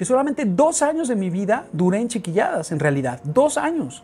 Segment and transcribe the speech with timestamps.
[0.00, 4.02] que solamente dos años de mi vida duré en chiquilladas, en realidad, dos años.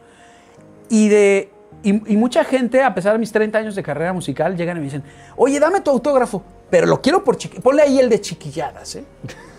[0.91, 1.50] Y, de,
[1.83, 4.84] y, mucha gente, a pesar de mis 30 años de carrera musical, llegan y me
[4.84, 5.02] dicen,
[5.36, 9.06] oye, dame tu autógrafo, pero lo quiero por chiquilladas, ponle ahí el de chiquilladas, ¿eh?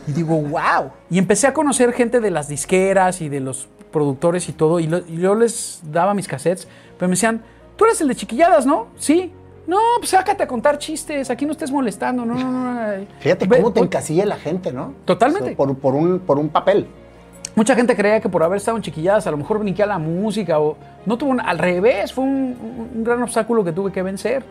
[0.05, 0.91] Y digo, wow.
[1.09, 4.83] Y empecé a conocer gente de las disqueras y de los productores y todo, y,
[5.07, 6.67] y yo les daba mis cassettes,
[6.99, 7.41] pero me decían,
[7.77, 8.89] tú eres el de chiquilladas, ¿no?
[8.99, 9.33] Sí.
[9.67, 13.05] No, pues sácate a contar chistes, aquí no estés molestando, no, no, no.
[13.19, 14.93] Fíjate Ve- cómo te encasilla la gente, ¿no?
[15.05, 15.43] Totalmente.
[15.43, 16.87] O sea, por, por un, por un papel.
[17.53, 19.97] Mucha gente creía que por haber estado en chiquilladas a lo mejor brinqué a la
[19.99, 24.01] música o no tuvo un- al revés, fue un, un gran obstáculo que tuve que
[24.01, 24.43] vencer.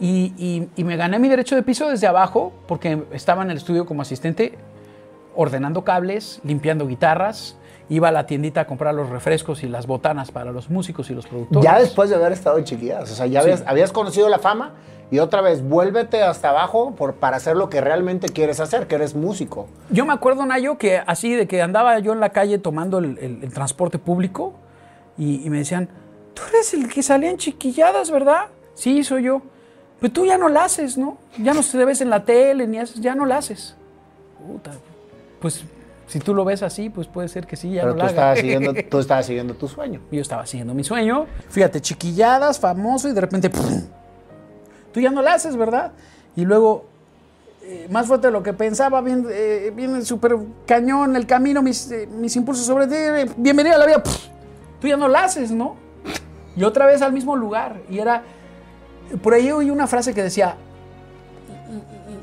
[0.00, 3.58] Y, y- y me gané mi derecho de piso desde abajo porque estaba en el
[3.58, 4.54] estudio como asistente
[5.36, 7.56] ordenando cables, limpiando guitarras,
[7.88, 11.14] iba a la tiendita a comprar los refrescos y las botanas para los músicos y
[11.14, 11.64] los productores.
[11.64, 13.10] Ya después de haber estado en chiquilladas.
[13.12, 13.44] O sea, ya Sí.
[13.50, 14.72] habías, habías conocido la fama
[15.10, 18.94] y otra vez vuélvete hasta abajo por, para hacer lo que realmente quieres hacer, que
[18.94, 19.68] eres músico.
[19.90, 23.18] Yo me acuerdo, Nayo, que así de que andaba yo en la calle tomando el,
[23.18, 24.54] el- el transporte público
[25.18, 25.88] y, y me decían,
[26.32, 28.46] tú eres el que salía en chiquilladas, ¿verdad?
[28.74, 29.42] Sí, soy yo.
[30.00, 31.18] Pero tú ya no la haces, ¿no?
[31.38, 33.76] Ya no te ves en la tele ni haces, ya no la haces.
[34.44, 34.72] Puta,
[35.40, 35.64] pues
[36.06, 38.10] si tú lo ves así, pues puede ser que sí, ya Pero no tú la
[38.10, 40.00] estabas, siguiendo, tú estabas siguiendo tu sueño.
[40.10, 41.26] Yo estaba siguiendo mi sueño.
[41.48, 43.82] Fíjate, chiquilladas, famoso y de repente, ¡pum!
[44.92, 45.92] tú ya no la haces, ¿verdad?
[46.36, 46.84] Y luego,
[47.62, 51.90] eh, más fuerte de lo que pensaba, viene, eh, viene súper cañón el camino, mis,
[51.90, 54.12] eh, mis impulsos sobre ti, eh, bienvenida a la vida, ¡pum!
[54.80, 55.76] tú ya no la haces, ¿no?
[56.56, 57.80] Y otra vez al mismo lugar.
[57.90, 58.22] Y era,
[59.22, 60.56] por ahí oí una frase que decía,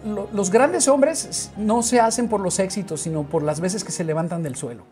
[0.05, 3.91] "Lo- los grandes hombres no se hacen por los éxitos, sino por las veces que
[3.91, 4.83] se levantan del suelo.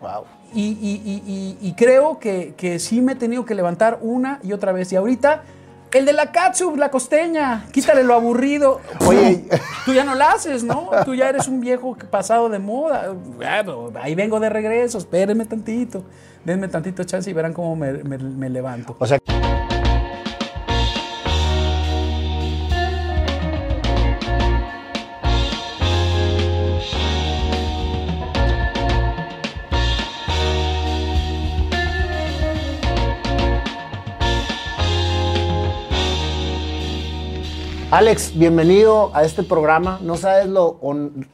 [0.00, 0.24] Wow.
[0.54, 4.38] Y, y- y- y- y creo que, que sí me he tenido que levantar una
[4.42, 4.92] y otra vez.
[4.92, 5.42] Y ahorita,
[5.92, 8.80] el de la catsup, la costeña, quítale lo aburrido.
[9.06, 9.46] Oye,
[9.84, 10.90] Tú ya no la haces, ¿no?
[11.04, 13.12] Tú ya eres un viejo pasado de moda.
[13.12, 16.04] Bueno, ahí vengo de regreso, espérenme tantito.
[16.44, 18.96] Denme tantito chance y verán cómo me, me- me levanto.
[18.98, 19.18] o sea,
[37.90, 39.98] Alex, bienvenido a este programa.
[40.02, 40.78] No sabes lo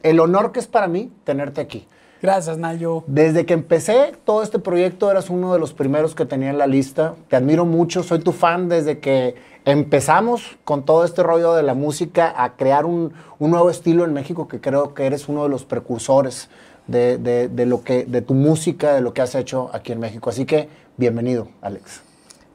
[0.03, 1.85] el honor que es para mí tenerte aquí.
[2.21, 3.03] Gracias, Nayo.
[3.07, 6.65] Desde que empecé todo este proyecto eras uno de los primeros que tenía en la
[6.65, 7.15] lista.
[7.27, 11.73] Te admiro mucho, soy tu fan desde que empezamos con todo este rollo de la
[11.73, 15.49] música a crear un, un nuevo estilo en México que creo que eres uno de
[15.49, 16.49] los precursores
[16.87, 19.99] de, de- de lo que, de tu música, de lo que has hecho aquí en
[19.99, 20.29] México.
[20.29, 22.01] Así que bienvenido, Alex.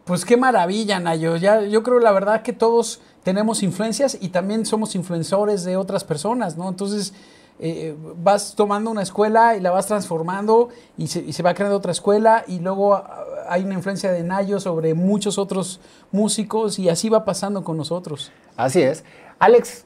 [0.04, 1.36] Pues qué maravilla, Nayo.
[1.36, 6.04] Ya, yo creo la verdad que todos tenemos influencias y también somos influencers de otras
[6.04, 6.68] personas, ¿no?
[6.68, 7.12] Entonces
[7.58, 11.76] eh, vas tomando una escuela y la vas transformando y se, y se va creando
[11.76, 16.88] otra escuela y luego ah, hay una influencia de Nayo sobre muchos otros músicos y
[16.88, 18.32] así va pasando con nosotros.
[18.56, 19.04] Así es.
[19.38, 19.84] Alex,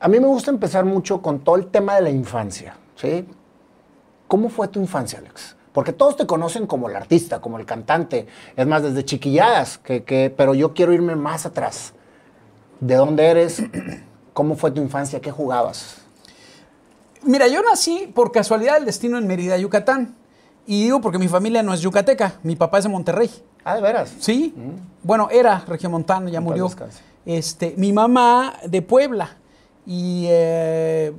[0.00, 3.26] a mí me gusta empezar mucho con todo el tema de la infancia, ¿sí?
[4.28, 5.56] ¿Cómo fue tu infancia, Alex?
[5.72, 10.04] Porque todos te conocen como el artista, como el cantante, es más, desde chiquilladas, que,
[10.04, 11.92] que- pero yo quiero irme más atrás.
[12.80, 13.62] ¿De dónde eres?
[14.32, 15.20] ¿Cómo fue tu infancia?
[15.20, 15.96] ¿Qué jugabas?
[17.22, 20.14] Mira, yo nací por casualidad del destino en Mérida, Yucatán.
[20.66, 23.30] Y digo porque mi familia no es yucateca, mi papá es de Monterrey.
[23.64, 24.12] Ah, de veras.
[24.18, 24.54] Sí,
[25.02, 26.68] bueno, era regiomontano, ya murió.
[27.24, 29.36] Este, mi mamá de Puebla.
[29.86, 31.12] Y eh,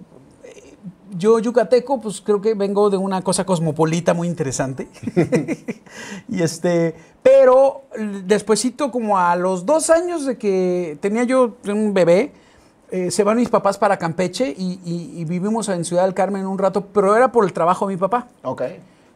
[1.17, 4.87] yo, yucateco, pues creo que vengo de una cosa cosmopolita muy interesante.
[6.29, 7.83] y este, pero
[8.25, 12.31] despuesito, como a los dos años de que tenía yo un bebé,
[12.89, 16.45] eh, se van mis papás para Campeche y, y- y vivimos en Ciudad del Carmen
[16.45, 18.27] un rato, pero era por el trabajo de mi papá.
[18.43, 18.61] Ok.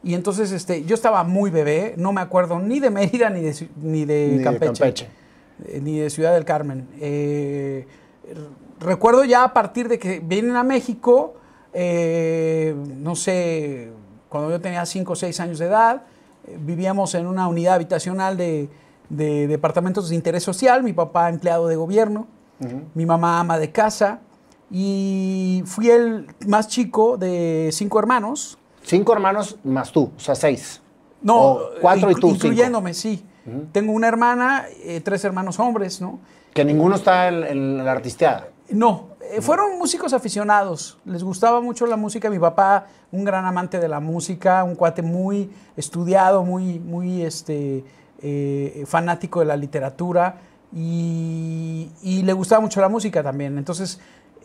[0.04, 3.70] Y entonces este, yo estaba muy bebé, no me acuerdo ni de Mérida ni de,
[3.82, 4.66] ni de Ni de Campeche.
[4.74, 5.08] Campeche.
[5.68, 6.88] eh, ni de Ciudad del Carmen.
[7.00, 7.88] Eh,
[8.80, 11.36] recuerdo ya a partir de que vienen a México,
[11.74, 13.92] eh, no sé,
[14.30, 16.04] cuando yo tenía 5 o 6 años de edad,
[16.48, 18.70] eh, vivíamos en una unidad habitacional de,
[19.10, 22.28] de departamentos de interés social, mi papá empleado de gobierno,
[22.94, 24.20] mi mamá ama de casa,
[24.70, 28.58] y fui el más chico de cinco hermanos.
[28.84, 30.82] Cinco hermanos más tú, o sea, seis.
[31.24, 32.48] No, O cuatro y tú, cinco.
[32.48, 33.26] incluyéndome, sí.
[33.72, 36.20] Tengo una hermana, eh, tres hermanos hombres, ¿no?
[36.54, 38.50] Que ninguno está en, en la artisteada.
[38.72, 40.98] No, eh, fueron músicos aficionados.
[41.06, 42.30] Les gustaba mucho la música.
[42.30, 47.84] Mi papá, un gran amante de la música, un cuate muy estudiado, muy, muy este,
[48.22, 50.38] eh, fanático de la literatura
[50.74, 53.58] y, le gustaba mucho la música también.
[53.58, 54.00] Entonces,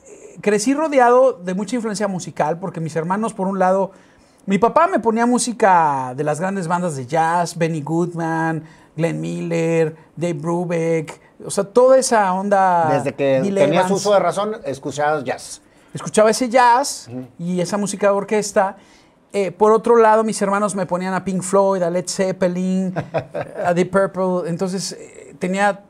[0.07, 3.93] eh, crecí rodeado de mucha influencia musical porque mis hermanos, por un lado,
[4.47, 8.65] mi papá me ponía música de las grandes bandas de jazz, Benny Goodman,
[8.97, 12.89] Glenn Miller, Dave Brubeck, o sea, toda esa onda.
[12.93, 14.01] Desde que Bill tenías Evans.
[14.01, 15.61] uso de razón, escuchabas jazz.
[15.95, 18.77] Escuchaba ese jazz y esa música de orquesta.
[19.33, 22.95] Eh, por otro lado, mis hermanos me ponían a Pink Floyd, a Led Zeppelin,
[23.65, 24.49] a Deep Purple.
[24.49, 25.81] Entonces eh, tenía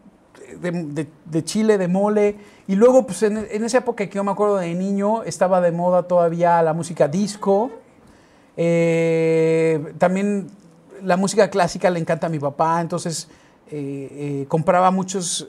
[0.60, 2.36] de, de- de chile, de mole.
[2.68, 5.70] Y luego, pues en, en esa época que yo me acuerdo de niño, estaba de
[5.72, 7.70] moda todavía la música disco.
[8.56, 10.48] Eh, también
[11.02, 13.28] la música clásica le encanta a mi papá, entonces
[13.70, 15.46] eh, eh, compraba muchas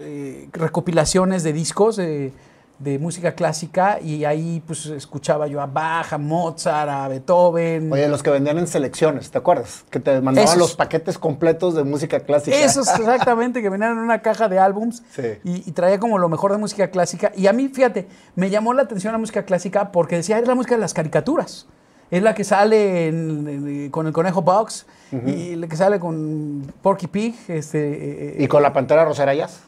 [0.53, 2.33] recopilaciones de discos de,
[2.79, 7.91] de música clásica y ahí pues escuchaba yo a Bach, a Mozart, a Beethoven.
[7.91, 9.83] Oye, los que vendían en selecciones, ¿te acuerdas?
[9.89, 10.57] Que te mandaban Esos.
[10.59, 12.55] los paquetes completos de música clásica.
[12.57, 15.23] Esos exactamente, que venían en una caja de álbums Sí.
[15.43, 17.31] y, y traía como lo mejor de música clásica.
[17.35, 20.55] Y a mí, fíjate, me llamó la atención la música clásica porque decía, es la
[20.55, 21.67] música de las caricaturas.
[22.09, 24.85] Es la que sale en- en- con el conejo Box
[25.25, 29.61] y la que sale con Porky Pig, este, eh, Y con la pantera rosera jazz.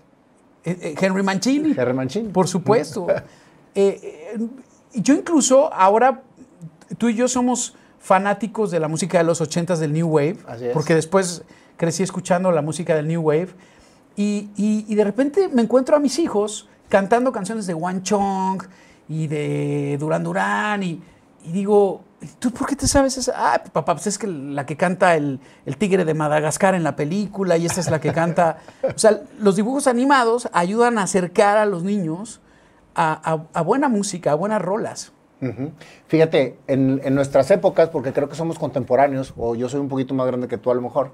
[0.66, 1.72] eh, eh, Henry Mancini.
[1.78, 2.30] Henry Mancini.
[2.30, 3.08] Por supuesto.
[3.76, 4.40] Eh, eh,
[4.96, 6.24] yo incluso ahora,
[6.98, 10.66] tú y yo somos fanáticos de la música de los ochentas del New Wave, Así
[10.66, 10.74] es.
[10.74, 11.44] porque después
[11.78, 13.50] crecí escuchando la música del New Wave
[14.16, 18.64] y, y- y de repente me encuentro a mis hijos cantando canciones de One Chong
[19.08, 21.00] y de Duran Duran y,
[21.46, 22.02] y digo,
[22.40, 23.34] ¿tú por qué te sabes esa?
[23.36, 26.96] Ah, papá, pues es que la que canta el, el tigre de Madagascar en la
[26.96, 28.58] película y esta es la que canta...
[28.84, 32.42] O sea, los dibujos animados ayudan a acercar a los niños
[32.96, 35.12] a, a- a buena música, a buenas rolas.
[36.08, 40.14] Fíjate, en, en nuestras épocas, porque creo que somos contemporáneos, o yo soy un poquito
[40.14, 41.12] más grande que tú a lo mejor,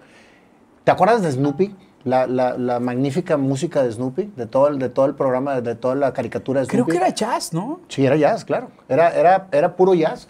[0.83, 1.75] ¿te acuerdas de Snoopy?
[2.05, 5.75] La, la- la magnífica música de Snoopy, de todo el, de todo el programa, de
[5.75, 6.91] toda la caricatura de Creo Snoopy.
[6.91, 7.81] que era jazz, ¿no?
[7.87, 8.69] Sí, era jazz, claro.
[8.89, 10.27] Era, era, era puro jazz.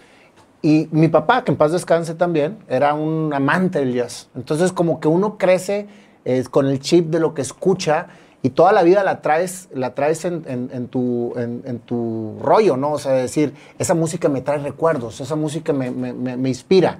[0.65, 4.29] Y mi papá, que en paz descanse también, era un amante del jazz.
[4.35, 5.85] Entonces, como que uno crece
[6.25, 8.07] eh, con el chip de lo que escucha
[8.41, 12.37] y toda la vida la traes, la traes en, en- en tu, en, en tu
[12.41, 12.93] rollo, ¿no?
[12.93, 16.97] O sea, decir, esa música me trae recuerdos, esa música me, me- me- me inspira.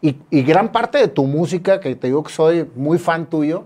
[0.00, 3.64] Y, y gran parte de tu música, que te digo que soy muy fan tuyo,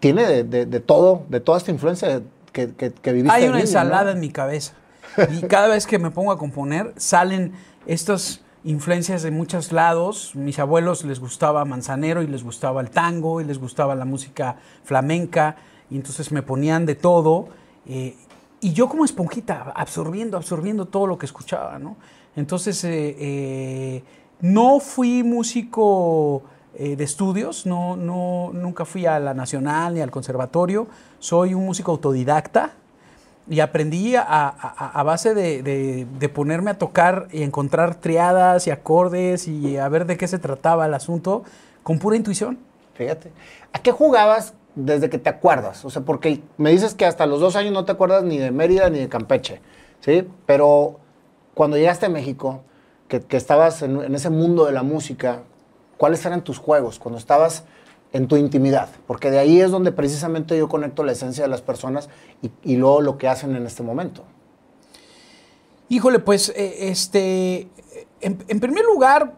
[0.00, 2.22] tiene de, de- de todo, de toda esta influencia
[2.52, 3.36] que, que, que viviste.
[3.36, 4.10] Hay una ensalada ¿no?
[4.12, 4.72] en mi cabeza.
[5.30, 7.52] Y cada vez que me pongo a componer, salen
[7.86, 10.34] estas influencias de muchos lados.
[10.34, 14.56] Mis abuelos les gustaba Manzanero y les gustaba el tango y les gustaba la música
[14.84, 15.56] flamenca.
[15.90, 17.48] Y entonces me ponían de todo.
[17.86, 18.16] eh,
[18.60, 21.96] y yo como esponjita, absorbiendo, absorbiendo todo lo que escuchaba, ¿no?
[22.36, 24.04] Entonces, eh, eh,
[24.40, 26.44] no fui músico
[26.78, 30.86] de estudios, no, no, nunca fui a la Nacional ni al Conservatorio.
[31.18, 32.72] Soy un músico autodidacta
[33.48, 38.66] y aprendí a, a- a base de, de- de ponerme a tocar y encontrar triadas
[38.66, 41.42] y acordes y a ver de qué se trataba el asunto
[41.82, 42.58] con pura intuición.
[42.94, 43.32] Fíjate.
[43.72, 45.84] ¿A qué jugabas desde que te acuerdas?
[45.84, 48.50] O sea, porque me dices que hasta los dos años no te acuerdas ni de
[48.50, 49.60] Mérida ni de Campeche,
[50.00, 50.28] ¿sí?
[50.46, 51.00] Pero
[51.54, 52.62] cuando llegaste a México,
[53.08, 55.40] que, que estabas en, en ese mundo de la música,
[55.98, 57.64] ¿cuáles eran tus juegos cuando estabas
[58.12, 58.88] en tu intimidad?
[59.06, 62.08] Porque de ahí es donde precisamente yo conecto la esencia de las personas
[62.62, 64.24] y, luego lo que hacen en este momento.
[65.88, 67.68] Híjole, pues, eh, este,
[68.20, 69.34] en, en primer lugar,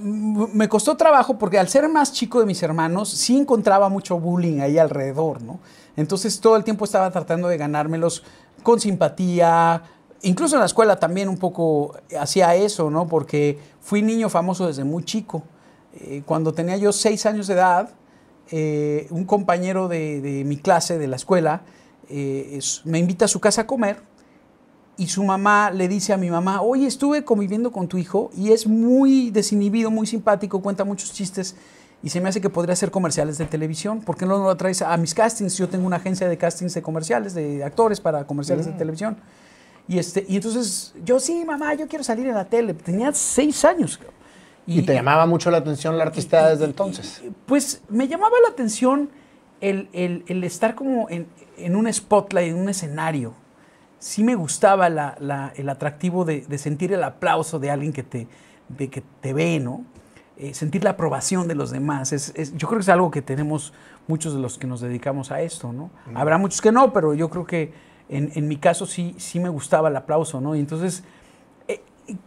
[0.00, 4.60] me costó trabajo porque al ser más chico de mis hermanos, sí encontraba mucho bullying
[4.60, 5.60] ahí alrededor, ¿no?
[5.96, 8.22] Entonces todo el tiempo estaba tratando de ganármelos
[8.62, 9.82] con simpatía.
[10.22, 13.06] Incluso en la escuela también un poco hacía eso, ¿no?
[13.08, 15.42] Porque fui niño famoso desde muy chico.
[16.00, 17.90] Eh, cuando tenía yo seis años de edad,
[18.50, 21.62] eh, un compañero de, de mi clase, de la escuela,
[22.08, 24.00] eh, es- me invita a su casa a comer
[24.96, 28.52] y su mamá le dice a mi mamá, oye, estuve conviviendo con tu hijo y
[28.52, 31.56] es muy desinhibido, muy simpático, cuenta muchos chistes
[32.02, 34.00] y se me hace que podría hacer comerciales de televisión.
[34.00, 35.56] ¿Por qué no lo traes a mis castings?
[35.58, 39.16] Yo tengo una agencia de castings de comerciales, de actores para comerciales de televisión.
[39.88, 42.74] Y, este, y entonces yo, sí, mamá, yo quiero salir en la tele.
[42.74, 43.98] Tenía seis años.
[44.68, 47.22] Y, te llamaba mucho la atención la artista desde entonces.
[47.46, 49.08] Pues me llamaba la atención
[49.60, 53.32] el, el- el estar como en, en un spotlight, en un escenario.
[53.98, 58.02] Sí me gustaba la- la- el atractivo de, de sentir el aplauso de alguien que
[58.02, 58.28] te,
[58.68, 59.84] de que te ve, ¿no?
[60.36, 62.12] Eh, sentir la aprobación de los demás.
[62.12, 63.72] Es, es- yo creo que es algo que tenemos
[64.06, 65.90] muchos de los que nos dedicamos a esto, ¿no?
[66.14, 67.72] Habrá muchos que no, pero yo creo que
[68.08, 70.54] en, en mi caso sí, sí me gustaba el aplauso, ¿no?
[70.54, 71.02] Y entonces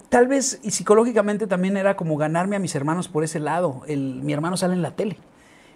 [0.10, 3.82] tal vez y psicológicamente también era como ganarme a mis hermanos por ese lado.
[3.88, 5.18] El, mi hermano sale en la tele.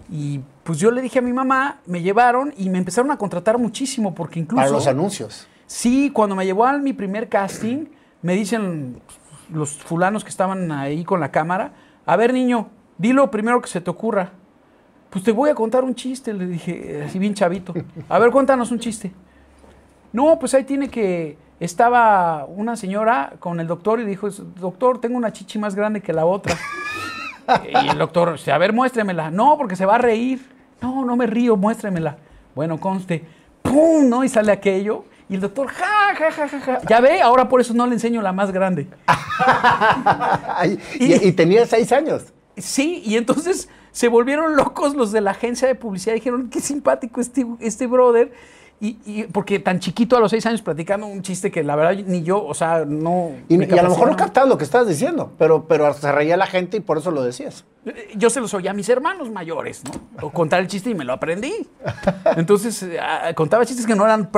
[0.09, 3.57] Y pues yo le dije a mi mamá, me llevaron y me empezaron a contratar
[3.57, 4.61] muchísimo porque incluso...
[4.61, 5.47] Para los anuncios.
[5.65, 7.85] Sí, cuando me llevó a mi primer casting,
[8.21, 9.01] me dicen
[9.51, 11.73] los fulanos que estaban ahí con la cámara,
[12.05, 14.31] a ver niño, di lo primero que se te ocurra.
[15.09, 17.73] Pues te voy a contar un chiste, le dije, así bien chavito.
[18.09, 19.11] A ver, cuéntanos un chiste.
[20.11, 21.37] No, pues ahí tiene que...
[21.59, 26.11] Estaba una señora con el doctor y dijo, doctor, tengo una chichi más grande que
[26.11, 26.57] la otra.
[27.85, 29.31] y el doctor, a ver, muéstremela.
[29.31, 30.53] No, porque se va a reír.
[30.81, 32.17] No, no me río, muéstremela.
[32.53, 33.25] Bueno, conste.
[33.61, 34.09] ¡Pum!
[34.09, 34.23] ¿No?
[34.23, 35.05] Y sale aquello.
[35.29, 36.81] Y el doctor, ja, ja, ja, ja, ja.
[36.87, 38.87] Ya ve, ahora por eso no le enseño la más grande.
[40.99, 42.25] y, y, tenía seis años.
[42.57, 46.13] Sí, y entonces se volvieron locos los de la agencia de publicidad.
[46.13, 48.33] Dijeron, qué simpático este, este brother.
[48.81, 52.23] Y, porque tan chiquito a los seis años platicando un chiste que la verdad ni
[52.23, 53.31] yo, o sea, no.
[53.47, 56.45] Y, a lo mejor no captabas lo que estabas diciendo, pero, pero se reía la
[56.45, 57.63] gente y por eso lo decías.
[57.85, 60.27] Eh, yo se los oía a mis hermanos mayores, ¿no?
[60.27, 61.67] O contar el chiste y me lo aprendí.
[62.35, 62.99] Entonces, eh,
[63.33, 64.29] contaba chistes que no eran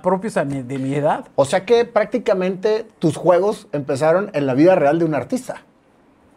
[0.00, 1.26] propios de mi edad.
[1.34, 5.62] O sea que prácticamente tus juegos empezaron en la vida real de un artista.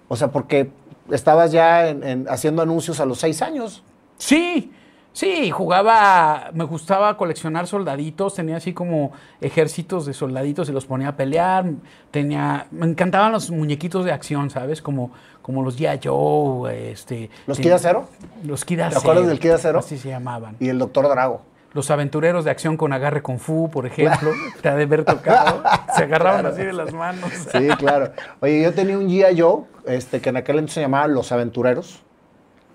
[0.07, 0.71] O sea, porque
[1.11, 1.95] estabas ya
[2.29, 3.83] haciendo anuncios a los seis años.
[4.17, 4.71] Sí.
[5.13, 11.09] Sí, jugaba, me gustaba coleccionar soldaditos, tenía así como ejércitos de soldaditos y los ponía
[11.09, 11.65] a pelear,
[12.09, 14.81] tenía, me encantaban los muñequitos de acción, ¿sabes?
[14.81, 15.11] Como,
[15.43, 15.99] como los G.I.
[16.03, 17.29] Joe, este...
[17.45, 18.09] ¿Los Kid Acero?
[18.43, 19.79] Los Kid ¿Te acuerdas del Kid Acero?
[19.79, 20.55] Así se llamaban.
[20.59, 21.41] Y el Doctor Drago.
[21.73, 25.61] Los aventureros de acción con agarre con fu, por ejemplo, te ha de haber tocado,
[25.95, 27.31] se agarraban así de las manos.
[27.51, 28.13] Sí, claro.
[28.39, 29.39] Oye, yo tenía un G.I.
[29.39, 32.01] Joe, este, que en aquel entonces se llamaba Los Aventureros,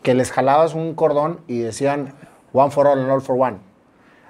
[0.03, 2.15] que les jalabas un cordón y decían
[2.53, 3.59] One for all and all for one.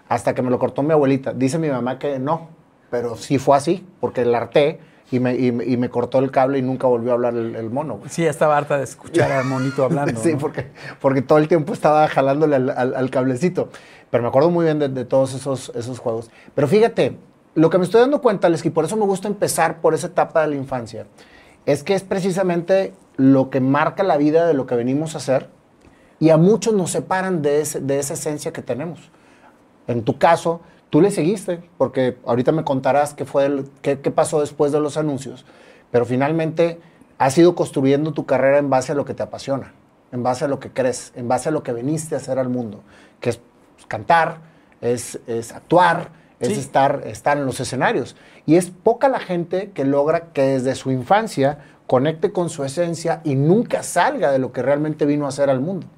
[0.08, 1.32] Hasta que me lo cortó mi abuelita.
[1.32, 2.48] Dice mi mamá que no,
[2.90, 6.62] pero sí fue así, porque el harté y me, y, me cortó el cable y
[6.62, 8.00] nunca volvió a hablar el, mono.
[8.08, 10.20] Sí, estaba harta de escuchar al monito hablando.
[10.22, 10.66] sí, porque,
[11.00, 13.70] porque todo el tiempo estaba jalándole al, cablecito.
[14.10, 16.30] Pero me acuerdo muy bien de, todos esos, esos juegos.
[16.54, 17.16] Pero fíjate,
[17.54, 20.08] lo que me estoy dando cuenta, es que por eso me gusta empezar por esa
[20.08, 21.06] etapa de la infancia,
[21.64, 25.48] es que es precisamente lo que marca la vida de lo que venimos a hacer
[26.20, 29.10] y a muchos nos separan de, de esa esencia que tenemos.
[29.86, 30.60] En tu caso,
[30.90, 35.44] tú le seguiste, porque ahorita me contarás qué, fue qué, pasó después de los anuncios,
[35.90, 36.80] pero finalmente
[37.18, 39.72] has ido construyendo tu carrera en base a lo que te apasiona,
[40.12, 42.48] en base a lo que crees, en base a lo que viniste a hacer al
[42.48, 42.80] mundo,
[43.20, 43.40] que es
[43.88, 44.38] cantar,
[44.80, 46.10] es, es actuar,
[46.40, 48.14] es estar, estar en los escenarios.
[48.46, 53.20] Y es poca la gente que logra que desde su infancia conecte con su esencia
[53.24, 55.88] y nunca salga de lo que realmente vino a hacer al mundo.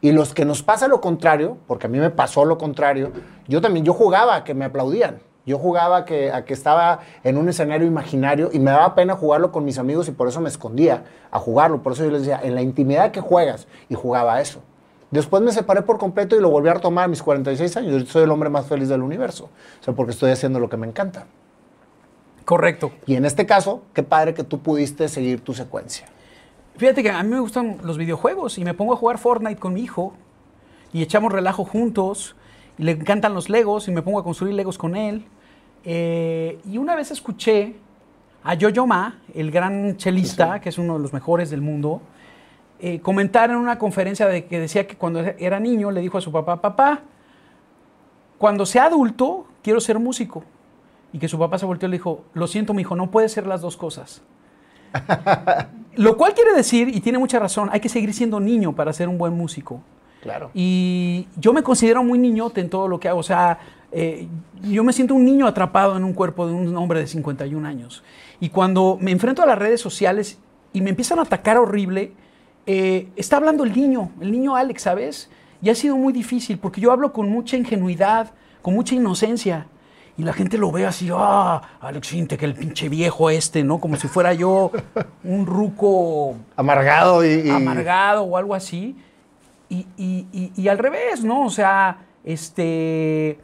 [0.00, 3.12] Y los que nos pasa lo contrario, porque a mí me pasó lo contrario,
[3.48, 5.18] yo también, yo jugaba a que me aplaudían.
[5.46, 9.16] Yo jugaba a que, a que estaba en un escenario imaginario y me daba pena
[9.16, 11.82] jugarlo con mis amigos y por eso me escondía a jugarlo.
[11.82, 14.60] Por eso yo les decía, en la intimidad que juegas, y jugaba a eso.
[15.10, 18.02] Después me separé por completo y lo volví a retomar a mis 46 años.
[18.02, 19.50] Yo soy el hombre más feliz del universo.
[19.80, 21.26] O sea, porque estoy haciendo lo que me encanta.
[22.44, 22.92] Correcto.
[23.06, 26.06] Y en este caso, qué padre que tú pudiste seguir tu secuencia.
[26.80, 29.74] Fíjate que a mí me gustan los videojuegos y me pongo a jugar Fortnite con
[29.74, 30.14] mi hijo
[30.94, 32.36] y echamos relajo juntos.
[32.78, 35.26] Y le encantan los Legos y me pongo a construir Legos con él.
[35.84, 37.74] Eh, y una vez escuché
[38.42, 42.00] a Jojo Ma, el gran chelista, que es uno de los mejores del mundo,
[42.78, 46.22] eh, comentar en una conferencia de que decía que cuando era niño le dijo a
[46.22, 47.02] su papá, papá,
[48.38, 50.44] cuando sea adulto quiero ser músico.
[51.12, 53.28] Y que su papá se volteó y le dijo, lo siento, mi hijo, no puede
[53.28, 54.22] ser las dos cosas.
[55.96, 59.08] Lo cual quiere decir, y tiene mucha razón, hay que seguir siendo niño para ser
[59.08, 59.82] un buen músico.
[60.22, 60.50] Claro.
[60.54, 63.20] Y yo me considero muy niñote en todo lo que hago.
[63.20, 63.58] O sea,
[63.92, 64.28] eh,
[64.62, 68.02] yo me siento un niño atrapado en un cuerpo de un hombre de 51 años.
[68.38, 70.38] Y cuando me enfrento a las redes sociales
[70.72, 72.12] y me empiezan a atacar horrible,
[72.66, 75.30] eh, está hablando el niño, el niño Alex, ¿sabes?
[75.62, 78.32] Y ha sido muy difícil porque yo hablo con mucha ingenuidad,
[78.62, 79.66] con mucha inocencia.
[80.20, 83.80] Y la gente lo ve así, ah, Alex que el pinche viejo este, ¿no?
[83.80, 84.70] Como si fuera yo
[85.24, 86.36] un ruco...
[86.56, 87.48] Amargado y...
[87.48, 88.98] Amargado o algo así.
[89.70, 91.46] Y, y, al revés, ¿no?
[91.46, 93.38] O sea, este...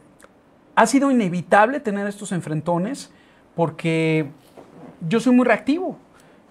[0.75, 3.11] Ha sido inevitable tener estos enfrentones
[3.55, 4.27] porque
[5.09, 5.97] yo soy muy reactivo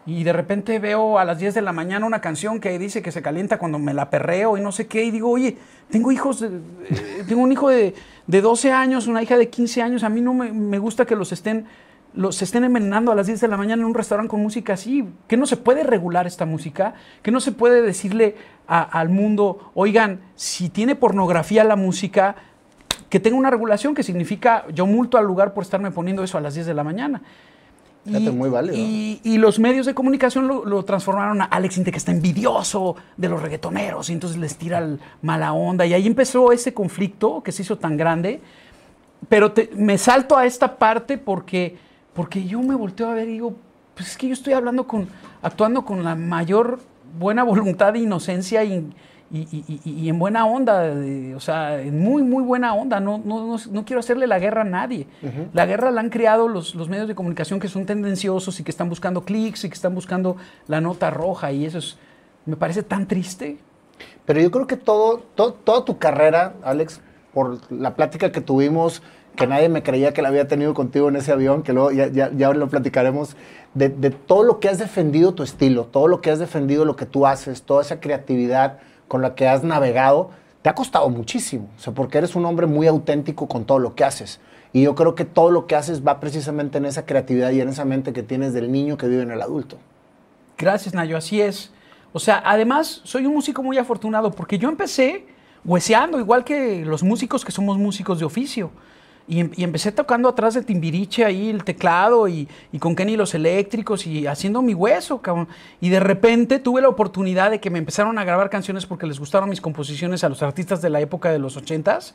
[0.06, 3.10] y de repente veo a las 10 de la mañana una canción que dice que
[3.10, 5.58] se calienta cuando me la perreo y no sé qué, y digo, oye,
[5.90, 6.50] tengo hijos, eh,
[7.28, 7.92] tengo un hijo de,
[8.26, 11.32] de, 12 años, una hija de 15 años, a mí no me, gusta que los
[11.32, 11.66] estén,
[12.14, 15.04] los estén envenenando a las 10 de la mañana en un restaurante con música así,
[15.26, 18.36] que no se puede regular esta música, que no se puede decirle
[18.68, 22.36] al mundo, oigan, si tiene pornografía la música,
[23.10, 26.40] que tenga una regulación que significa yo multo al lugar por estarme poniendo eso a
[26.40, 27.22] las 10 de la mañana.
[28.06, 28.76] Y, muy válido.
[28.76, 33.42] Y, los medios de comunicación lo, transformaron a Alex Inte, que está envidioso de los
[33.42, 35.84] reggaetoneros, y entonces les tira el mala onda.
[35.86, 38.40] Y ahí empezó ese conflicto que se hizo tan grande.
[39.28, 41.76] pero te- me salto a esta parte porque,
[42.14, 43.54] porque yo me volteo a ver y digo,
[43.94, 45.08] pues es que yo estoy hablando con,
[45.42, 46.78] actuando con la mayor
[47.18, 48.92] buena voluntad e inocencia y,
[49.32, 53.00] y- y- y- en buena onda, de- o sea, en muy, muy buena onda.
[53.00, 55.06] No, no, no, no quiero hacerle la guerra a nadie.
[55.52, 58.70] La guerra la han creado los, los medios de comunicación que son tendenciosos y que
[58.70, 60.36] están buscando clics y que están buscando
[60.68, 61.98] la nota roja y eso es,
[62.46, 63.58] me parece tan triste.
[64.24, 67.00] Pero yo creo que todo, to- toda tu carrera, Alex,
[67.34, 69.02] por la plática que tuvimos,
[69.36, 72.06] que nadie me creía que la había tenido contigo en ese avión, que luego ya,
[72.06, 73.36] ya, ya lo platicaremos,
[73.74, 76.96] de, de todo lo que has defendido tu estilo, todo lo que has defendido lo
[76.96, 78.78] que tú haces, toda esa creatividad
[79.08, 80.30] con la que has navegado,
[80.62, 83.94] te ha costado muchísimo, o sea, porque eres un hombre muy auténtico con todo lo
[83.94, 84.40] que haces.
[84.72, 87.68] Y yo creo que todo lo que haces va precisamente en esa creatividad y en
[87.68, 89.78] esa mente que tienes del niño que vive en el adulto.
[90.58, 91.70] Gracias, Nayo, así es.
[92.12, 95.26] O sea, además, soy un músico muy afortunado porque yo empecé
[95.64, 98.70] hueseando, igual que los músicos que somos músicos de oficio.
[99.28, 103.16] Y, em- y empecé tocando atrás de Timbiriche ahí el teclado y, y con Kenny
[103.16, 105.48] los eléctricos y haciendo mi hueso, cabrón.
[105.80, 109.18] Y de repente tuve la oportunidad de que me empezaron a grabar canciones porque les
[109.18, 112.14] gustaron mis composiciones a los artistas de la época de los ochentas.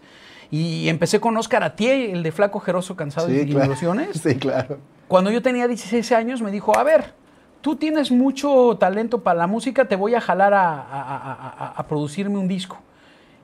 [0.50, 3.66] Y empecé con Oscar Atié, el de Flaco Jeroso Cansado y claro.
[3.66, 4.10] Ilusiones.
[4.24, 4.78] Sí, claro.
[5.10, 7.14] Cuando yo tenía 16 años me dijo, a ver,
[7.60, 11.88] tú tienes mucho talento para la música, te voy a jalar a- a- a- a
[11.88, 12.80] producirme un disco.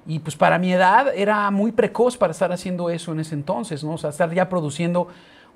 [0.08, 3.84] Y pues para mi edad era muy precoz para estar haciendo eso en ese entonces,
[3.84, 3.94] ¿no?
[3.94, 5.10] O sea, estar ya produciendo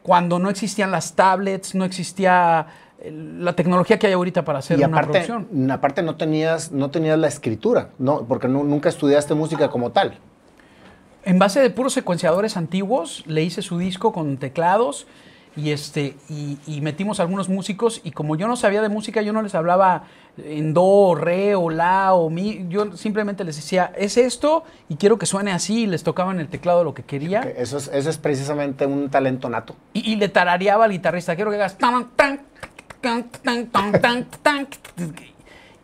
[0.04, 2.68] cuando no existían las tablets, no existía
[3.00, 5.72] eh, la tecnología que hay ahorita para hacer y una producción.
[5.72, 10.18] aparte no tenías, no tenías la escritura, no, porque nu- nunca estudiaste música como tal.
[11.24, 15.06] En base de puros secuenciadores antiguos, le hice su disco con teclados
[15.56, 19.32] y, este, y, y metimos algunos músicos y como yo no sabía de música, yo
[19.32, 20.04] no les hablaba
[20.38, 25.18] en do, re o la o mi, yo simplemente les decía, es esto y quiero
[25.18, 27.90] que suene así y les tocaba en el teclado lo que quería Que Eso es,
[27.94, 29.76] eso es precisamente un talento nato.
[29.94, 32.42] y, y le tarareaba al guitarrista, quiero que hagas tan, tan,
[33.02, 34.68] tan, tan, tan, tan, tan.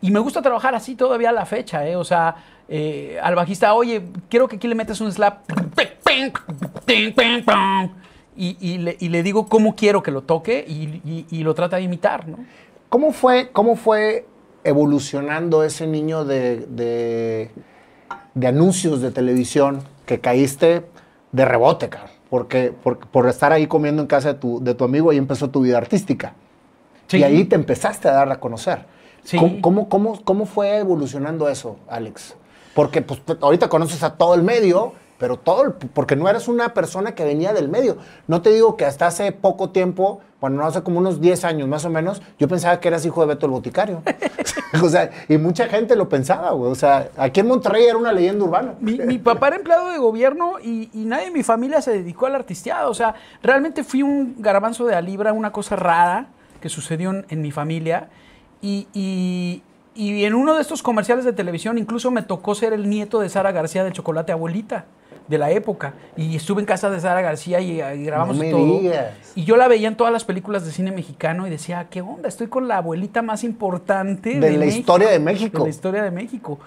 [0.00, 1.96] Y me gusta trabajar así todavía a la fecha, ¿eh?
[1.96, 2.36] O sea,
[2.68, 5.40] eh, al bajista, oye, quiero que aquí le metas un slap.
[8.36, 11.54] Y, y le, y le digo cómo quiero que lo toque y, y- y lo
[11.54, 12.38] trata de imitar, ¿no?
[12.88, 14.26] ¿Cómo fue, cómo fue
[14.64, 17.50] evolucionando ese niño de, de-
[18.34, 20.84] de anuncios de televisión que caíste
[21.32, 22.10] de rebote, cabrón?
[22.30, 25.48] Porque, por, por estar ahí comiendo en casa de tu, de tu amigo, ahí empezó
[25.50, 26.34] tu vida artística.
[27.06, 27.18] Sí.
[27.18, 28.84] Y ahí te empezaste a dar a conocer.
[29.24, 29.38] Sí.
[29.38, 32.34] ¿Cómo, cómo, cómo, cómo fue evolucionando eso, Alex?
[32.74, 36.72] Porque pues, ahorita conoces a todo el medio, pero todo, el- porque no eres una
[36.74, 37.98] persona que venía del medio.
[38.26, 41.66] No te digo que hasta hace poco tiempo, bueno, no hace como unos 10 años
[41.68, 44.02] más o menos, yo pensaba que eras hijo de Beto el Boticario.
[44.82, 46.70] o sea, y mucha gente lo pensaba, güey.
[46.70, 48.74] O sea, aquí en Monterrey era una leyenda urbana.
[48.80, 52.26] Mi, mi papá era empleado de gobierno y, y nadie en mi familia se dedicó
[52.26, 52.90] al artisteado.
[52.90, 56.26] O sea, realmente fui un garbanzo de a libra, una cosa rara
[56.60, 58.08] que sucedió en, en mi familia.
[58.60, 59.62] Y, y-
[59.94, 63.28] y en uno de estos comerciales de televisión incluso me tocó ser el nieto de
[63.28, 64.84] Sara García de Chocolate Abuelita
[65.28, 65.94] de la época.
[66.16, 68.80] Y estuve en casa de Sara García y, y grabamos No me todo.
[68.80, 69.12] digas.
[69.34, 72.28] Y yo la veía en todas las películas de cine mexicano y decía, ¿qué onda?
[72.28, 75.58] Estoy con la abuelita más importante De la historia de México.
[75.58, 76.58] De la historia de México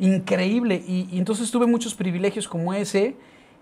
[0.00, 0.82] increíble.
[0.86, 3.14] Y, y entonces tuve muchos privilegios como ese.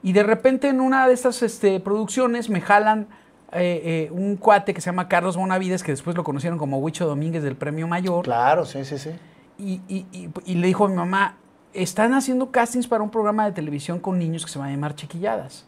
[0.02, 3.08] Y de repente en una de estas este, producciones me jalan
[3.52, 7.06] eh, eh, un cuate que se llama Carlos Bonavides, que después lo conocieron como Huicho
[7.06, 8.24] Domínguez del Premio Mayor.
[8.24, 9.10] Claro, sí, sí, sí.
[9.58, 11.36] Y, y- y- y le dijo a mi mamá,
[11.74, 14.94] están haciendo castings para un programa de televisión con niños que se va a llamar
[14.94, 15.66] Chiquilladas.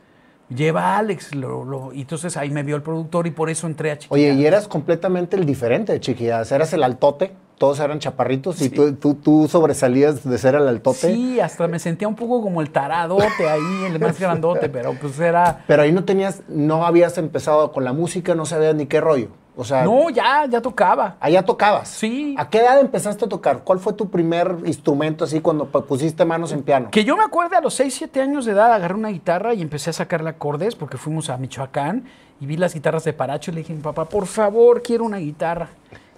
[0.49, 1.35] Lleva a Alex.
[1.35, 4.33] lo- lo- y entonces ahí me vio el productor y por eso entré a Chiquilladas.
[4.35, 6.53] Oye, y eras completamente el diferente de chiquilladas.
[6.53, 11.15] Eras el altote, todos eran chaparritos y tú, tú, tú sobresalías de ser el altote.
[11.15, 15.19] Sí, hasta me sentía un poco como el taradote ahí, el más grandote, pero pues
[15.21, 15.65] era...
[15.67, 19.29] Pero ahí no tenías, no habías empezado con la música, no sabías ni qué rollo.
[19.55, 21.17] O sea, No, ya, ya tocaba.
[21.21, 21.89] allá tocabas.
[21.89, 22.35] Sí.
[22.39, 23.63] ¿A qué edad empezaste a tocar?
[23.65, 26.89] ¿Cuál fue tu primer instrumento así cuando pu- pusiste manos en piano?
[26.91, 29.61] Que yo me acuerdo a los 6, 7 años de edad agarré una guitarra y
[29.61, 32.05] empecé a sacarle acordes porque fuimos a Michoacán
[32.41, 35.05] y vi las guitarras de Paracho y le dije a mi papá, por favor, quiero
[35.05, 35.69] una guitarra.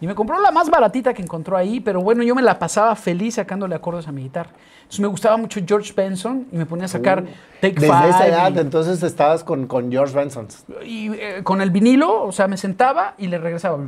[0.04, 2.94] Y me compró la más baratita que encontró ahí, pero bueno, yo me la pasaba
[2.94, 4.50] feliz sacándole acordes a mi guitarra.
[4.82, 7.24] Entonces me gustaba mucho George Benson y me ponía a sacar
[7.62, 8.08] Take Uh, Desde Five.
[8.10, 10.46] esa edad, y- entonces estabas con, con George Benson.
[10.84, 13.78] y eh, con el vinilo, o sea, me sentaba y le regresaba.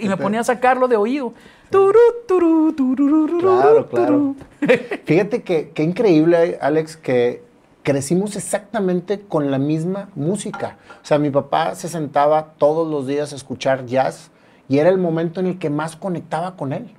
[0.00, 1.32] Y me ponía a sacarlo de oído.
[3.40, 4.34] Claro, claro.
[5.04, 7.42] Fíjate que, qué increíble, Alex, que
[7.84, 10.78] crecimos exactamente con la misma música.
[11.02, 14.30] O sea, mi papá se sentaba todos los días a escuchar jazz
[14.68, 16.92] y era el momento en el que más conectaba con él.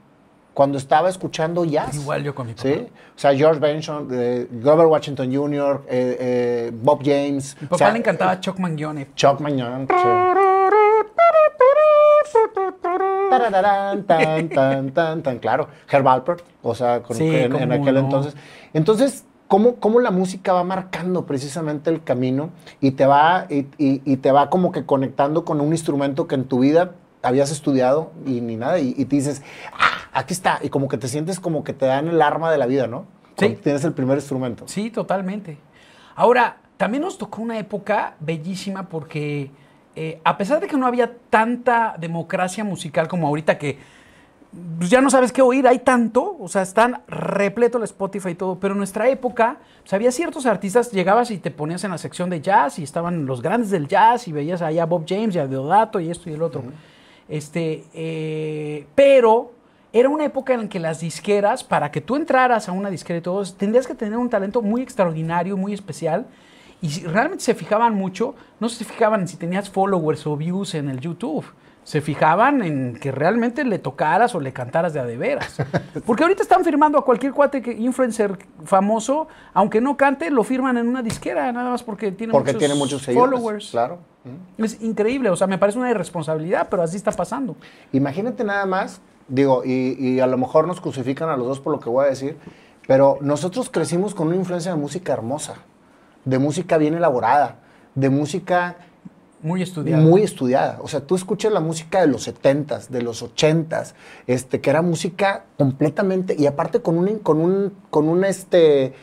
[0.54, 1.94] cuando estaba escuchando jazz.
[1.96, 2.70] Igual yo con mi papá.
[2.70, 2.74] ¿Sí?
[2.74, 7.58] O sea, George Benson, eh, Grover Washington Jr., eh, eh, Bob James.
[7.60, 9.10] Mi o papá sea, le encantaba Chuck Mangione.
[9.16, 9.86] Chuck Mangione.
[9.86, 9.96] sí.
[13.30, 14.04] Tan,
[14.50, 15.68] tan, tan, tan, claro.
[15.90, 18.00] Herb Alpert, o sea, con- Sí, en, en aquel no.
[18.02, 18.36] entonces.
[18.74, 22.50] Entonces, ¿cómo, cómo la música va marcando precisamente el camino
[22.82, 26.36] y te va, y, y- y te va como que conectando con un instrumento que
[26.36, 29.42] en tu vida habías estudiado y ni nada, y, y te dices,
[29.74, 32.58] ah, aquí está, y como que te sientes como que te dan el arma de
[32.58, 33.06] la vida, ¿no?
[33.36, 33.64] Cuando Sí.
[33.64, 34.66] tienes el primer instrumento.
[34.68, 35.58] Sí, totalmente.
[36.16, 39.50] Ahora, también nos tocó una época bellísima porque
[39.96, 43.80] eh, a pesar de que no había tanta democracia musical como ahorita que
[44.78, 48.36] pues, ya no sabes qué oír, hay tanto, o sea, están repleto el Spotify y
[48.36, 51.98] todo, pero en nuestra época pues, había ciertos artistas, llegabas y te ponías en la
[51.98, 55.36] sección de jazz y estaban los grandes del jazz y veías allá a Bob James
[55.36, 56.64] y a Deodato y esto y el otro.
[57.28, 59.52] Este, eh, pero
[59.92, 63.22] era una época en que las disqueras, para que tú entraras a una disquera y
[63.22, 66.26] todo, tendrías que tener un talento muy extraordinario, muy especial.
[66.82, 70.90] Y si realmente se fijaban mucho, no se fijaban si tenías followers o views en
[70.90, 71.46] el YouTube.
[71.86, 75.56] Se fijaban en que realmente le tocaras o le cantaras de a de veras.
[76.06, 80.78] Porque ahorita están firmando a cualquier cuate que influencer famoso, aunque no cante, lo firman
[80.78, 83.40] en una disquera, nada más porque tiene Porque muchos, tiene muchos seguidores.
[83.40, 83.70] followers.
[83.70, 84.00] Claro.
[84.58, 87.56] Es increíble, o sea, me parece una irresponsabilidad, pero así está pasando.
[87.92, 91.72] Imagínate nada más, digo, y, y a lo mejor nos crucifican a los dos por
[91.72, 92.36] lo que voy a decir,
[92.88, 95.56] pero nosotros crecimos con una influencia de música hermosa,
[96.26, 97.58] de música bien elaborada,
[97.94, 98.76] de música
[99.42, 100.02] Muy estudiado.
[100.04, 100.80] muy estudiada.
[100.82, 103.94] O sea, tú escuchas la música de los 70s, de los 80s,
[104.28, 108.94] este, que era música completamente, y aparte con un, con un, con un, este,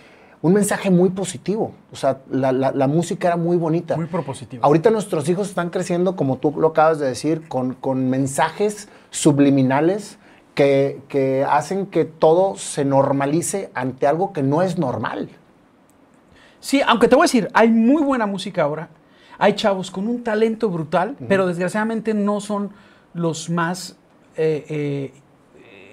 [0.40, 1.72] un mensaje muy positivo.
[1.92, 3.94] O sea, la, la- la música era muy bonita.
[3.96, 4.64] Muy propositivo.
[4.64, 10.18] Ahorita nuestros hijos están creciendo, como tú lo acabas de decir, con, con mensajes subliminales
[10.56, 15.28] que, que hacen que todo se normalice ante algo que no es normal.
[16.60, 18.88] Sí, aunque te voy a decir, hay muy buena música ahora.
[19.42, 22.70] Hay chavos con un talento brutal, pero desgraciadamente no son
[23.12, 23.96] los más
[24.36, 25.12] eh, eh,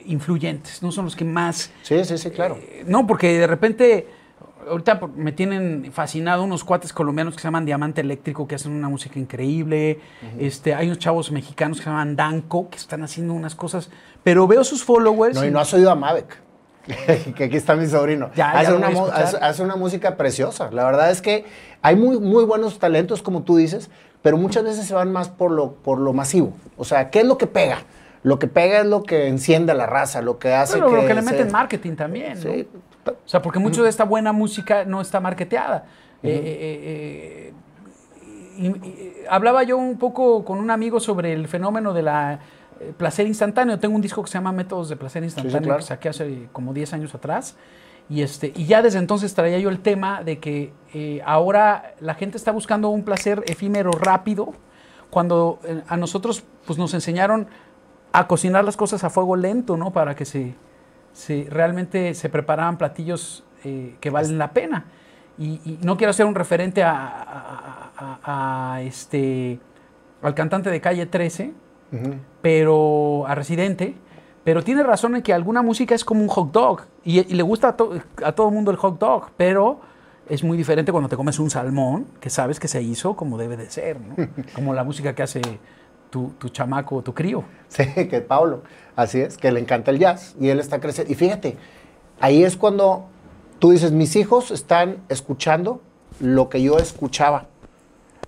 [0.06, 1.72] influyentes, no son los que más...
[1.82, 2.60] Sí, sí, sí, claro.
[2.62, 4.08] eh, no, porque de repente,
[4.70, 8.88] ahorita me tienen fascinado unos cuates colombianos que se llaman Diamante Eléctrico, que hacen una
[8.88, 10.00] música increíble.
[10.38, 13.90] este, hay unos chavos mexicanos que se llaman Danco, que están haciendo unas cosas,
[14.22, 15.36] pero veo sus followers...
[15.36, 16.40] No, y no has oído a Mavek.
[17.36, 18.30] que aquí está mi sobrino.
[18.36, 20.70] Ya, hace, una, hace, hace música preciosa.
[20.72, 21.46] La verdad es que
[21.82, 23.90] hay muy, muy buenos talentos, como tú dices,
[24.22, 26.54] pero muchas veces se van más por lo, por lo masivo.
[26.78, 27.80] O sea, ¿qué es lo que pega?
[28.24, 30.96] Lo que pega es lo que enciende a la raza, lo que hace Pero que...
[30.98, 32.34] lo que le se- meten marketing también.
[32.36, 32.42] ¿no?
[32.42, 32.68] Sí.
[33.06, 35.86] O sea, porque mucho de esta buena música no está marketeada.
[36.22, 37.54] Eh, eh, eh,
[38.58, 42.40] y- y- hablaba yo un poco con un amigo sobre el fenómeno de la
[42.80, 43.78] eh, placer instantáneo.
[43.80, 45.80] Tengo un disco que se llama Métodos de Placer Instantáneo claro.
[45.80, 47.56] que saqué hace como 10 años atrás.
[48.10, 52.16] Y, este, y ya desde entonces traía yo el tema de que eh, ahora la
[52.16, 54.54] gente está buscando un placer efímero rápido,
[55.12, 57.48] cuando eh, a nosotros pues, nos enseñaron
[58.12, 59.92] a cocinar las cosas a fuego lento, ¿no?
[59.92, 60.56] Para que se,
[61.14, 64.86] se- realmente se preparaban platillos que valen la pena.
[65.38, 67.92] Y, y no quiero hacer un referente a, a-
[68.24, 69.60] a- a, este,
[70.22, 71.54] al cantante de Calle 13,
[72.42, 73.96] Pero a Residente,
[74.44, 77.44] pero tiene razón en que alguna música es como un hot dog y, y le
[77.44, 79.80] gusta a, to- a todo el mundo el hot dog, pero
[80.28, 83.58] es muy diferente cuando te comes un salmón que sabes que se hizo como debe
[83.58, 84.16] de ser, ¿no?
[84.56, 85.42] como la música que hace
[86.10, 87.44] tu, tu chamaco o tu crío.
[87.68, 88.62] Sí, que Pablo,
[88.96, 91.12] así es, que le encanta el jazz y él está creciendo.
[91.12, 91.58] Y fíjate,
[92.20, 93.06] ahí es cuando
[93.60, 95.82] tú dices, mis hijos están escuchando
[96.20, 97.48] lo que yo escuchaba.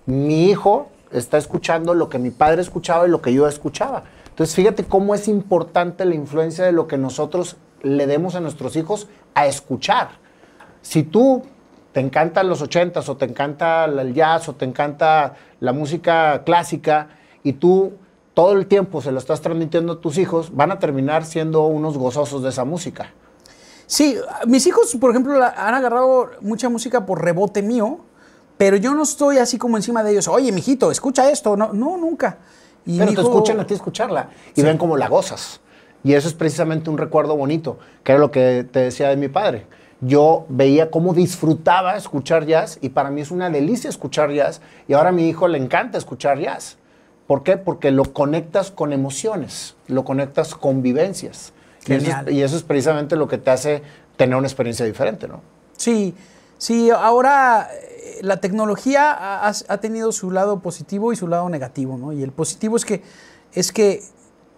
[0.06, 4.04] Mi hijo está escuchando lo que mi padre escuchaba y lo que yo escuchaba.
[4.28, 8.76] Entonces, fíjate cómo es importante la influencia de lo que nosotros le demos a nuestros
[8.76, 10.10] hijos a escuchar.
[10.80, 11.42] Si tú
[11.92, 17.08] te encantan los ochentas o te encanta el jazz o te encanta la música clásica
[17.42, 17.92] y tú
[18.34, 21.98] todo el tiempo se lo estás transmitiendo a tus hijos, van a terminar siendo unos
[21.98, 23.12] gozosos de esa música.
[23.86, 28.00] Sí, mis hijos, por ejemplo, han agarrado mucha música por rebote mío,
[28.62, 30.28] pero yo no estoy así como encima de ellos.
[30.28, 31.56] Oye, mijito, escucha esto.
[31.56, 32.38] No, no nunca.
[32.86, 35.58] Y Pero te escuchan a ti escucharla y ven cómo la gozas.
[36.04, 39.26] Y eso es precisamente un recuerdo bonito, que era lo que te decía de mi
[39.26, 39.66] padre.
[40.00, 44.92] Yo veía cómo disfrutaba escuchar jazz y para mí es una delicia escuchar jazz y
[44.92, 46.76] ahora a mi hijo le encanta escuchar jazz.
[47.26, 47.56] ¿Por qué?
[47.56, 51.52] Porque lo conectas con emociones, lo conectas con vivencias.
[51.88, 53.82] Y eso, es, y eso es precisamente lo que te hace
[54.16, 55.40] tener una experiencia diferente, ¿no?
[55.76, 56.14] Sí,
[56.58, 57.68] sí, ahora
[58.20, 62.12] la tecnología ha, tenido su lado positivo y su lado negativo, ¿no?
[62.12, 63.02] Y el positivo es que,
[63.52, 64.02] es que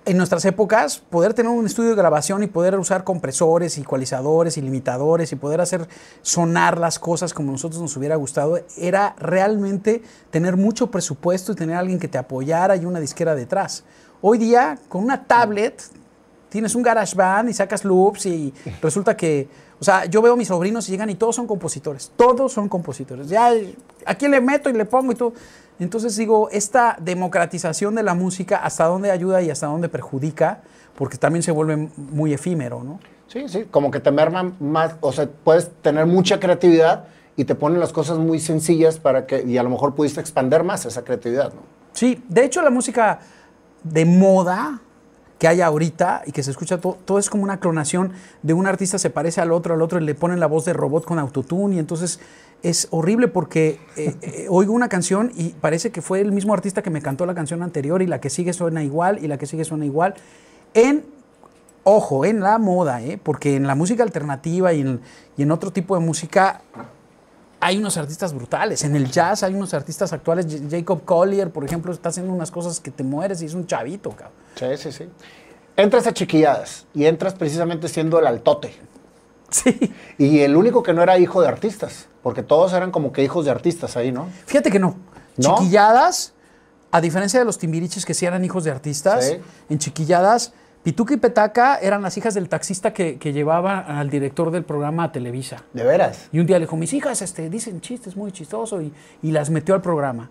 [0.07, 4.61] en nuestras épocas, poder tener un estudio de grabación y poder usar compresores, ecualizadores y
[4.61, 5.89] limitadores y poder hacer
[6.21, 11.77] sonar las cosas como nosotros nos hubiera gustado, era realmente tener mucho presupuesto y tener
[11.77, 13.85] alguien que te apoyara y una disquera detrás.
[14.21, 15.83] Hoy día, con una tablet,
[16.55, 19.49] tienes un garage band y sacas loops y resulta que,
[19.81, 22.69] o sea, yo veo a mis sobrinos y llegan y todos son compositores, todos son
[22.69, 23.29] compositores.
[23.29, 23.51] Ya,
[24.07, 25.33] aquí le meto y le pongo y todo.
[25.81, 30.61] Entonces digo, esta democratización de la música, ¿hasta dónde ayuda y hasta dónde perjudica?
[30.95, 33.01] Porque también se vuelve muy efímero, ¿no?
[33.27, 37.57] Sí, sí, como que te merman más, o sea, puedes tener mucha creatividad y te
[37.57, 41.03] ponen las cosas muy sencillas para que, y a lo mejor pudiste expander más esa
[41.03, 41.63] creatividad, ¿no?
[41.95, 43.19] Sí, de hecho la música
[43.83, 44.81] de moda
[45.45, 48.67] que hay ahorita y que se escucha todo, todo es como una clonación de un
[48.67, 51.19] artista se parece al otro, al otro y le ponen la voz de robot con
[51.19, 52.19] autotune y entonces
[52.63, 56.83] es horrible porque eh, eh, oigo una canción y parece que fue el mismo artista
[56.83, 59.45] que me cantó la canción anterior y la que sigue suena igual y la que
[59.45, 60.15] sigue suena igual.
[60.73, 61.05] En,
[61.83, 63.21] ojo, en la moda, ¿eh?
[63.23, 65.01] porque en la música alternativa y en,
[65.37, 66.63] y en otro tipo de música
[67.65, 68.85] hay unos artistas brutales.
[68.85, 70.47] En el jazz hay unos artistas actuales.
[70.71, 74.11] Jacob Collier, por ejemplo, está haciendo unas cosas que te mueres y es un chavito,
[74.11, 74.33] cabrón.
[74.55, 75.09] Sí, sí, sí.
[75.75, 78.75] Entras a chiquilladas y entras precisamente siendo el altote.
[79.49, 79.95] Sí.
[80.19, 83.47] Y el único que no era hijo de artistas, porque todos eran como que hijos
[83.47, 84.29] de artistas ahí, ¿no?
[84.45, 84.97] Fíjate que no.
[85.39, 85.57] ¿No?
[85.57, 86.35] Chiquilladas,
[86.91, 89.37] a diferencia de los timbiriches que sí eran hijos de artistas, Sí.
[89.71, 90.53] en Chiquilladas,
[90.85, 95.05] Pituca y Petaca eran las hijas del taxista que, que llevaba al director del programa
[95.05, 95.65] a Televisa.
[95.73, 96.29] De veras.
[96.31, 98.93] Y un día le dijo, mis hijas este, dicen chistes muy chistoso y,
[99.23, 100.29] y las metió al programa.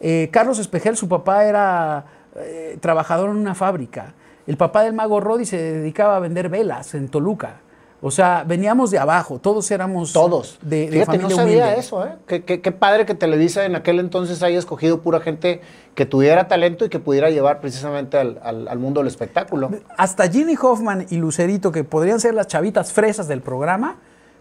[0.00, 2.04] Eh, Carlos Espejel, su papá era
[2.36, 4.14] eh, trabajador en una fábrica.
[4.46, 7.60] El papá del mago Rodi se dedicaba a vender velas en Toluca.
[8.00, 10.58] O sea, veníamos de abajo, todos éramos Todos.
[10.62, 11.80] de, de Fíjate, no familia sabía humilde.
[11.80, 12.12] eso, ¿eh?
[12.28, 15.60] Qué, qué- qué padre que Televisa en aquel entonces haya escogido pura gente
[15.96, 19.70] que tuviera talento y que pudiera llevar precisamente al, al- al mundo del espectáculo.
[19.96, 23.96] hasta Ginny Hoffman y Lucerito, que podrían ser las chavitas fresas del programa,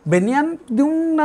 [0.05, 1.19] venían de un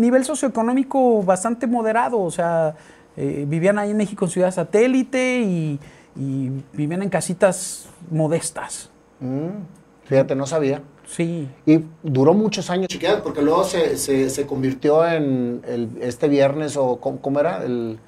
[0.00, 2.18] nivel socioeconómico bastante moderado.
[2.18, 2.76] O sea,
[3.18, 5.78] eh, vivían ahí en México en Ciudad Satélite y,
[6.16, 8.88] y vivían en casitas modestas.
[9.20, 9.48] Mm,
[10.06, 10.80] fíjate, no sabía.
[11.10, 11.48] Sí.
[11.66, 12.88] Y duró muchos años.
[12.88, 17.64] Chiquilladas, porque luego se, se- se convirtió en el- este viernes o ¿cómo, cómo era?
[17.64, 17.98] El,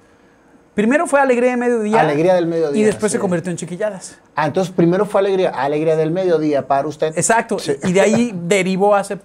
[0.74, 2.00] Primero fue Alegría de Mediodía.
[2.00, 3.16] Alegría del Mediodía, Y después sí.
[3.16, 4.18] se convirtió en Chiquilladas.
[4.36, 7.12] ah, entonces primero fue Alegría, Alegría del Mediodía para usted.
[7.16, 7.58] Exacto.
[7.58, 7.72] Sí.
[7.84, 9.18] Y de ahí derivó hace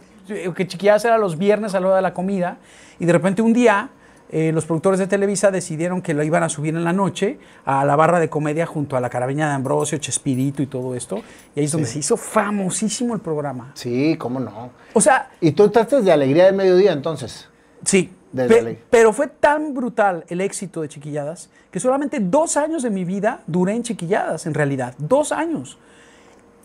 [0.56, 2.58] que Chiquilladas era los viernes a la hora de la comida.
[3.00, 3.90] Y de repente un día
[4.30, 7.86] eh, los productores de Televisa decidieron que lo iban a subir en la noche a
[7.86, 11.22] la barra de comedia junto a la carabeña de Ambrosio, Chespirito y todo esto.
[11.56, 13.72] Y ahí es donde se hizo famosísimo el programa.
[13.76, 14.72] Sí, cómo no.
[14.94, 17.48] O sea, Y tú entraste de Alegría del Mediodía entonces.
[17.84, 18.12] sí.
[18.36, 23.06] Pe- pero fue tan brutal el éxito de Chiquilladas que solamente dos años de mi
[23.06, 24.94] vida duré en Chiquilladas, en realidad.
[24.98, 25.78] Dos años.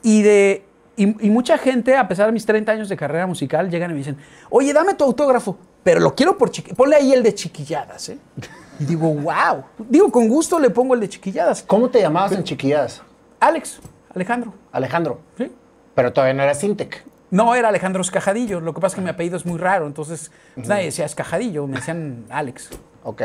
[0.02, 0.64] Y, de,
[0.96, 3.94] y, y mucha gente, a pesar de mis 30 años de carrera musical, llegan y
[3.94, 4.16] me dicen,
[4.48, 6.76] oye, dame tu autógrafo, pero lo quiero por chiquilladas.
[6.76, 8.18] Ponle ahí el de chiquilladas, ¿eh?
[8.78, 9.64] Y digo, wow.
[9.78, 11.62] Digo, con gusto le pongo el de chiquilladas.
[11.62, 13.02] ¿Cómo te llamabas en Chiquilladas?
[13.38, 13.78] Alex,
[14.14, 14.54] Alejandro.
[14.72, 15.20] Alejandro.
[15.36, 15.52] ¿sí?
[15.94, 17.04] Pero todavía no era Sintec.
[17.30, 18.60] No, era Alejandro Escajadillo.
[18.60, 21.66] Lo que pasa es que mi apellido es muy raro, entonces pues, nadie decía Escajadillo,
[21.66, 22.70] me decían Alex.
[23.04, 23.22] Ok.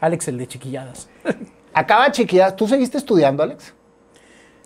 [0.00, 1.08] Alex, el de chiquilladas.
[1.74, 2.56] Acaba Chiquilladas.
[2.56, 3.74] ¿Tú seguiste estudiando, Alex?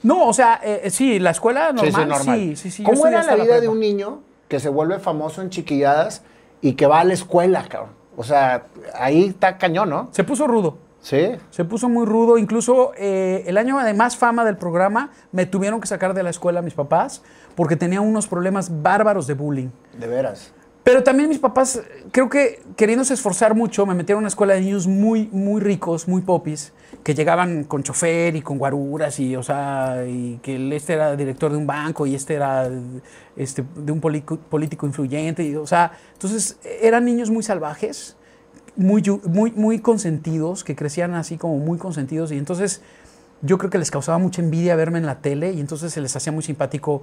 [0.02, 2.20] No, o sea, eh, sí, la escuela normal.
[2.24, 2.82] Sí, sí, sí.
[2.82, 6.22] yo ¿Cómo estudié era la vida de un niño que se vuelve famoso en Chiquilladas
[6.62, 7.90] y que va a la escuela, cabrón?
[8.16, 10.08] O sea, ahí está cañón, ¿no?
[10.12, 10.78] Se puso rudo.
[11.00, 11.32] Sí.
[11.50, 12.38] Se puso muy rudo.
[12.38, 16.30] Incluso eh, el año de más fama del programa me tuvieron que sacar de la
[16.30, 17.22] escuela mis papás
[17.56, 19.68] porque tenía unos problemas bárbaros de bullying.
[19.98, 20.52] De veras.
[20.84, 24.62] Pero también mis papás, creo que queriéndose esforzar mucho, me metieron a una escuela de
[24.62, 26.72] niños muy, muy ricos, muy popis,
[27.04, 31.52] que llegaban con chofer y con guaruras y, o sea, y que este era director
[31.52, 32.68] de un banco y este era
[33.36, 35.44] este, de un político influyente.
[35.44, 38.16] Y, o sea, entonces eran niños muy salvajes,
[38.74, 42.82] muy, muy, muy consentidos, que crecían así como muy consentidos y entonces
[43.40, 46.14] yo creo que les causaba mucha envidia verme en la tele y entonces se les
[46.16, 47.02] hacía muy simpático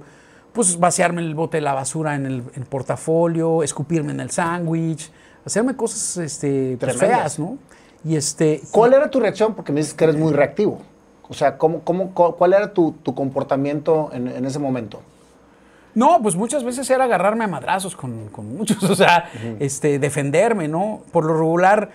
[0.52, 5.10] pues vaciarme el bote de la basura en el, en portafolio, escupirme en el sándwich,
[5.44, 7.58] hacerme cosas este, pues, feas, ¿no?
[8.04, 9.54] Y este, ¿Cuál era tu reacción?
[9.54, 10.80] Porque me dices que eres muy reactivo.
[11.28, 15.00] O sea, ¿cómo, cómo, cu- ¿cuál era tu, tu comportamiento en, en ese momento?
[15.94, 20.66] No, pues muchas veces era agarrarme a madrazos con, con muchos, o sea, este, defenderme,
[20.68, 21.02] ¿no?
[21.12, 21.90] Por lo regular,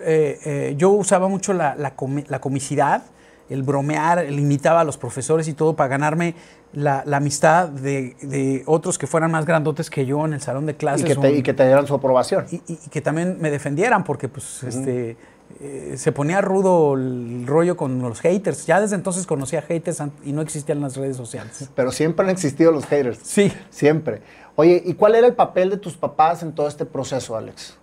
[0.00, 3.02] eh, eh, yo usaba mucho la, la comi- la comicidad,
[3.50, 6.34] el bromear, el imitaba a los profesores y todo para ganarme
[6.72, 10.66] la, la amistad de, de otros que fueran más grandotes que yo en el salón
[10.66, 11.04] de Y clases.
[11.06, 12.46] que, te, y que te dieran su aprobación.
[12.50, 15.16] y, y- y que también me defendieran, porque pues este,
[15.60, 18.66] eh, se ponía rudo el rollo con los haters.
[18.66, 21.68] Ya desde entonces conocía haters y no existían las redes sociales.
[21.74, 23.18] Pero siempre han existido los haters.
[23.24, 23.52] Sí.
[23.70, 24.22] Siempre.
[24.54, 27.76] Oye, ¿y cuál era el papel de tus papás en todo este proceso, Alex?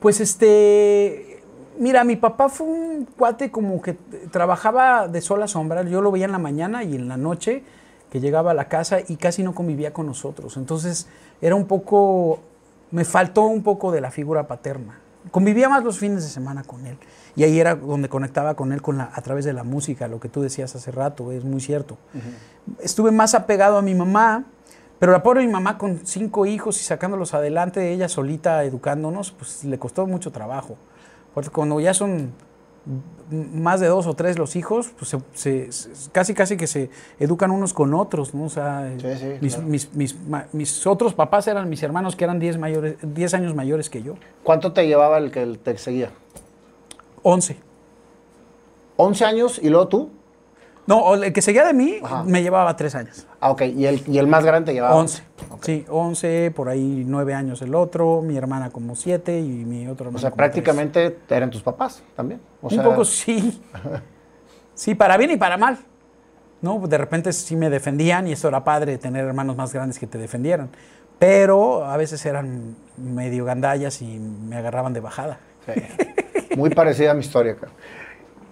[0.00, 1.33] Pues este,
[1.78, 3.94] mira, mi papá fue un cuate como que
[4.30, 5.82] trabajaba de sol a sombra.
[5.82, 7.62] Yo lo veía en la mañana y en la noche
[8.10, 10.56] que llegaba a la casa y casi no convivía con nosotros.
[10.56, 11.08] Entonces
[11.40, 12.40] era un poco,
[12.90, 15.00] me faltó un poco de la figura paterna.
[15.30, 16.96] Convivía más los fines de semana con él.
[17.34, 20.20] Y ahí era donde conectaba con él con la, a través de la música, lo
[20.20, 21.98] que tú decías hace rato, es muy cierto.
[22.80, 24.44] Estuve más apegado a mi mamá,
[25.00, 29.64] pero la pobre mi mamá con cinco hijos y sacándolos adelante, ella solita educándonos, pues
[29.64, 30.76] le costó mucho trabajo.
[31.34, 32.32] Porque cuando ya son
[33.30, 35.70] más de dos o tres los hijos, pues se-
[36.12, 38.44] casi casi que se educan unos con otros, ¿no?
[38.44, 39.68] O sea, Sí, sí, mis, claro.
[39.68, 40.16] mis- mis
[40.52, 44.14] mis otros papás eran mis hermanos que eran 10 mayores, 10 años mayores que yo.
[44.42, 46.10] ¿Cuánto te llevaba el que te seguía?
[47.22, 47.56] 11.
[48.96, 50.10] 11 años y luego tú.
[50.86, 52.22] No, o el que seguía de mí Ajá.
[52.24, 53.26] me llevaba 3 años.
[53.40, 53.62] Ah, ok.
[53.62, 54.94] ¿Y el, y el más grande te llevaba?
[54.96, 55.22] 11.
[55.62, 60.06] Sí, 11, por ahí 9 años el otro, mi hermana como 7 y mi otro
[60.06, 60.50] hermano O sea, como tres.
[60.50, 62.40] prácticamente eran tus papás también.
[62.60, 63.62] O un sea, poco sí.
[64.74, 65.78] Sí, para bien y para mal.
[66.60, 66.78] ¿No?
[66.86, 70.18] De repente sí me defendían y eso era padre, tener hermanos más grandes que te
[70.18, 70.68] defendieran.
[71.18, 75.38] Pero a veces eran medio gandallas y me agarraban de bajada.
[75.66, 75.72] sí.
[76.56, 77.56] Muy parecida a mi historia.
[77.56, 77.72] cara.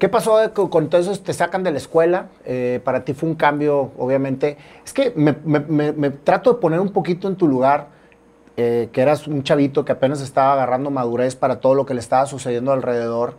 [0.03, 1.17] ¿Qué pasó con todo eso?
[1.23, 2.27] Te sacan de la escuela.
[2.45, 4.57] eh, para ti fue un cambio, obviamente.
[4.85, 7.87] Es que me, me- me- me trato de poner un poquito en tu lugar,
[8.57, 12.01] eh, que eras un chavito que apenas estaba agarrando madurez para todo lo que le
[12.01, 13.37] estaba sucediendo alrededor.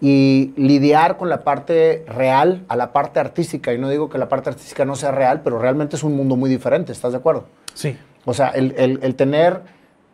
[0.00, 3.74] Y lidiar con la parte real a la parte artística.
[3.74, 6.34] Y no digo que la parte artística no sea real, pero realmente es un mundo
[6.36, 6.92] muy diferente.
[6.92, 7.44] ¿Estás de acuerdo?
[7.74, 7.94] Sí.
[8.24, 9.60] O sea, el, el- el tener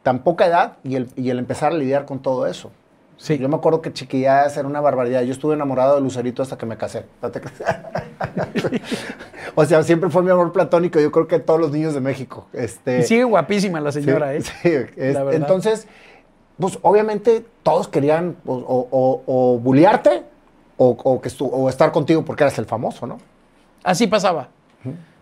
[0.03, 2.73] tan poca edad y el, y el empezar a lidiar con todo eso.
[3.23, 3.39] Sí.
[3.39, 5.23] Yo me acuerdo que chiquilladas era una barbaridad.
[5.23, 7.05] Yo estuve enamorado de Lucerito hasta que me casé.
[9.55, 10.99] O sea, siempre fue mi amor platónico.
[10.99, 12.47] Yo creo que todos los niños de México.
[12.53, 14.43] Este, Y sigue guapísima la señora, sí, ¿eh?
[14.63, 15.87] sí, es- La entonces,
[16.59, 20.23] pues obviamente todos querían o, o, o- o bullearte
[20.77, 23.19] o, o que estu- o estar contigo porque eras el famoso, ¿no?
[23.85, 24.49] Así pasaba.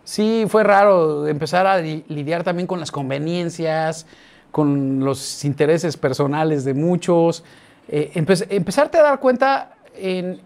[0.05, 4.07] Sí, fue raro empezar a li- lidiar también con las conveniencias,
[4.51, 7.45] con los intereses personales de muchos.
[7.93, 10.41] Eh, empe- empezarte a dar cuenta en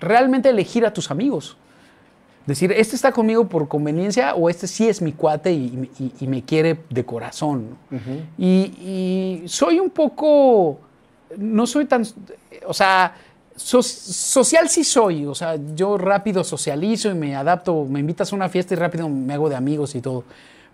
[0.00, 1.56] realmente elegir a tus amigos.
[2.44, 6.26] Decir, este está conmigo por conveniencia o este sí es mi cuate y, y- y
[6.26, 7.76] me quiere de corazón.
[7.90, 7.98] ¿no?
[8.38, 10.80] y, y soy un poco,
[11.36, 12.04] no soy tan,
[12.66, 13.14] o sea,
[13.54, 18.36] so- social sí soy, o sea, yo rápido socializo y me adapto, me invitas a
[18.36, 20.24] una fiesta y rápido me hago de amigos y todo.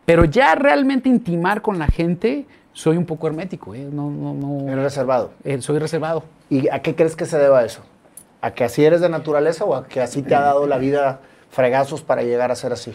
[0.06, 3.88] Pero ya realmente intimar con la gente, soy un poco hermético, ¿eh?
[3.90, 5.30] no, no, no, Eres reservado.
[5.44, 6.24] eh, soy reservado.
[6.50, 7.80] ¿Y a qué crees que se deba eso?
[8.42, 11.20] ¿A que así eres de naturaleza o a que así te ha dado la vida
[11.50, 12.92] fregazos para llegar a ser así?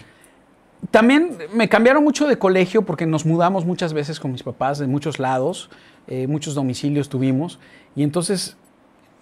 [0.91, 4.87] También me cambiaron mucho de colegio porque nos mudamos muchas veces con mis papás de
[4.87, 5.69] muchos lados,
[6.07, 7.59] eh, muchos domicilios tuvimos,
[7.95, 8.57] y entonces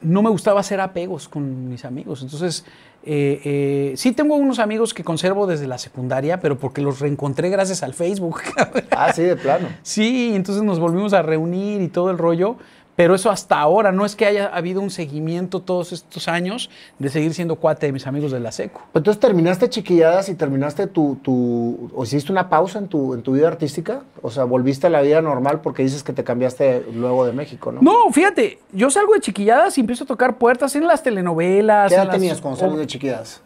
[0.01, 2.21] no me gustaba hacer apegos con mis amigos.
[2.21, 2.65] Entonces,
[3.03, 7.49] eh, eh, sí tengo unos amigos que conservo desde la secundaria, pero porque los reencontré
[7.49, 8.41] gracias al Facebook.
[8.91, 9.67] Ah, sí, de plano.
[9.83, 12.57] sí, entonces nos volvimos a reunir y todo el rollo.
[12.97, 17.09] Pero eso hasta ahora, no es que haya habido un seguimiento todos estos años de
[17.09, 18.81] seguir siendo cuate de mis amigos de la secu.
[18.95, 23.33] Entonces terminaste chiquilladas y terminaste tu, tu o hiciste una pausa en tu, en tu
[23.33, 27.25] vida artística, o sea, volviste a la vida normal porque dices que te cambiaste luego
[27.25, 27.81] de México, ¿no?
[27.83, 31.89] No, fíjate, yo salgo de chiquilladas y empiezo a tocar puertas en las telenovelas.
[31.89, 33.41] ¿Qué en edad las- tenías cuando saliste de chiquilladas?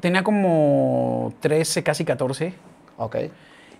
[0.00, 2.54] Tenía como 13, casi 14.
[2.96, 3.16] Ok.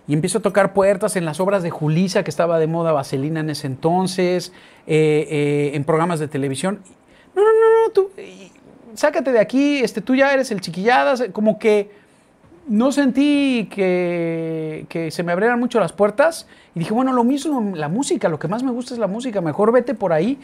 [0.07, 3.39] Y empiezo a tocar puertas en las obras de Julisa, que estaba de moda Vaselina
[3.39, 4.51] en ese entonces,
[4.85, 6.81] eh, eh, en programas de televisión.
[7.35, 8.11] No, no, no, no, tú,
[8.93, 11.23] sácate de aquí, este, tú ya eres el chiquilladas.
[11.33, 11.89] Como que
[12.67, 16.47] no sentí que, que se me abrieran mucho las puertas.
[16.75, 19.41] Y dije, bueno, lo mismo, la música, lo que más me gusta es la música,
[19.41, 20.39] mejor vete por ahí.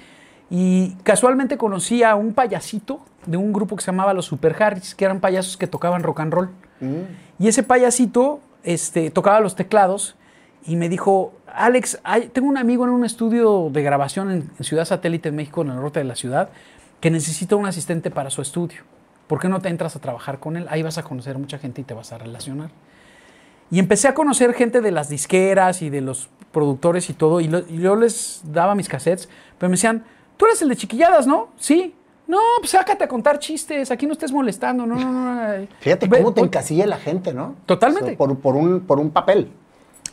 [0.49, 4.95] Y casualmente conocí a un payasito de un grupo que se llamaba Los Super Harris,
[4.95, 6.49] que eran payasos que tocaban rock and roll.
[7.39, 10.15] Y ese payasito este, tocaba los teclados
[10.65, 11.99] y me dijo, Alex,
[12.33, 15.75] tengo un amigo en un estudio de grabación en, Ciudad Satélite, en México, en el
[15.75, 16.49] norte de la ciudad,
[16.99, 18.81] que necesita un asistente para su estudio.
[19.27, 20.67] ¿Por qué no te entras a trabajar con él?
[20.69, 22.69] Ahí vas a conocer mucha gente y te vas a relacionar.
[23.71, 27.45] Y empecé a conocer gente de las disqueras y de los productores y todo, y,
[27.69, 30.03] y yo les daba mis cassettes, pero me decían,
[30.35, 31.49] tú eres el de chiquilladas, ¿no?
[31.57, 31.95] Sí.
[32.31, 35.67] No, pues sácate a contar chistes, aquí no estés molestando, no, no, no.
[35.81, 37.55] Fíjate Ve- cómo te encasilla la gente, ¿no?
[37.65, 38.05] Totalmente.
[38.05, 39.51] O sea, por, por un, por un papel.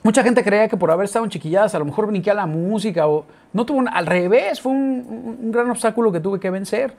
[0.02, 2.46] mucha gente creía que por haber estado en chiquilladas a lo mejor brinqué a la
[2.46, 6.40] música o no tuvo un- al revés, fue un, un- un gran obstáculo que tuve
[6.40, 6.94] que vencer.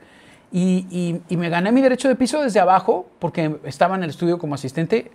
[0.52, 4.10] Y, y- y me gané mi derecho de piso desde abajo porque estaba en el
[4.10, 5.10] estudio como asistente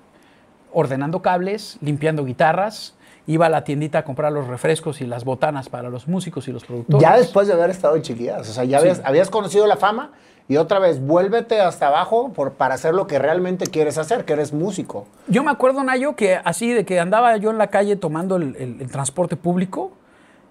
[0.74, 2.95] ordenando cables, limpiando guitarras,
[3.28, 6.52] iba a la tiendita a comprar los refrescos y las botanas para los músicos y
[6.52, 7.02] los productores.
[7.02, 8.88] Ya después de haber estado en chiquillas, o sea, ya Sí.
[8.88, 10.12] habías, habías conocido la fama
[10.48, 14.34] y otra vez vuélvete hasta abajo por, para hacer lo que realmente quieres hacer, que
[14.34, 15.08] eres músico.
[15.28, 18.56] Yo me acuerdo, Nayo, que así de que andaba yo en la calle tomando el,
[18.58, 19.92] el- el transporte público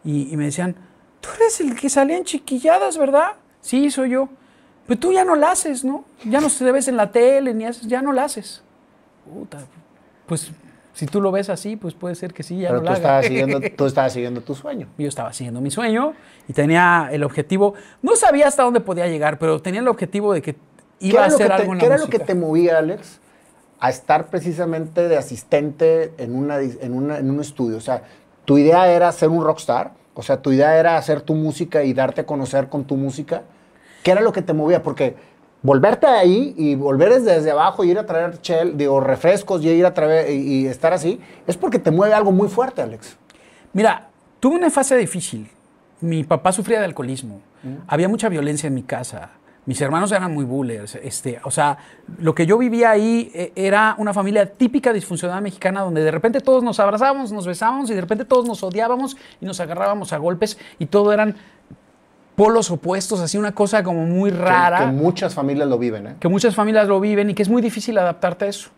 [0.04, 0.74] y, y me decían,
[1.20, 3.34] tú eres el que salía en chiquilladas, ¿verdad?
[3.60, 4.28] Sí, soy yo.
[4.88, 6.04] Pero tú ya no la haces, ¿no?
[6.24, 8.62] Ya no te ves en la tele, ni haces, ya no la haces.
[9.32, 9.58] Puta,
[10.26, 10.50] pues
[10.94, 12.96] si tú lo ves así, pues puede ser que sí, ya Pero no tú la
[12.96, 14.86] estabas, siguiendo, tú estabas siguiendo tu sueño.
[14.96, 16.14] Yo estaba siguiendo mi sueño
[16.48, 20.40] y tenía el objetivo, no sabía hasta dónde podía llegar, pero tenía el objetivo de
[20.42, 20.60] que ¿Qué
[21.00, 23.20] iba a hacer que, te, algo en qué la era lo que te movía, Alex,
[23.80, 27.76] a estar precisamente de asistente en, una, en, una- en un estudio?
[27.76, 28.02] O sea,
[28.44, 29.92] ¿tu idea era ser un rockstar?
[30.14, 33.42] O sea, ¿tu idea era hacer tu música y darte a conocer con tu música?
[34.04, 34.82] ¿Qué era lo que te movía?
[34.82, 35.16] Porque
[35.64, 39.86] volverte ahí y volver desde abajo y ir a traer chel, digo, refrescos y ir
[39.86, 43.16] a traer y, y estar así, es porque te mueve algo muy fuerte, Alex.
[43.72, 44.08] Mira,
[44.38, 45.48] tuve una fase difícil.
[46.00, 47.40] Mi papá sufría de alcoholismo.
[47.86, 49.30] Había mucha violencia en mi casa.
[49.64, 50.96] Mis hermanos eran muy bullers.
[50.96, 51.78] Este, o sea,
[52.18, 56.40] lo que yo vivía ahí eh, era una familia típica disfuncional mexicana donde de repente
[56.40, 60.18] todos nos abrazábamos, nos besábamos y de repente todos nos odiábamos y nos agarrábamos a
[60.18, 61.36] golpes y todo eran
[62.36, 66.14] polos opuestos, así una cosa como muy rara Que, muchas familias lo viven, ¿eh?
[66.18, 68.70] que muchas familias lo viven y que es muy difícil adaptarte a eso.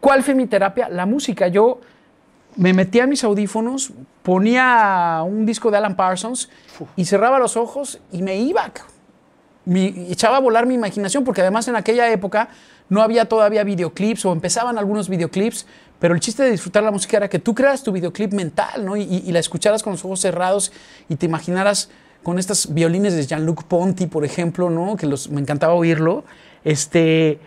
[0.00, 0.88] ¿Cuál fue mi terapia?
[0.88, 1.48] La música.
[1.48, 1.80] Yo
[2.56, 6.50] me metía a mis audífonos, ponía un disco de Alan Parsons
[6.96, 8.70] y cerraba los ojos y me iba.
[9.64, 12.48] Mi- echaba a volar mi imaginación porque además en aquella época
[12.88, 15.66] no había todavía videoclips o empezaban algunos videoclips,
[16.00, 18.96] pero el chiste de disfrutar la música era que tú creas tu videoclip mental, ¿no?
[18.96, 20.72] Y, y- y la escucharas con los ojos cerrados
[21.08, 21.90] y te imaginaras
[22.22, 24.96] con estas violines de Jean-Luc Ponty, por ejemplo, ¿no?
[24.96, 26.24] Que me encantaba oírlo.
[26.64, 27.38] Este,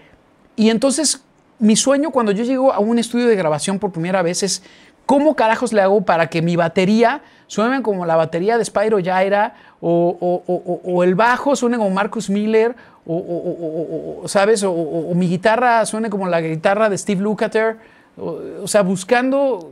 [0.56, 1.22] y entonces,
[1.60, 4.62] mi sueño cuando yo llego a un estudio de grabación por primera vez es
[5.06, 9.54] cómo carajos le hago para que mi batería suene como la batería de Spyro Gyra
[9.80, 12.76] o, o- o- o- el bajo suene como Marcus Miller
[13.08, 14.64] o, ¿sabes?
[14.64, 14.74] O,
[15.14, 17.78] mi guitarra suene como la guitarra de Steve Lukather.
[18.18, 19.72] O, sea, buscando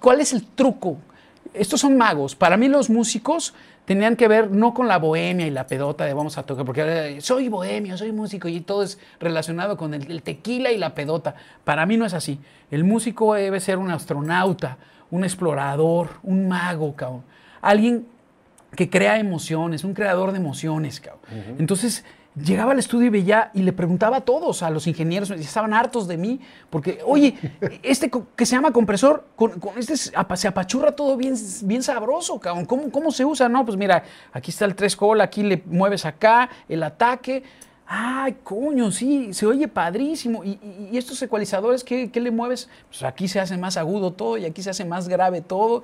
[0.00, 0.96] cuál es el truco.
[1.54, 2.34] Estos son magos.
[2.34, 6.14] Para mí los músicos tenían que ver no con la bohemia y la pedota de
[6.14, 6.82] vamos a tocar, porque
[7.16, 10.94] eh, soy bohemio, soy músico y todo es relacionado con el, el tequila y la
[10.94, 11.34] pedota.
[11.64, 12.38] Para mí no es así.
[12.70, 14.78] El músico debe ser un astronauta,
[15.10, 17.24] un explorador, un mago, cabrón.
[17.60, 18.06] Alguien
[18.76, 21.22] que crea emociones, un creador de emociones, cabrón.
[21.58, 22.04] Entonces
[22.36, 26.06] llegaba al estudio y veía y le preguntaba a todos, a los ingenieros, estaban hartos
[26.06, 27.34] de mí, porque, oye,
[27.82, 32.38] este que se llama compresor, con, este se apa- se apachurra todo bien, bien sabroso,
[32.38, 32.66] cabrón.
[32.66, 33.48] ¿Cómo, ¿Cómo se usa?
[33.48, 37.42] No, pues mira, aquí está el tres call, aquí le mueves acá, el ataque.
[37.92, 40.44] Ay, coño, sí, se oye padrísimo.
[40.44, 42.68] ¿Y, y- y estos ecualizadores qué, qué le mueves?
[42.88, 45.82] Pues aquí se hace más agudo todo y aquí se hace más grave todo.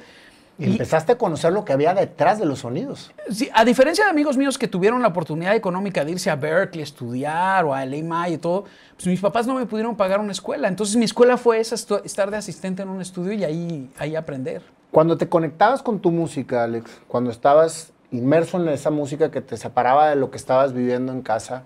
[0.58, 3.12] Y empezaste a conocer lo que había detrás de los sonidos.
[3.30, 6.80] Sí, a diferencia de amigos míos que tuvieron la oportunidad económica de irse a Berkeley
[6.80, 10.32] a estudiar o a LA y todo, pues mis papás no me pudieron pagar una
[10.32, 10.68] escuela.
[10.68, 14.62] Entonces mi escuela fue esa, estar de asistente en un estudio y ahí, ahí aprender.
[14.90, 19.58] Cuando te conectabas con tu música, Alex, cuando estabas inmerso en esa música que te
[19.58, 21.64] separaba de lo que estabas viviendo en casa,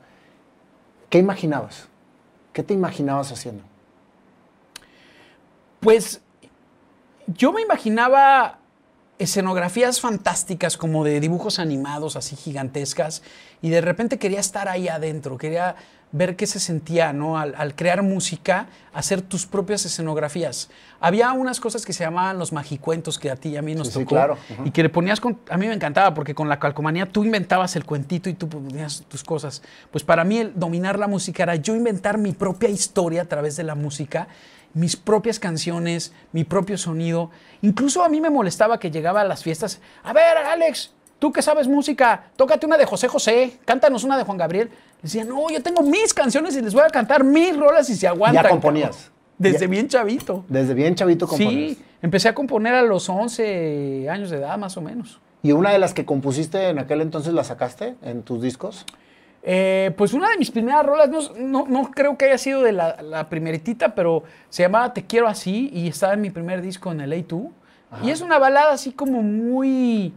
[1.11, 1.89] ¿qué imaginabas?
[2.53, 3.63] ¿Qué te imaginabas haciendo?
[5.79, 6.21] Pues
[7.27, 8.60] yo me imaginaba
[9.21, 13.23] escenografías fantásticas como de dibujos animados así gigantescas
[13.63, 15.77] y de repente quería estar ahí adentro, quería
[16.13, 17.39] ver qué se sentía, ¿no?
[17.39, 20.69] Al, al crear música, hacer tus propias escenografías.
[20.99, 23.87] Había unas cosas que se llamaban los magicuentos que a ti y a mí nos
[23.89, 24.37] Sí, sí, tocó claro.
[24.51, 24.67] Ujú.
[24.67, 27.77] y que le ponías con, a mí me encantaba porque con la calcomanía tú inventabas
[27.77, 29.63] el cuentito y tú ponías tus cosas.
[29.93, 33.55] Pues para mí el dominar la música era yo inventar mi propia historia a través
[33.55, 34.27] de la música,
[34.75, 37.31] mis propias canciones, mi propio sonido.
[37.63, 41.43] Incluso a mí me molestaba que llegaba a las fiestas, a ver, Alex, tú que
[41.43, 44.71] sabes música, tócate una de José José, cántanos una de Juan Gabriel.
[45.03, 48.07] Decía, no, yo tengo mis canciones y les voy a cantar mis rolas y se
[48.07, 48.45] aguantan.
[48.45, 48.91] Ya componías.
[48.97, 49.11] cabrón".
[49.39, 50.45] Desde Ya- bien chavito.
[50.49, 51.77] Desde bien chavito componías.
[51.79, 55.19] Sí, empecé a componer a los 11 años de edad, más o menos.
[55.43, 58.85] ¿Y una de las que compusiste en aquel entonces la sacaste en tus discos?
[59.43, 62.73] Eh, pues una de mis primeras rolas, no, no- no creo que haya sido de
[62.73, 66.93] la, la primeritita, pero se llamaba Te quiero así y estaba en mi primer disco
[66.93, 67.49] en el A2.
[68.05, 70.13] Y es una balada así como muy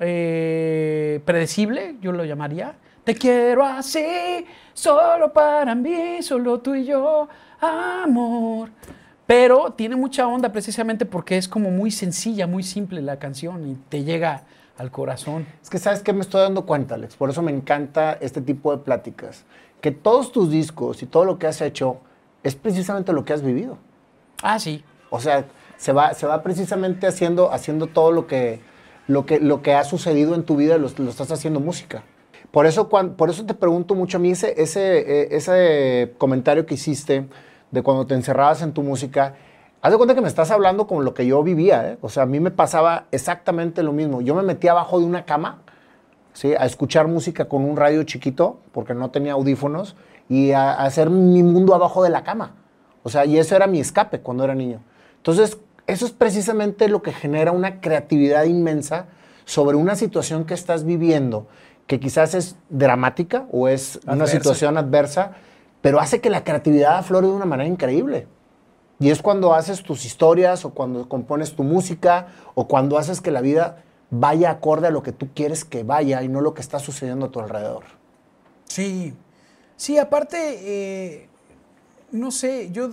[0.00, 2.74] eh, predecible, yo lo llamaría.
[3.04, 7.28] Te quiero así, solo para mí, solo tú y yo,
[7.60, 8.70] amor.
[9.26, 13.74] Pero tiene mucha onda precisamente porque es como muy sencilla, muy simple la canción y
[13.88, 14.42] te llega
[14.82, 15.46] al corazón.
[15.62, 18.76] Es que sabes que me estoy dando cuenta, Alex, por eso me encanta este tipo
[18.76, 19.44] de pláticas,
[19.80, 21.98] que todos tus discos y todo lo que has hecho
[22.42, 23.78] es precisamente lo que has vivido.
[24.42, 24.84] Ah, sí.
[25.10, 25.44] O sea,
[25.76, 28.60] se va, se va precisamente haciendo, haciendo todo lo que,
[29.06, 32.02] lo, que, lo que ha sucedido en tu vida, lo, lo estás haciendo música.
[32.50, 36.74] Por eso, por eso te pregunto mucho a mí ese, ese, eh, ese comentario que
[36.74, 37.26] hiciste
[37.70, 39.36] de cuando te encerrabas en tu música.
[39.84, 41.90] Haz de cuenta que me estás hablando como lo que yo vivía.
[41.90, 41.98] ¿eh?
[42.02, 44.20] O sea, a mí me pasaba exactamente lo mismo.
[44.20, 45.62] Yo me metía abajo de una cama
[46.32, 46.54] ¿sí?
[46.54, 49.96] a escuchar música con un radio chiquito, porque no tenía audífonos,
[50.28, 52.54] y a, a hacer mi mundo abajo de la cama.
[53.02, 54.78] O sea, y eso era mi escape cuando era niño.
[55.16, 55.58] Entonces,
[55.88, 59.06] eso es precisamente lo que genera una creatividad inmensa
[59.46, 61.48] sobre una situación que estás viviendo,
[61.88, 65.32] que quizás es dramática o es una situación adversa,
[65.80, 68.28] pero hace que la creatividad aflore de una manera increíble.
[69.02, 73.32] Y es cuando haces tus historias o cuando compones tu música o cuando haces que
[73.32, 76.60] la vida vaya acorde a lo que tú quieres que vaya y no lo que
[76.60, 77.82] está sucediendo a tu alrededor.
[78.64, 79.12] Sí,
[79.76, 81.28] sí, aparte, eh,
[82.12, 82.90] no sé, yo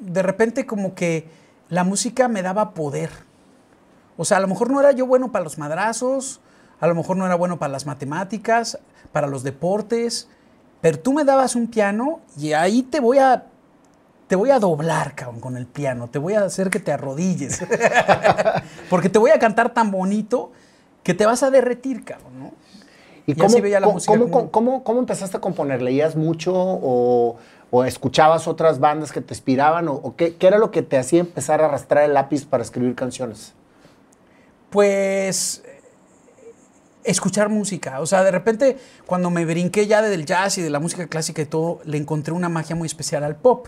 [0.00, 1.26] de repente como que
[1.68, 3.10] la música me daba poder.
[4.16, 6.40] O sea, a lo mejor no era yo bueno para los madrazos,
[6.78, 8.78] a lo mejor no era bueno para las matemáticas,
[9.10, 10.28] para los deportes,
[10.80, 13.46] pero tú me dabas un piano y ahí te voy a
[14.32, 17.60] te voy a doblar, cabrón, con el piano, te voy a hacer que te arrodilles.
[18.88, 20.52] Porque te voy a cantar tan bonito
[21.02, 22.52] que te vas a derretir, cabrón, ¿no?
[23.26, 25.82] ¿Y, Y cómo, así veía la cómo- música cómo- como- cómo- cómo empezaste a componer?
[25.82, 27.36] ¿Leías mucho o,
[27.70, 29.86] o escuchabas otras bandas que te inspiraban?
[29.88, 32.62] ¿O, o qué, qué era lo que te hacía empezar a arrastrar el lápiz para
[32.62, 33.52] escribir canciones?
[34.70, 35.62] Pues
[37.04, 38.00] escuchar música.
[38.00, 41.42] O sea, de repente, cuando me brinqué ya del jazz y de la música clásica
[41.42, 43.66] y todo, le encontré una magia muy especial al pop.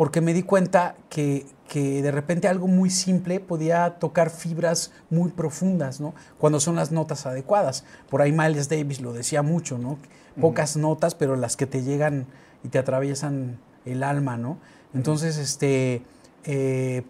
[0.00, 5.30] Porque me di cuenta que, que de repente algo muy simple podía tocar fibras muy
[5.30, 6.14] profundas, ¿no?
[6.38, 7.84] Cuando son las notas adecuadas.
[8.08, 9.98] Por ahí Miles Davis lo decía mucho, ¿no?
[10.40, 12.24] Pocas notas, pero las que te llegan
[12.64, 14.56] y te atraviesan el alma, ¿no?
[14.94, 16.02] Entonces, este.
[16.44, 17.02] eh,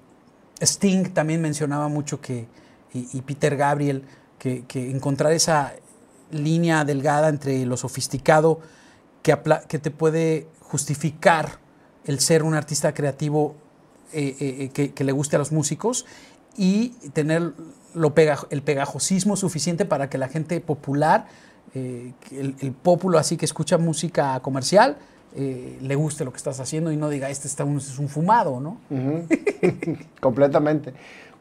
[0.60, 2.48] Sting también mencionaba mucho que,
[2.92, 4.02] y, y Peter Gabriel,
[4.40, 5.74] que, que encontrar esa
[6.32, 8.58] línea delgada entre lo sofisticado
[9.22, 9.38] que,
[9.68, 11.60] que te puede justificar
[12.10, 13.54] el ser un artista creativo
[14.12, 16.06] eh, eh, eh, que, le guste a los músicos
[16.56, 17.52] y tener
[17.94, 18.12] lo
[18.50, 21.26] el pegajosismo suficiente para que la gente popular,
[21.72, 22.74] el, el
[23.16, 24.96] así que escucha música comercial,
[25.36, 28.60] le guste lo que estás haciendo y no diga, este está un, es un fumado,
[28.60, 28.78] ¿no?
[30.20, 30.92] Completamente.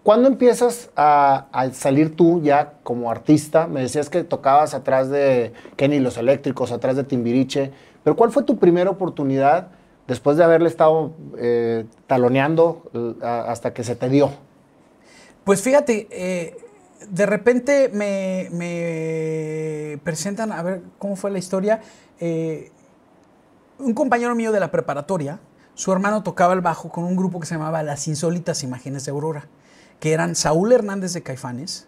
[0.03, 3.65] ¿Cuándo empiezas a, a salir tú ya como artista?
[3.65, 7.71] Me decías que tocabas atrás de Kenny Los Eléctricos, atrás de Timbiriche,
[8.03, 9.78] pero ¿cuál fue tu primera oportunidad
[10.09, 14.31] después de haberle estado eh, taloneando eh, hasta que se te dio?
[15.45, 16.57] Pues fíjate, eh,
[17.09, 18.49] de repente me,
[20.03, 21.81] presentan, a ver cómo fue la historia.
[23.79, 25.39] un compañero mío de la preparatoria,
[25.75, 29.11] su hermano tocaba el bajo con un grupo que se llamaba Las Insólitas Imágenes de
[29.11, 29.47] Aurora,
[29.99, 31.87] que eran Saúl Hernández de Caifanes,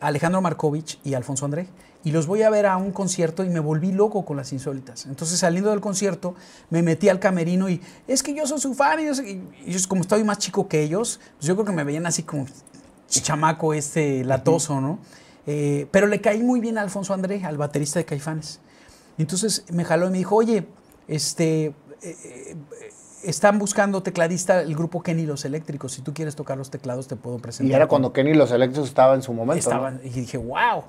[0.00, 1.68] Alejandro Markovich y Alfonso André.
[2.04, 5.06] Y los voy a ver a un concierto y me volví loco con las insólitas.
[5.06, 6.34] Entonces, saliendo del concierto,
[6.70, 9.00] me metí al camerino y es que yo soy su fan.
[9.00, 11.72] Y yo, soy- y yo, como estoy más chico que ellos, pues yo creo que
[11.72, 12.46] me veían así como
[13.08, 14.98] chamaco este latoso, ¿no?
[15.46, 18.60] Eh, pero le caí muy bien a Alfonso André, al baterista de Caifanes.
[19.18, 20.66] Entonces me jaló y me dijo, oye,
[21.08, 22.56] este, eh, eh,
[23.22, 25.92] están buscando tecladista el grupo Kenny Los Eléctricos.
[25.92, 27.70] Si tú quieres tocar los teclados, te puedo presentar.
[27.70, 29.54] Y era cuando Kenny Los Eléctricos estaba en su momento.
[29.70, 29.76] ¿no?
[29.76, 30.84] Estaban, Y dije, wow.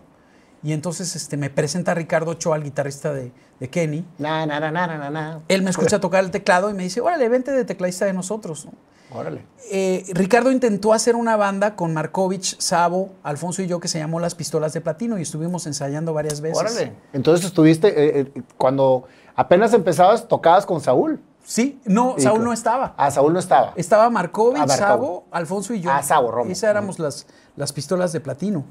[0.65, 4.03] Y entonces este, me presenta Ricardo Ochoa, el guitarrista de, de Kenny.
[4.17, 5.39] Na, na, na, na, na, na, na.
[5.47, 8.65] Él me escucha tocar el teclado y me dice, órale, vente de tecladista de nosotros.
[8.65, 8.71] ¿no?
[9.15, 9.45] Órale.
[9.71, 14.19] Eh, Ricardo intentó hacer una banda con Markovich, Sabo, Alfonso y yo que se llamó
[14.19, 16.57] Las Pistolas de Platino y estuvimos ensayando varias veces.
[16.57, 16.93] Órale.
[17.13, 19.03] Entonces estuviste, eh, eh, cuando
[19.35, 21.21] apenas empezabas, tocabas con Saúl.
[21.43, 22.95] Sí, no, Y Saúl no estaba.
[22.97, 23.73] Ah, Saúl no estaba.
[23.75, 24.79] Estaba Markovich, Ah, Markovich.
[24.79, 25.91] Sabo, Alfonso y yo.
[25.91, 26.49] Ah, Sabo, Romo.
[26.51, 28.65] Esas éramos las, las pistolas de platino.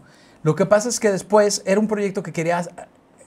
[0.44, 2.66] Lo que pasa es que después era un proyecto que quería eh,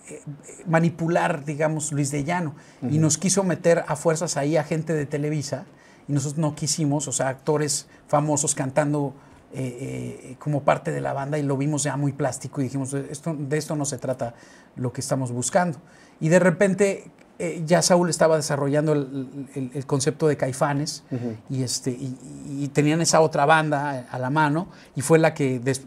[0.09, 0.21] eh,
[0.67, 2.55] manipular, digamos, Luis de Llano.
[2.89, 5.65] Y nos quiso meter a fuerzas ahí a gente de Televisa.
[6.07, 9.13] Y nosotros no quisimos, o sea, actores famosos cantando
[9.53, 11.37] eh, eh, como parte de la banda.
[11.37, 14.33] Y lo vimos ya muy plástico y dijimos, esto, de esto no se trata
[14.77, 15.79] lo que estamos buscando.
[16.21, 21.03] Y de repente eh, ya Saúl estaba desarrollando el, el- el concepto de Caifanes
[21.49, 25.59] y, este, y, y tenían esa otra banda a la mano y fue la que
[25.59, 25.83] des-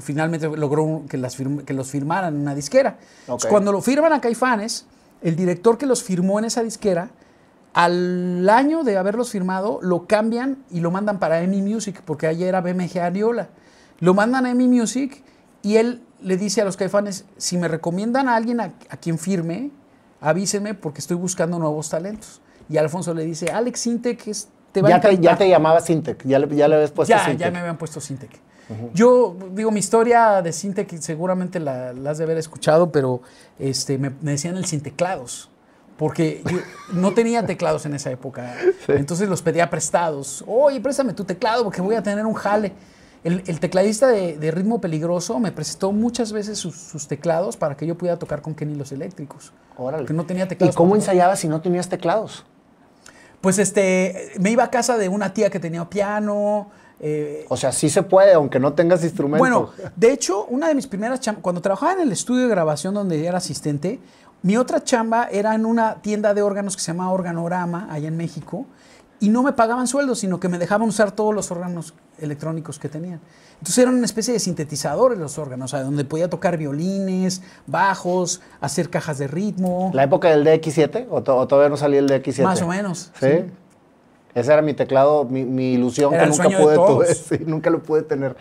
[0.00, 2.98] finalmente logró que, las firm- que los firmaran en una disquera.
[3.20, 4.86] Entonces, cuando lo firman a Caifanes,
[5.22, 7.10] el director que los firmó en esa disquera
[7.72, 12.48] Al año de haberlos firmado, lo cambian y lo mandan para EMI Music, porque ayer
[12.48, 13.48] era BMG Ariola.
[13.98, 15.22] Lo mandan a EMI Music
[15.62, 19.18] y él le dice a los caifanes, si me recomiendan a alguien a, a quien
[19.18, 19.70] firme,
[20.20, 22.40] avísenme porque estoy buscando nuevos talentos.
[22.68, 25.38] Y Alfonso le dice, Alex Sintec es, te va a Ya te, ya encantar".
[25.38, 27.40] te llamaba Sintec, ya le, ya le habías puesto Ya, Sintec.
[27.40, 28.30] ya me habían puesto Sintec.
[28.94, 33.20] Yo digo, mi historia de Sintec seguramente la, la has de haber escuchado, pero
[33.58, 35.50] este, me, me decían el Sinteclados.
[35.96, 36.58] Porque yo
[36.92, 38.56] no tenía teclados en esa época.
[38.88, 40.42] Entonces los pedía prestados.
[40.46, 42.72] Oye, préstame tu teclado porque voy a tener un jale.
[43.22, 47.76] El, el tecladista de, de Ritmo Peligroso me prestó muchas veces sus, sus teclados para
[47.76, 49.52] que yo pudiera tocar con Kenny los eléctricos.
[49.76, 50.02] Órale.
[50.02, 50.74] Porque no tenía ¿Y teclados.
[50.74, 51.14] cómo para tocar.
[51.14, 52.44] ensayabas si no tenías teclados?
[53.40, 56.70] Pues este, me iba a casa de una tía que tenía piano.
[57.00, 59.38] Eh, O sea, sí se puede, aunque no tengas instrumentos.
[59.40, 62.94] Bueno, de hecho, una de mis primeras chambas, cuando trabajaba en el estudio de grabación
[62.94, 64.00] donde era asistente,
[64.42, 68.16] mi otra chamba era en una tienda de órganos que se llama Organorama, allá en
[68.16, 68.66] México,
[69.20, 72.88] y no me pagaban sueldo, sino que me dejaban usar todos los órganos electrónicos que
[72.90, 73.20] tenían.
[73.54, 78.42] Entonces eran una especie de sintetizadores los órganos, o sea, donde podía tocar violines, bajos,
[78.60, 81.06] hacer cajas de ritmo, ¿La época del DX7?
[81.10, 82.42] ¿O, to- o todavía no salía el DX7?
[82.42, 83.10] más o menos.
[83.18, 83.46] ¿Sí?
[84.34, 86.88] Ese era mi teclado, mi, mi ilusión Era que nunca sueño de pude todos.
[86.98, 88.36] tuve- sí, nunca lo pude tener.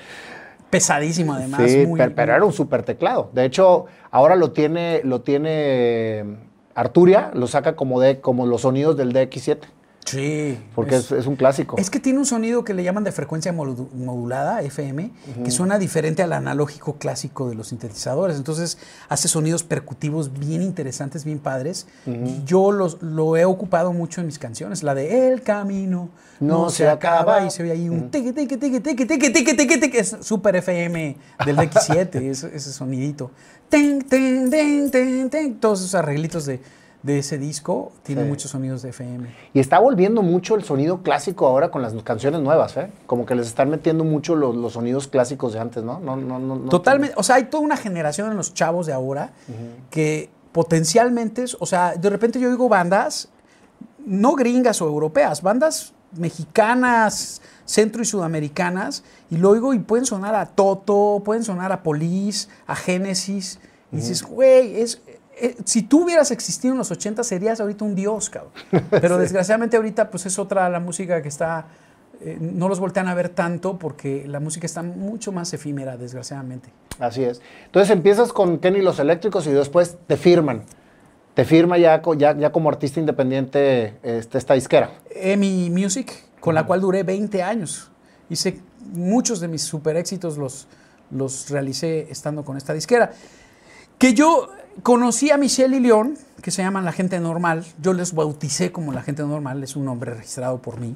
[0.69, 1.61] Pesadísimo además.
[1.69, 3.29] sí, muy- pero, pero era un super teclado.
[3.33, 6.25] De hecho, ahora lo tiene, lo tiene eh,
[6.73, 9.59] Arturia, lo saca como, de, como los sonidos del DX7,
[10.05, 10.57] Sí.
[10.75, 11.77] Porque es, un clásico.
[11.77, 15.11] Es que tiene un sonido que le llaman de frecuencia modulada, FM,
[15.43, 18.37] que suena diferente al analógico clásico de los sintetizadores.
[18.37, 18.77] Entonces
[19.09, 21.87] hace sonidos percutivos bien interesantes, bien padres.
[22.45, 24.83] Yo los, lo he ocupado mucho en mis canciones.
[24.83, 27.21] La de El Camino no, se, acaba.
[27.21, 27.45] acaba.
[27.45, 29.99] y se ve ahí un teque, teque, teque, teque, teque, teque, teque, teque.
[29.99, 33.31] Es super FM del DX7, ese, ese sonidito.
[33.69, 35.59] Ten, ten, ten, ten, ten.
[35.59, 36.59] Todos esos arreglitos de
[37.03, 38.29] de ese disco tienen Sí.
[38.29, 39.29] muchos sonidos de FM.
[39.53, 42.89] Y está volviendo mucho el sonido clásico ahora con las canciones nuevas, ¿eh?
[43.05, 45.99] Como que les están metiendo mucho los, los sonidos clásicos de antes, ¿no?
[45.99, 49.31] no, no, no Totalmente, o sea, hay toda una generación en los chavos de ahora
[49.89, 53.27] que potencialmente, o sea, de repente yo digo bandas,
[54.05, 60.35] no gringas o europeas, bandas mexicanas, centro y sudamericanas, y lo oigo y pueden sonar
[60.35, 63.59] a Toto, pueden sonar a Police, a Genesis,
[63.91, 65.01] y dices, güey, es...
[65.35, 68.53] eh, si tú hubieras existido en los 80 serías ahorita un dios, cabrón.
[68.89, 71.67] Pero desgraciadamente ahorita pues es otra la música que está
[72.21, 76.69] eh, no los voltean a ver tanto porque la música está mucho más efímera, desgraciadamente.
[76.99, 77.41] Así es.
[77.65, 80.63] Entonces empiezas con Kenny los Eléctricos y después te firman.
[81.33, 84.91] Te firma ya, ya, ya como artista independiente este, esta disquera.
[85.09, 87.91] EMI Music, con la cual duré 20 años.
[88.29, 88.61] Hice
[88.93, 90.67] muchos de mis super éxitos los,
[91.09, 93.11] los realicé estando con esta disquera.
[93.97, 94.49] Que yo
[94.81, 97.65] conocí a Michelle y León, que se llaman La Gente Normal.
[97.81, 100.95] Yo les bauticé como La Gente Normal, es un nombre registrado por mí.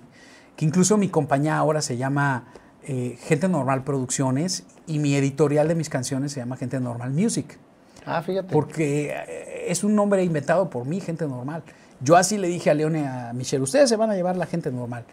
[0.55, 2.45] Que incluso mi compañía ahora se llama
[2.83, 7.59] eh, Gente Normal Producciones y mi editorial de mis canciones se llama Gente Normal Music.
[8.05, 8.51] Ah, fíjate.
[8.51, 11.63] Porque eh, es un nombre inventado por mí, gente normal.
[11.99, 14.45] Yo así le dije a Leone y a Michelle, ustedes se van a llevar la
[14.45, 15.05] gente normal.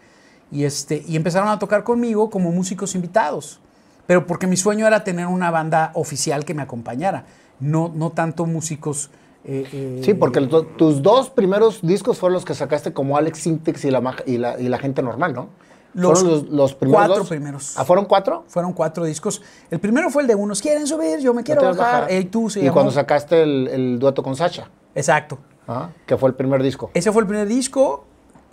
[0.51, 3.59] Y, este, y empezaron a tocar conmigo como músicos invitados.
[4.07, 7.25] Pero porque mi sueño era tener una banda oficial que me acompañara,
[7.59, 9.09] no, no tanto músicos...
[9.43, 10.41] eh, eh, Sí, porque
[10.77, 14.59] tus dos primeros discos fueron los que sacaste como Alex Sintex y la, y la,
[14.59, 15.49] y la gente normal, ¿no?
[15.93, 17.29] Los fueron los, los primeros cuatro dos?
[17.29, 17.79] primeros.
[17.79, 18.43] ¿Ah, fueron cuatro?
[18.47, 19.41] Fueron cuatro discos.
[19.71, 22.01] El primero fue el de unos quieren subir, yo me quiero ¿No te bajar.
[22.01, 22.11] bajar?
[22.11, 22.73] Ey, tú se y llamó.
[22.73, 25.37] cuando sacaste el, el dueto con Sacha, Exacto.
[25.65, 26.91] ajá, que fue el primer disco.
[26.93, 28.03] Ese fue el primer disco,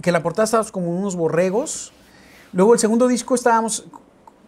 [0.00, 1.92] que la portada estábamos como unos borregos.
[2.52, 3.86] Luego el segundo disco estábamos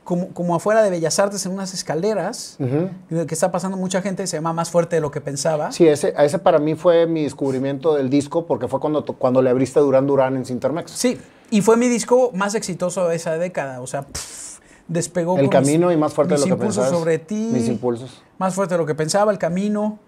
[0.05, 3.27] como, como afuera de Bellas Artes en unas escaleras, Ujú.
[3.27, 5.73] que está pasando mucha gente, se llama Más Fuerte de lo que pensaba.
[5.73, 9.51] Sí, ese, ese para mí fue mi descubrimiento del disco porque fue cuando, cuando le
[9.51, 10.91] abriste Durán Durán en Cintermex.
[10.91, 11.19] Sí,
[11.51, 15.89] y fue mi disco más exitoso de esa década, o sea, pff, despegó El camino
[15.89, 16.99] mis- y más fuerte de mis lo que impulsos pensabas.
[17.01, 17.49] sobre ti.
[17.53, 18.23] Mis impulsos.
[18.39, 19.99] Más fuerte de lo que pensaba, El Camino,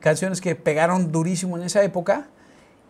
[0.00, 2.28] canciones que pegaron durísimo en esa época.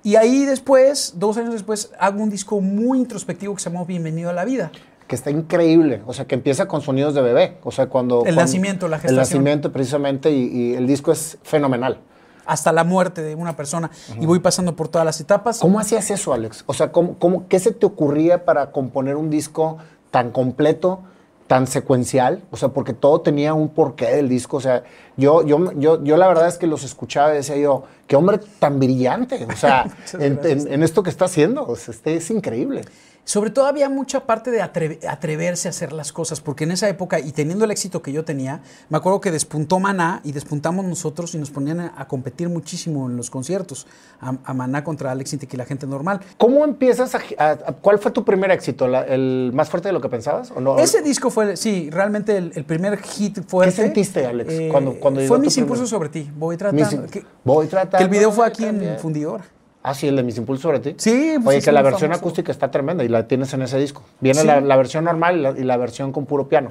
[0.04, 4.30] Y ahí después, dos años después, hago un disco muy introspectivo que se llamó Bienvenido
[4.30, 4.70] a la Vida.
[5.12, 8.16] Que está increíble, o sea, que empieza con sonidos de bebé, o sea, cuando...
[8.20, 9.18] El cuando- nacimiento, la El gestación.
[9.20, 11.98] nacimiento, precisamente, y, y el disco es fenomenal.
[12.46, 15.58] hasta la muerte de una persona y voy pasando por todas las etapas.
[15.60, 16.64] ¿Cómo hacías eso, Alex?
[16.66, 19.76] O sea, ¿cómo, cómo, ¿qué se te ocurría para componer un disco
[20.10, 21.00] tan completo,
[21.46, 22.42] tan secuencial?
[22.50, 24.56] O sea, porque todo tenía un porqué del disco.
[24.56, 24.82] O sea,
[25.18, 28.40] yo, yo, yo, yo la verdad es que los escuchaba y decía yo, qué hombre
[28.58, 29.46] tan brillante.
[29.46, 29.84] O sea,
[30.18, 31.64] en, en- en esto que está haciendo.
[31.66, 32.80] O sea, este es increíble.
[33.24, 36.88] Sobre todo había mucha parte de atreve- atreverse a hacer las cosas, porque en esa
[36.88, 40.84] época, y teniendo el éxito que yo tenía, me acuerdo que despuntó Maná y despuntamos
[40.84, 43.86] nosotros y nos ponían a, a competir muchísimo en los conciertos,
[44.20, 46.20] a, a Maná contra Alex y la gente normal.
[46.36, 48.88] ¿Cómo empiezas a, ¿Cuál fue tu primer éxito?
[48.88, 50.50] ¿La- ¿El más fuerte de lo que pensabas?
[50.50, 50.76] ¿O no?
[50.78, 53.72] Ese disco fue, sí, realmente el, el primer hit fuerte.
[53.74, 56.28] ¿Qué sentiste, Alex, cuando- cuando llegó Fue Mis impulsos sobre ti.
[56.36, 57.06] Voy Mis tratando.
[57.06, 58.98] im- que, Voy tratando que el video fue aquí en.
[58.98, 59.44] Fundidora.
[59.82, 60.94] Ah, sí, el de Mis Impulsos sobre ti.
[60.98, 62.20] Sí, pues Oye, que la versión famoso.
[62.20, 64.02] acústica está tremenda y la tienes en ese disco.
[64.20, 64.46] Viene Sí.
[64.46, 66.68] la, la versión normal y la, y la versión con puro piano,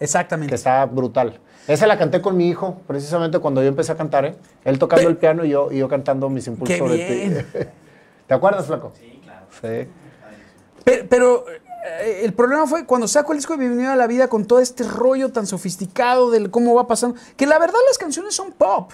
[0.00, 0.50] Exactamente.
[0.50, 1.38] que está brutal.
[1.68, 4.34] Esa la canté con mi hijo, precisamente cuando yo empecé a cantar, ¿eh?
[4.64, 7.46] Él tocando el piano y yo, y yo cantando Mis Impulsos Qué sobre bien.
[7.52, 7.58] ti.
[8.26, 8.92] ¿Te acuerdas, Flaco?
[8.98, 9.46] Sí, claro.
[9.52, 9.88] Sí.
[10.84, 14.28] Pero, pero, eh, el problema fue cuando saco el disco de Bienvenido a la Vida
[14.28, 18.34] con todo este rollo tan sofisticado del cómo va pasando, que la verdad las canciones
[18.34, 18.90] son pop,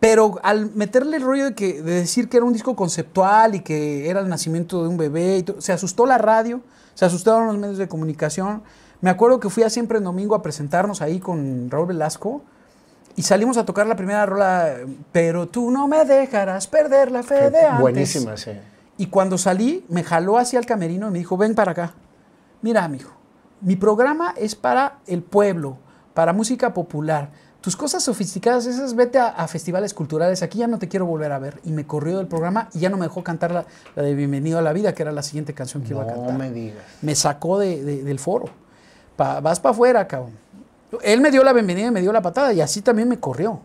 [0.00, 3.60] pero al meterle el rollo de, que, de decir que era un disco conceptual y
[3.60, 6.62] que era el nacimiento de un bebé, y todo, se asustó la radio,
[6.94, 8.62] se asustaron los medios de comunicación.
[9.02, 12.42] Me acuerdo que fui a Siempre en Domingo a presentarnos ahí con Raúl Velasco.
[13.16, 14.76] Y salimos a tocar la primera rola,
[15.12, 17.80] pero tú no me dejarás perder la fe de antes.
[17.80, 18.52] Buenísima, sí.
[18.96, 21.94] Y cuando salí, me jaló hacia el camerino y me dijo, ven para acá.
[22.62, 23.10] Mira, amigo,
[23.60, 25.78] mi programa es para el pueblo,
[26.14, 27.30] para música popular.
[27.60, 30.42] Tus cosas sofisticadas, esas, vete a, a festivales culturales.
[30.42, 31.60] Aquí ya no te quiero volver a ver.
[31.64, 34.58] Y me corrió del programa y ya no me dejó cantar la, la de Bienvenido
[34.58, 36.38] a la Vida, que era la siguiente canción que iba a No cantar.
[36.38, 36.78] me digas.
[37.02, 38.46] Me sacó de- de- del foro.
[39.16, 40.32] Pa- vas para afuera, cabrón.
[41.02, 43.60] Él me dio la bienvenida y me dio la patada y así también me corrió.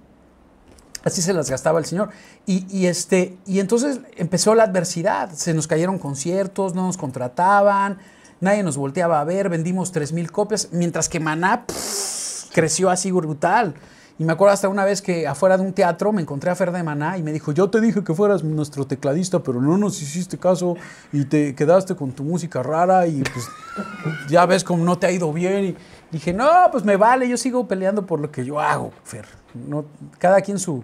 [1.05, 2.09] Así se las gastaba el señor.
[2.45, 5.31] Y, y este, y entonces empezó la adversidad.
[5.31, 7.99] Se nos cayeron conciertos, no nos contrataban,
[8.41, 12.24] nadie nos volteaba a ver, vendimos 3.000 copias, mientras que Maná pff,
[12.55, 13.75] creció así brutal.
[14.17, 16.71] Y me acuerdo hasta una vez que afuera de un teatro me encontré a Fer
[16.71, 20.01] de Maná y me dijo, yo te dije que fueras nuestro tecladista, pero no nos
[20.01, 20.77] hiciste caso
[21.11, 23.49] y te quedaste con tu música rara y pues
[24.29, 25.65] ya ves cómo no te ha ido bien.
[25.65, 25.75] Y
[26.11, 29.25] dije, no, pues me vale, yo sigo peleando por lo que yo hago, Fer.
[29.53, 29.83] No,
[30.17, 30.81] cada quien su,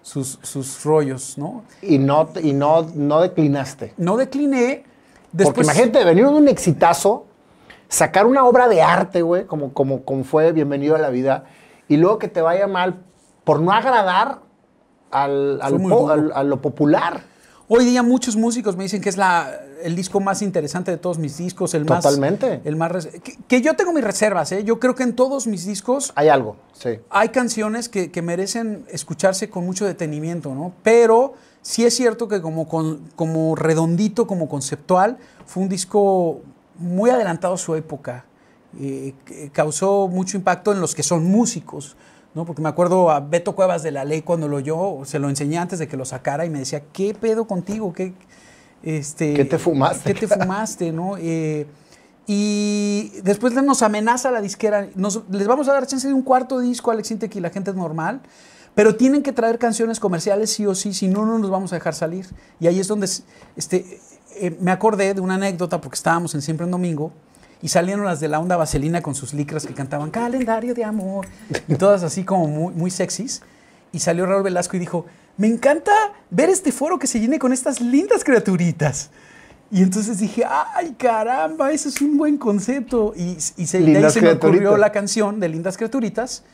[0.00, 1.64] sus, sus rollos, ¿no?
[1.82, 3.92] Y no, y no, no declinaste.
[3.98, 4.84] No decliné.
[5.30, 7.26] Después, Porque imagínate, venir de un exitazo,
[7.92, 11.44] sacar una obra de arte, güey, como, como, como fue Bienvenido a la Vida,
[11.88, 13.02] y luego que te vaya mal
[13.44, 14.38] por no agradar
[15.10, 17.20] al, al po- a lo popular.
[17.68, 19.50] Hoy día muchos músicos me dicen que es la,
[19.82, 22.02] el disco más interesante de todos mis discos, el más...
[22.02, 22.62] Totalmente.
[22.64, 24.64] El más que, que yo tengo mis reservas, ¿eh?
[24.64, 26.98] Yo creo que en todos mis discos Hay algo, sí.
[27.10, 30.72] hay canciones que, que merecen escucharse con mucho detenimiento, ¿no?
[30.82, 36.40] Pero sí es cierto que como, con- como redondito, como conceptual, fue un disco
[36.82, 38.24] muy adelantado a su época.
[38.80, 39.14] Eh,
[39.52, 41.96] causó mucho impacto en los que son músicos,
[42.34, 42.44] ¿no?
[42.46, 45.58] Porque me acuerdo a Beto Cuevas de la Ley cuando lo oyó, se lo enseñé
[45.58, 47.92] antes de que lo sacara y me decía, ¿qué pedo contigo?
[47.92, 48.14] ¿Qué,
[48.82, 50.14] este, ¿Qué te fumaste?
[50.14, 51.16] ¿Qué te fumaste, no?
[51.18, 51.66] Eh,
[52.26, 54.88] y después nos amenaza la disquera.
[54.94, 57.50] Nos- les vamos a dar chance de un cuarto disco a Alex Intec y la
[57.50, 58.20] gente es normal.
[58.74, 61.76] Pero tienen que traer canciones comerciales sí o sí, si no, no nos vamos a
[61.76, 62.26] dejar salir.
[62.58, 63.08] Y ahí es donde
[63.56, 64.00] este,
[64.36, 67.12] eh, me acordé de una anécdota, porque estábamos en Siempre en Domingo,
[67.60, 71.26] y salieron las de la onda vaselina con sus licras que cantaban Calendario de Amor,
[71.68, 73.42] y todas así como muy, muy sexys.
[73.92, 75.06] Y salió Raúl Velasco y dijo,
[75.36, 75.92] me encanta
[76.30, 79.10] ver este foro que se llene con estas lindas criaturitas.
[79.70, 83.14] Y entonces dije, ay caramba, eso es un buen concepto.
[83.16, 86.44] Y, y se, de ahí se me ocurrió la canción de Lindas Criaturitas,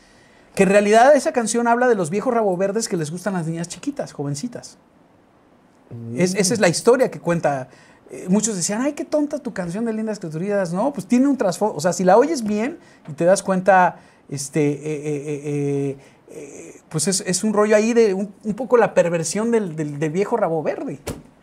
[0.54, 3.46] que en realidad esa canción habla de los viejos rabo verdes que les gustan las
[3.46, 4.78] niñas chiquitas, jovencitas.
[6.16, 7.68] Es- esa es la historia que cuenta.
[8.10, 10.72] Eh, muchos decían, ay, qué tonta tu canción de Lindas Criaturitas.
[10.72, 11.74] No, pues tiene un trasfondo.
[11.76, 12.78] O sea, si la oyes bien
[13.08, 13.96] y te das cuenta,
[14.30, 15.96] este, eh,
[16.30, 19.98] eh, pues es, es un rollo ahí de un, un poco la perversión del, del-
[19.98, 20.98] del viejo rabo verde.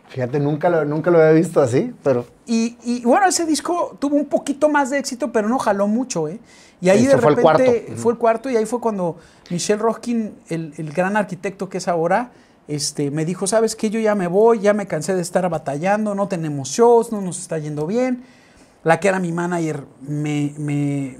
[0.09, 4.15] Fíjate, nunca lo, nunca lo había visto así, pero Y, y, bueno, ese disco tuvo
[4.15, 6.39] un poquito más de éxito, pero no jaló mucho, ¿eh?
[6.79, 8.01] Y ahí Este de fue el repente cuarto.
[8.01, 9.17] fue el cuarto y ahí fue cuando
[9.49, 12.31] Michel Roskin, el, el gran arquitecto que es ahora,
[12.67, 13.89] este, me dijo, ¿sabes qué?
[13.89, 17.39] Yo ya me voy, ya me cansé de estar batallando, no tenemos shows, no nos
[17.39, 18.23] está yendo bien.
[18.83, 21.17] La que era mi manager me, me,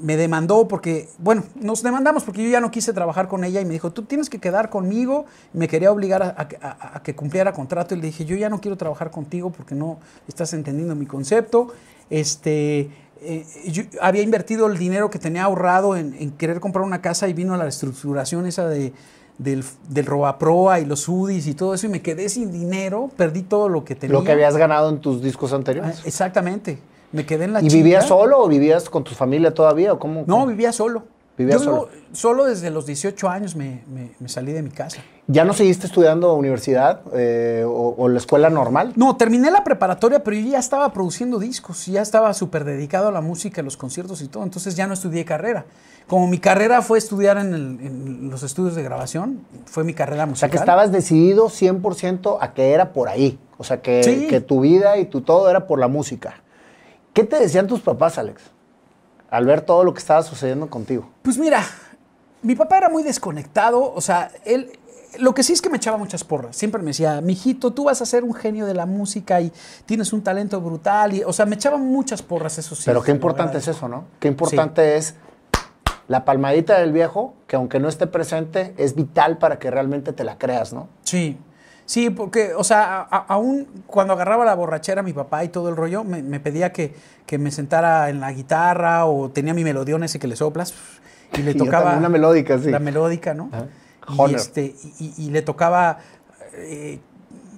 [0.00, 3.64] me demandó porque, bueno, nos demandamos porque yo ya no quise trabajar con ella y
[3.64, 5.26] me dijo, tú tienes que quedar conmigo.
[5.52, 9.10] Me quería obligar a que cumpliera contrato y le dije, yo ya no quiero trabajar
[9.10, 11.72] contigo porque no estás entendiendo mi concepto.
[12.08, 12.88] Este,
[13.20, 17.26] eh, yo había invertido el dinero que tenía ahorrado en, en querer comprar una casa
[17.28, 18.92] y vino la reestructuración esa de,
[19.38, 23.42] del, del Robaproa y los UDIs y todo eso y me quedé sin dinero, perdí
[23.42, 24.12] todo lo que tenía.
[24.16, 26.02] lo que habías ganado en tus discos Ah, anteriores.
[26.04, 26.78] Exactamente.
[27.12, 29.92] Me quedé en la ¿Y vivías solo o vivías con tu familia todavía?
[29.94, 30.24] ¿O cómo?
[30.26, 31.04] No, vivía solo.
[31.38, 31.88] ¿Vivías Yo solo?
[31.92, 35.00] vivo solo desde los 18 años me, me- me salí de mi casa.
[35.28, 38.92] ¿Ya no seguiste estudiando universidad eh, o, o la escuela normal?
[38.96, 43.12] No, terminé la preparatoria, pero yo ya estaba produciendo discos, ya estaba súper dedicado a
[43.12, 45.64] la música, a los conciertos y todo, entonces ya no estudié carrera.
[46.08, 50.22] Como mi carrera fue estudiar en, el- en los estudios de grabación, fue mi carrera
[50.24, 50.50] O sea, musical.
[50.50, 53.38] que estabas decidido 100% a que era por ahí.
[53.58, 54.26] O sea, que, Sí.
[54.26, 56.42] que tu vida y tu todo era por la música.
[57.12, 58.42] ¿Qué te decían tus papás, Alex?
[59.30, 61.08] Al ver todo lo que estaba sucediendo contigo.
[61.22, 61.62] Pues mira,
[62.42, 64.70] mi papá era muy desconectado, o sea, él,
[65.18, 66.56] lo que sí es que me echaba muchas porras.
[66.56, 69.52] Siempre me decía, mijito, tú vas a ser un genio de la música y
[69.84, 71.12] tienes un talento brutal.
[71.14, 72.84] Y, o sea, me echaba muchas porras, eso sí.
[72.86, 74.04] Pero qué importante es eso, ¿no?
[74.20, 75.14] Qué importante es
[76.08, 80.24] la palmadita del viejo, que aunque no esté presente, es vital para que realmente te
[80.24, 80.88] la creas, ¿no?
[81.04, 81.36] Sí,
[81.84, 86.04] sí, porque, o sea, aún cuando agarraba la borrachera mi papá y todo el rollo,
[86.04, 86.94] me, me pedía que,
[87.26, 90.72] que me sentara en la guitarra o tenía mi melodión ese que le soplas
[91.34, 92.70] y le yo tocaba una melódica, sí.
[92.70, 93.50] la melódica, ¿no?
[93.52, 93.66] Ajá.
[94.30, 95.98] Y, este, y, le tocaba
[96.54, 96.98] eh,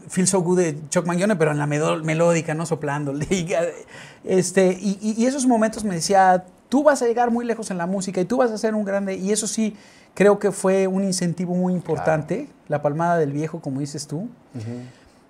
[0.08, 3.14] Feel So Good de Chuck Mangione, pero en la melódica, no soplando.
[4.24, 7.76] Este, y, y- y esos momentos me decía, tú vas a llegar muy lejos en
[7.76, 9.16] la música y tú vas a ser un grande.
[9.16, 9.76] Y eso sí,
[10.14, 14.28] creo que fue un incentivo muy importante, la palmada del viejo, como dices tú.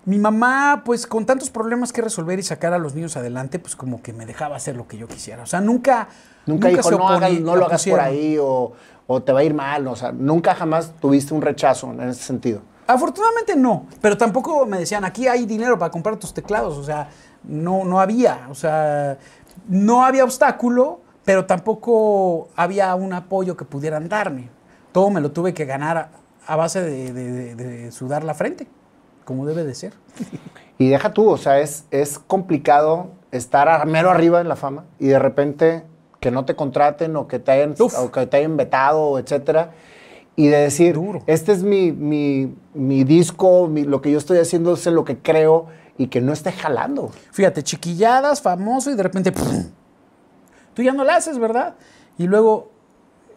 [0.05, 3.75] Mi mamá, pues con tantos problemas que resolver y sacar a los niños adelante, pues
[3.75, 5.43] como que me dejaba hacer lo que yo quisiera.
[5.43, 6.07] O sea, nunca...
[6.47, 8.05] Nunca, dijo, se no, hagas- no lo hagas por opusieron".
[8.05, 8.71] ahí o,
[9.05, 9.87] o te va a ir mal.
[9.87, 12.61] O sea, nunca jamás tuviste un rechazo en ese sentido.
[12.87, 17.09] Afortunadamente no, pero tampoco me decían, aquí hay dinero para comprar tus teclados, o sea,
[17.43, 19.17] no, no había, o sea,
[19.69, 24.49] no había obstáculo, pero tampoco había un apoyo que pudieran darme.
[24.91, 26.09] Todo me lo tuve que ganar a,
[26.47, 28.67] a base de, de- de- de sudar la frente,
[29.25, 29.93] como debe de ser.
[30.77, 34.85] Y deja tú, o sea, es, es complicado estar a- mero arriba en la fama
[34.99, 35.83] y de repente
[36.19, 39.71] que no te contraten o que te hayan, o que te hayan vetado, etcétera.
[40.35, 41.21] Y de decir, Duro.
[41.27, 45.17] este es mi, mi, mi disco, mi- lo que yo estoy haciendo es lo que
[45.19, 45.67] creo
[45.97, 47.11] y que no esté jalando.
[47.31, 49.65] Fíjate, chiquilladas, famoso y de repente, ¡pum!
[50.73, 51.75] Tú ya no la haces, ¿verdad?
[52.17, 52.71] Y luego,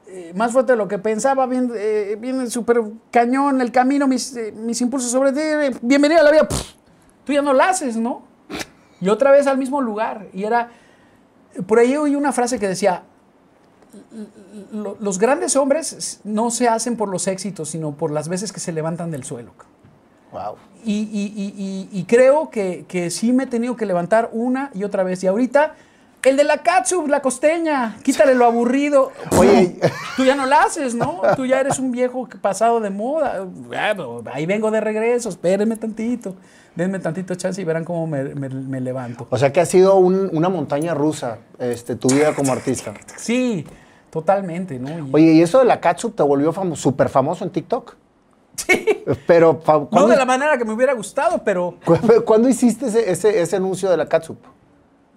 [0.07, 4.53] eh, más fuerte de lo que pensaba, viene, eh, súper cañón el camino, mis, eh,
[4.53, 6.49] mis impulsos sobre ti, eh, bienvenido a la vida,
[7.25, 8.23] tú ya no la haces, ¿no?
[9.01, 10.29] Y otra vez al mismo lugar.
[10.33, 10.71] Y era,
[11.67, 13.03] por ahí oí una frase que decía,
[14.73, 18.61] "Lo- los grandes hombres no se hacen por los éxitos, sino por las veces que
[18.61, 19.53] se levantan del suelo.
[20.33, 20.57] Wow.
[20.85, 21.55] Y, y- y-
[21.93, 25.23] y- y creo que, que sí me he tenido que levantar una y otra vez.
[25.23, 25.75] Y ahorita,
[26.31, 29.13] el de la catsup, la costeña, quítale lo aburrido.
[29.39, 29.79] Oye.
[30.17, 31.21] tú ya no la haces, ¿no?
[31.37, 33.45] Tú ya eres un viejo pasado de moda.
[33.45, 36.35] Bueno, ahí vengo de regreso, espérenme tantito.
[36.75, 39.27] Denme tantito chance y verán cómo me, me- me levanto.
[39.31, 42.93] O sea que ha sido un- una montaña rusa este, tu vida como artista.
[43.17, 43.65] Sí,
[44.11, 45.09] totalmente, ¿no?
[45.13, 47.95] Oye, ¿y eso de la catsup te volvió famo- súper famoso en TikTok?
[48.57, 49.05] Sí.
[49.27, 53.11] Pero, no ¿cuándo, de la manera que me hubiera gustado, pero cu- ¿cuándo hiciste ese,
[53.11, 54.39] ese, ese anuncio de la catsup?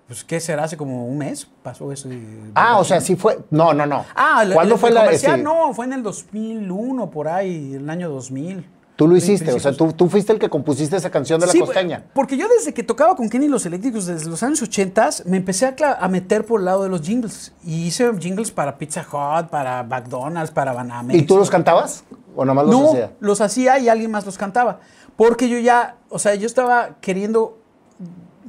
[0.07, 0.63] Pues ¿qué será?
[0.63, 2.11] Hace como un mes pasó eso.
[2.11, 3.39] y- Ah, o sea, sí fue.
[3.51, 4.05] No, no, no.
[4.15, 5.37] Ah, ¿Cuándo el- fue el la comercial?
[5.37, 5.43] sí.
[5.43, 8.65] No, fue en el 2001, por ahí, el año 2000.
[8.95, 11.51] Tú lo hiciste, o sea, tú, tú fuiste el que compusiste esa canción de la
[11.51, 12.05] Sí, costeña.
[12.15, 15.71] Porque yo desde que tocaba con Kenny los Eléctricos desde los años 80 me empecé
[15.83, 17.53] a, meter por el lado de los jingles.
[17.63, 21.19] Y hice jingles para Pizza Hut, para McDonald's, para Banamex.
[21.19, 22.05] ¿Y tú los cantabas?
[22.35, 23.11] ¿O nada más los no, hacía?
[23.19, 24.79] los hacía y alguien más los cantaba.
[25.15, 27.59] Porque yo ya, o sea, yo estaba queriendo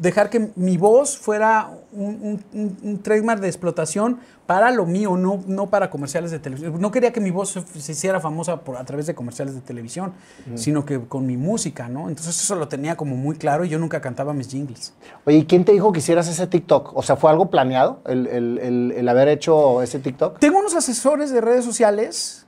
[0.01, 5.43] dejar que mi voz fuera un, un- un- trademark de explotación para lo mío, no,
[5.47, 6.81] no para comerciales de televisión.
[6.81, 9.61] No quería que mi voz se, se hiciera famosa por, a través de comerciales de
[9.61, 10.13] televisión,
[10.55, 12.09] sino que con mi música, ¿no?
[12.09, 14.95] Entonces eso lo tenía como muy claro y yo nunca cantaba mis jingles.
[15.27, 16.97] Oye, ¿y quién te dijo que hicieras ese TikTok?
[16.97, 20.39] O sea, ¿fue algo planeado el, el- el- el haber hecho ese TikTok?
[20.39, 22.47] Tengo unos asesores de redes sociales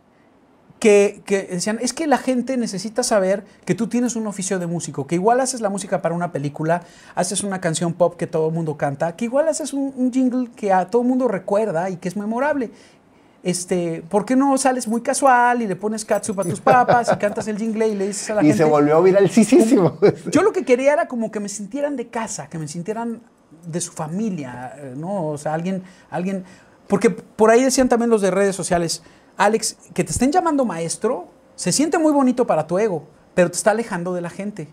[0.81, 4.67] que, que decían, es que la gente necesita saber que tú tienes un oficio de
[4.67, 6.83] músico, que igual haces la música para una película,
[7.15, 10.51] haces una canción pop que todo el mundo canta, que igual haces un, un jingle
[10.57, 12.71] que a todo el mundo recuerda y que es memorable.
[13.43, 17.17] Este, ¿Por qué no sales muy casual y le pones catsup a tus papas y
[17.17, 18.65] cantas el jingle y le dices a la Y gente?
[18.65, 19.99] se volvió viralísimo.
[20.31, 23.23] Yo lo que quería era como que me sintieran de casa, que me sintieran
[23.67, 25.29] de su familia, eh, ¿no?
[25.29, 26.45] O sea, alguien, alguien,
[26.87, 29.03] porque por ahí decían también los de redes sociales,
[29.37, 33.05] Alex, que te estén llamando maestro, se siente muy bonito para tu ego,
[33.35, 34.69] pero te está alejando de la gente.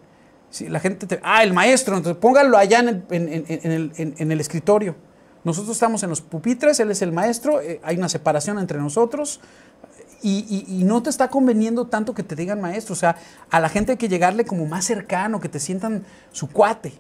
[0.50, 4.96] Si la gente te, ah, el maestro, entonces póngalo allá en el, escritorio.
[5.44, 9.40] Nosotros estamos en los pupitres, él es el maestro, eh, hay una separación entre nosotros,
[10.22, 12.94] y, no te está conveniendo tanto que te digan maestro.
[12.94, 13.18] O sea,
[13.50, 16.94] a la gente hay que llegarle como más cercano, que te sientan su cuate.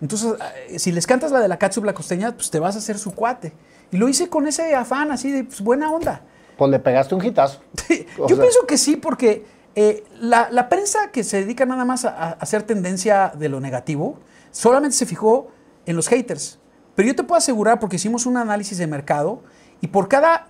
[0.00, 0.34] Entonces,
[0.68, 2.98] eh, si les cantas la de la catsup la costeña, pues te vas a hacer
[2.98, 3.52] su cuate.
[3.90, 6.22] Y lo hice con ese afán así de pues, buena onda.
[6.68, 7.60] Pues le pegaste un hitazo.
[8.18, 9.44] Yo sea- pienso que sí, porque
[9.74, 13.60] eh, la, la prensa que se dedica nada más a, a hacer tendencia de lo
[13.60, 14.18] negativo,
[14.50, 15.48] solamente se fijó
[15.86, 16.58] en los haters.
[16.94, 19.42] Pero yo te puedo asegurar, porque hicimos un análisis de mercado,
[19.80, 20.48] y por cada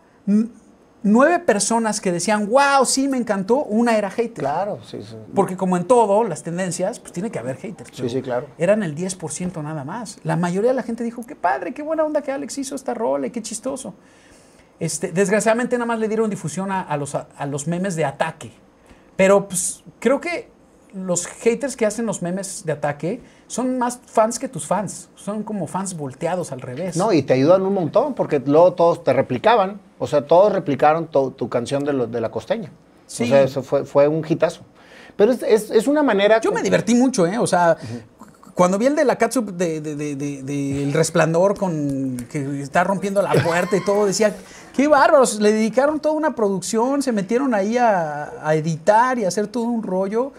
[1.04, 4.34] nueve personas que decían, wow, sí, me encantó, una era hater.
[4.44, 5.16] Claro, sí, sí.
[5.34, 7.90] Porque como en todo, las tendencias, pues tiene que haber haters.
[7.92, 8.46] Sí, sí, claro.
[8.58, 10.18] Eran el 10% nada más.
[10.24, 12.94] La mayoría de la gente dijo, qué padre, qué buena onda que Alex hizo esta
[12.94, 13.94] rola y qué chistoso.
[14.82, 18.04] Este, desgraciadamente nada más le dieron difusión a, a los, a, a los memes de
[18.04, 18.50] ataque.
[19.14, 20.50] Pero pues, creo que
[20.92, 25.08] los haters que hacen los memes de ataque son más fans que tus fans.
[25.14, 26.96] Son como fans volteados al revés.
[26.96, 29.80] No, y te ayudan un montón porque luego todos te replicaban.
[30.00, 32.72] O sea, todos replicaron tu, tu canción de, lo- de la costeña.
[33.06, 33.22] Sí.
[33.22, 34.62] O sea, eso fue, fue un hitazo.
[35.14, 36.40] Pero es, es- es una manera.
[36.40, 37.38] Yo me divertí mucho, ¿eh?
[37.38, 37.76] O sea,
[38.54, 42.60] cuando vi el de la catsup de, de- de- de- de El Resplandor con que
[42.62, 44.34] está rompiendo la puerta y todo, decía,
[44.76, 49.28] qué bárbaros, le dedicaron toda una producción, se metieron ahí a, a editar y a
[49.28, 50.32] hacer todo un rollo.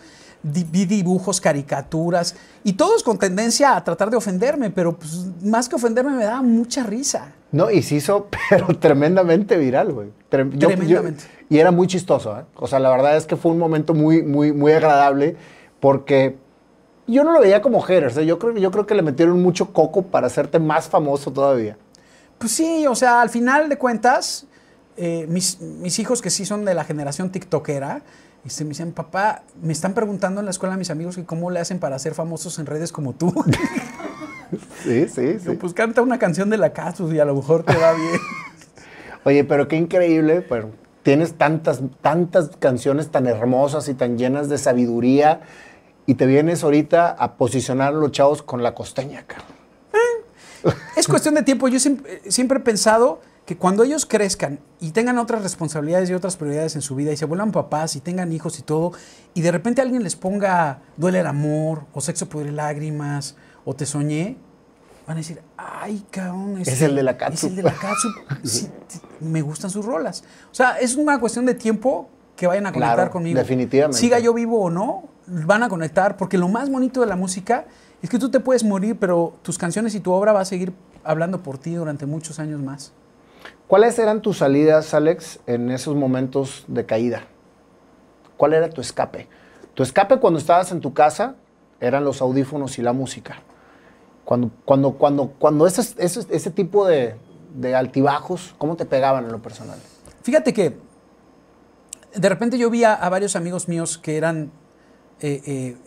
[0.46, 2.36] Di- Vi dibujos, caricaturas
[2.66, 6.42] y todos con tendencia a tratar de ofenderme, pero pues, más que ofenderme me daba
[6.42, 7.32] mucha risa.
[7.54, 10.10] No, y se hizo, pero tremendamente viral, güey.
[10.30, 11.24] Trem- yo- yo- Tremendamente.
[11.50, 12.44] y era muy chistoso, ¿eh?
[12.58, 15.38] O sea, la verdad es que fue un momento muy, muy, muy agradable
[15.80, 16.36] porque
[17.08, 18.18] yo no lo veía como haters.
[18.18, 18.26] ¿eh?
[18.26, 21.78] Yo, creo, yo creo que le metieron mucho coco para hacerte más famoso todavía.
[22.38, 24.46] Pues sí, o sea, al final de cuentas,
[24.98, 28.02] eh, mis, mis hijos que sí son de la generación tiktokera,
[28.46, 31.60] este, me dicen, papá, me están preguntando en la escuela mis amigos que cómo le
[31.60, 33.34] hacen para ser famosos en redes como tú.
[34.84, 37.76] Sí, sí, Digo, pues canta una canción de la Casus y a lo mejor te
[37.76, 38.20] va bien.
[39.24, 40.70] Oye, pero qué increíble, pero
[41.02, 45.42] tienes tantas, tantas canciones tan hermosas y tan llenas de sabiduría
[46.06, 49.48] y te vienes ahorita a posicionar a los chavos con la costeña, cabrón.
[50.96, 51.68] es cuestión de tiempo.
[51.68, 56.38] Yo siempre, siempre he pensado que cuando ellos crezcan y tengan otras responsabilidades y otras
[56.38, 58.94] prioridades en su vida y se vuelvan papás y tengan hijos y todo,
[59.34, 63.36] y de repente alguien les ponga duele el amor, o sexo, poder y lágrimas,
[63.66, 64.38] o te soñé,
[65.06, 67.36] van a decir, ay, cabrón, Es el de la catsup".
[67.36, 67.76] Es el de la.
[68.44, 70.24] Sí, t- me gustan sus rolas.
[70.52, 73.38] O sea, es una cuestión de tiempo que vayan a conectar Claro, conmigo.
[73.38, 73.98] definitivamente.
[74.00, 77.66] Siga yo vivo o no, van a conectar, porque lo más bonito de la música
[78.02, 80.74] es que tú te puedes morir, pero tus canciones y tu obra va a seguir
[81.04, 82.94] hablando por ti durante muchos años más.
[83.68, 87.24] ¿Cuáles eran tus salidas, Alex, en esos momentos de caída?
[88.38, 89.28] ¿Cuál era tu escape?
[89.74, 91.36] Tu escape cuando estabas en tu casa
[91.80, 93.42] eran los audífonos y la música.
[94.26, 97.16] Cuando, cuando, cuando, cuando ese, ese, ese tipo de,
[97.56, 99.80] de altibajos, ¿cómo te pegaban en lo personal?
[100.22, 100.78] Fíjate que
[102.14, 104.52] de repente yo vi a, a varios amigos míos que eran
[105.24, 105.78] eh, eh,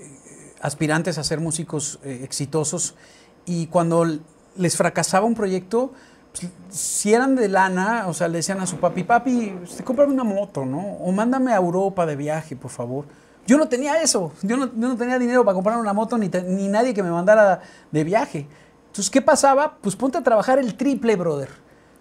[0.61, 2.95] aspirantes a ser músicos eh, exitosos
[3.45, 4.05] y cuando
[4.57, 5.93] les fracasaba un proyecto,
[6.33, 10.13] pues, si eran de lana, o sea, le decían a su papi, papi, este, cómprame
[10.13, 10.81] una moto, ¿no?
[10.81, 13.05] O mándame a Europa de viaje, por favor.
[13.47, 16.29] Yo no tenía eso, yo no, yo no tenía dinero para comprar una moto ni,
[16.29, 17.61] te- ni nadie que me mandara
[17.93, 18.49] de viaje.
[18.89, 19.77] Entonces, ¿qué pasaba?
[19.81, 21.51] Pues ponte a trabajar el triple, brother.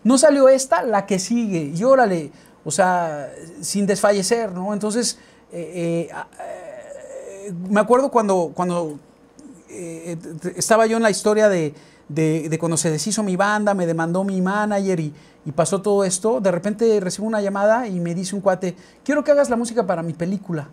[0.04, 1.72] No salió esta, la que sigue.
[1.76, 2.32] Y órale,
[2.64, 3.30] o sea,
[3.62, 4.74] sin desfallecer, ¿no?
[4.74, 5.20] Entonces,
[5.52, 6.10] eh,
[7.70, 9.00] me acuerdo cuando, cuando
[9.70, 11.74] eh, eh, estaba yo en la historia de,
[12.08, 15.14] de- cuando se deshizo mi banda, me demandó mi manager y,
[15.56, 16.42] pasó todo esto.
[16.42, 19.86] De repente recibo una llamada y me dice un cuate, quiero que hagas la música
[19.86, 20.70] para mi película.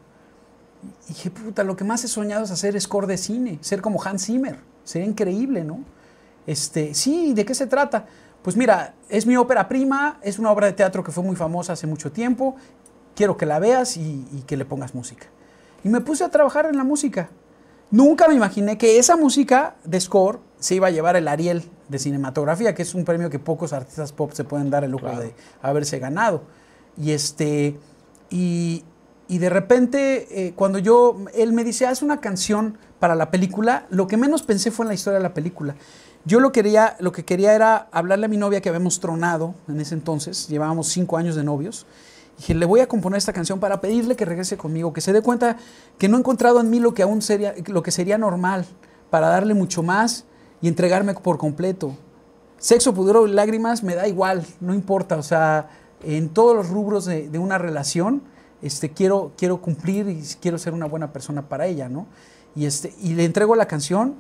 [1.07, 4.03] Y dije, puta, lo que más he soñado es hacer score de cine, ser como
[4.03, 4.59] Hans Zimmer.
[4.85, 5.81] Sería increíble, ¿no?
[6.47, 8.07] Este, sí, ¿de qué se trata?
[8.43, 11.75] Pues mira, es mi ópera prima, es una obra de teatro que fue muy famosa
[11.75, 12.57] hace mucho tiempo.
[13.15, 15.27] Quiero que la veas y que le pongas música.
[15.85, 17.31] Y me puse a trabajar en la música.
[17.91, 21.99] Nunca me imaginé que esa música de score se iba a llevar el Ariel de
[21.99, 25.21] cinematografía, que es un premio que pocos artistas pop se pueden dar el lujo Claro.
[25.21, 26.43] de haberse ganado.
[26.97, 27.79] Y este
[28.31, 28.85] y,
[29.29, 33.87] y de repente eh, cuando yo él me dice haz una canción para la película,
[33.91, 35.75] lo que menos pensé fue en la historia de la película.
[36.25, 39.81] Yo lo quería, lo que quería era hablarle a mi novia que habíamos tronado en
[39.81, 41.85] ese entonces, llevábamos cinco años de novios.
[42.37, 45.23] Dije, le voy a componer esta canción para pedirle que regrese conmigo, que se dé
[45.23, 45.57] cuenta
[45.99, 48.67] que no he encontrado en mí lo que aún sería, lo que sería normal,
[49.11, 50.25] para darle mucho más
[50.61, 51.97] y entregarme por completo.
[52.59, 55.17] Sexo, pudor y lágrimas me da igual, no importa.
[55.17, 55.69] O sea,
[56.03, 58.23] en todos los rubros de, de una relación,
[58.63, 62.07] este, quiero, quiero cumplir y quiero ser una buena persona para ella, ¿no?
[62.55, 64.15] Y, este, y le entrego la canción.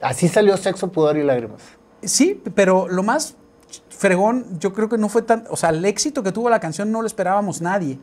[0.00, 1.62] Así salió Sexo, Pudor y Lágrimas.
[2.02, 3.36] Sí, pero lo más
[3.90, 5.44] fregón, yo creo que no fue tan.
[5.50, 7.98] O sea, el éxito que tuvo la canción no lo esperábamos nadie.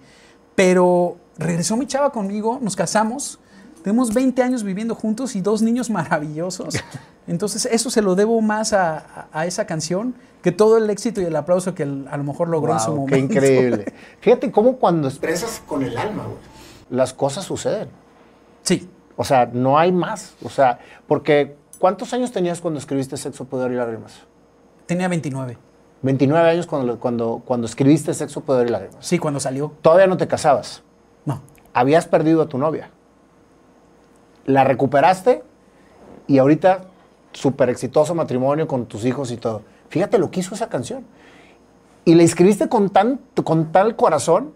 [0.55, 3.39] Pero regresó mi chava conmigo, nos casamos.
[3.83, 6.75] Tenemos 20 años viviendo juntos y dos niños maravillosos.
[7.27, 11.21] Entonces, eso se lo debo más a, a- a esa canción que todo el éxito
[11.21, 13.15] y el aplauso que el- a lo mejor logró en su Wow, momento.
[13.15, 13.93] qué increíble.
[14.21, 16.37] Fíjate cómo cuando expresas con el alma, güey,
[16.89, 17.87] las cosas suceden.
[18.63, 20.33] Sí, O sea, no hay más.
[20.43, 24.13] O sea, porque ¿cuántos años tenías cuando escribiste Sexo, Poder y Lágrimas?
[24.89, 25.55] Tenía 29.
[26.01, 29.05] 29 años cuando, cuando, cuando escribiste Sexo, Poder y Lágrimas.
[29.05, 29.71] Sí, cuando salió.
[29.83, 30.81] Todavía no te casabas.
[31.25, 31.41] No.
[31.73, 32.89] Habías perdido a tu novia.
[34.47, 35.43] La recuperaste
[36.25, 36.85] y ahorita
[37.33, 39.61] súper exitoso matrimonio con tus hijos y todo.
[39.89, 41.05] Fíjate lo que hizo esa canción.
[42.03, 44.53] Y la escribiste con, tan, con tal corazón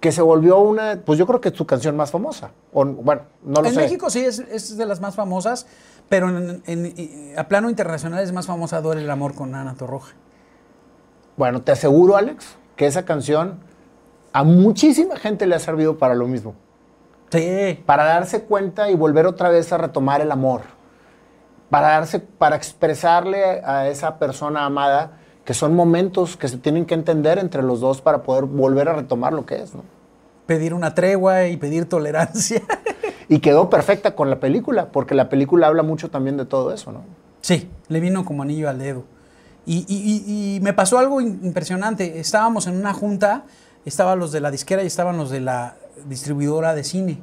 [0.00, 2.50] que se volvió una, pues yo creo que es tu canción más famosa.
[2.74, 3.80] O, bueno, no lo en sé.
[3.80, 5.66] México sí es, es de las más famosas,
[6.12, 10.12] pero en- a plano internacional es más famosa Duele el amor con Ana Torroja.
[11.38, 13.60] Bueno, te aseguro, Alex, que esa canción
[14.34, 16.52] a muchísima gente le ha servido para lo mismo.
[17.30, 17.82] Sí.
[17.86, 20.60] Para darse cuenta y volver otra vez a retomar el amor.
[21.70, 25.12] Para darse, para expresarle a esa persona amada
[25.46, 28.92] que son momentos que se tienen que entender entre los dos para poder volver a
[28.92, 29.82] retomar lo que es, ¿no?
[30.44, 32.60] Pedir una tregua y pedir tolerancia.
[33.28, 36.92] Y quedó perfecta con la película, porque la película habla mucho también de todo eso,
[36.92, 37.02] ¿no?
[37.40, 39.04] Sí, le vino como anillo al dedo.
[39.66, 42.18] Y, y- y- y me pasó algo impresionante.
[42.20, 43.44] Estábamos en una junta,
[43.84, 45.76] estaban los de la disquera y estaban los de la
[46.08, 47.18] distribuidora de cine.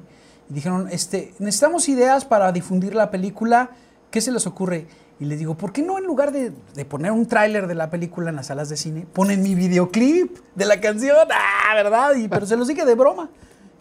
[0.49, 3.71] Y dijeron, este, necesitamos ideas para difundir la película.
[4.09, 4.87] ¿Qué se les ocurre?
[5.19, 7.89] Y les digo, ¿por qué no en lugar de, de poner un tráiler de la
[7.89, 11.27] película en las salas de cine, ponen mi videoclip de la canción?
[11.31, 12.15] Ah, ¿verdad?
[12.15, 13.29] Y, pero se los dije de broma.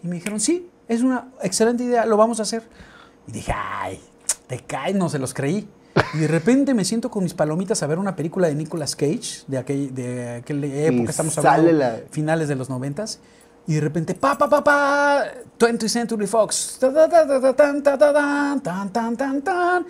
[0.03, 2.63] Y me dijeron, sí, es una excelente idea, lo vamos a hacer.
[3.27, 3.99] Y dije, ay,
[4.47, 5.69] te caes, no se los creí.
[6.13, 9.43] Y de repente me siento con mis palomitas a ver una película de Nicolas Cage,
[9.47, 13.19] de, aquel, de aquella época, estamos sale hablando la- finales de los noventas.
[13.67, 15.23] Y de repente, pa, pa, pa, pa,
[15.59, 16.77] 20th Century Fox.
[16.79, 18.59] Ta, ta, ta, ta, ta, tan, ta, ta,
[18.91, 19.85] tan, tan, tan.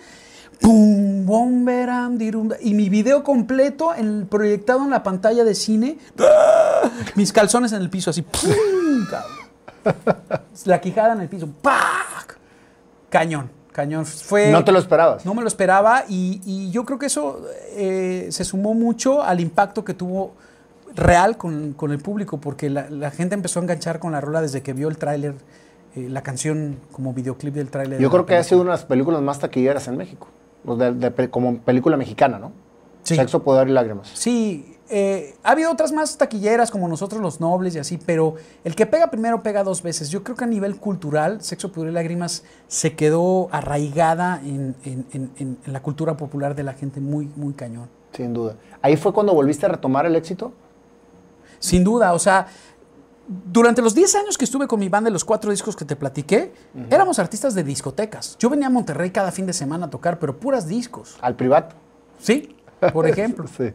[0.60, 2.50] Pum, bom, veram, dirum.
[2.60, 5.96] Y mi video completo en- proyectado en la pantalla de cine.
[6.18, 6.90] ¡Ah!
[7.14, 8.20] Mis calzones en el piso, así.
[8.22, 8.50] ¡pum!
[9.10, 9.30] cabrón.
[10.66, 11.48] La quijada en el piso.
[11.62, 12.38] ¡pac!
[13.08, 14.06] Cañón, cañón.
[14.06, 15.24] Fue, No te lo esperabas.
[15.26, 19.40] no me lo esperaba y, y yo creo que eso eh, se sumó mucho al
[19.40, 20.32] impacto que tuvo
[20.94, 24.40] real con, con el público, porque la, la gente empezó a enganchar con la rola
[24.42, 25.34] desde que vio el tráiler,
[25.96, 28.00] eh, la canción como videoclip del tráiler.
[28.00, 30.28] Yo creo que ha sido una de las películas más taquilleras en México.
[30.64, 32.52] De- de como película mexicana, ¿no?
[33.02, 33.16] Sí.
[33.16, 34.08] Sexo, Poder y Lágrimas.
[34.14, 38.34] Sí, eh, ha habido otras más taquilleras como nosotros los nobles y así, pero
[38.64, 40.10] el que pega primero pega dos veces.
[40.10, 45.06] Yo creo que a nivel cultural, Sexo, Pudor y Lágrimas se quedó arraigada en, en-
[45.12, 47.88] en- en- en la cultura popular de la gente muy, muy cañón.
[48.12, 48.56] Sin duda.
[48.82, 50.52] Ahí fue cuando volviste a retomar el éxito.
[51.58, 52.46] Sin duda, o sea,
[53.52, 55.94] durante los 10 años que estuve con mi banda de los cuatro discos que te
[55.94, 56.52] platiqué,
[56.90, 58.36] éramos artistas de discotecas.
[58.38, 61.16] Yo venía a Monterrey cada fin de semana a tocar, pero puras discos.
[61.20, 61.68] Al privado.
[62.18, 62.56] Sí,
[62.92, 63.46] por ejemplo.
[63.56, 63.72] Sí.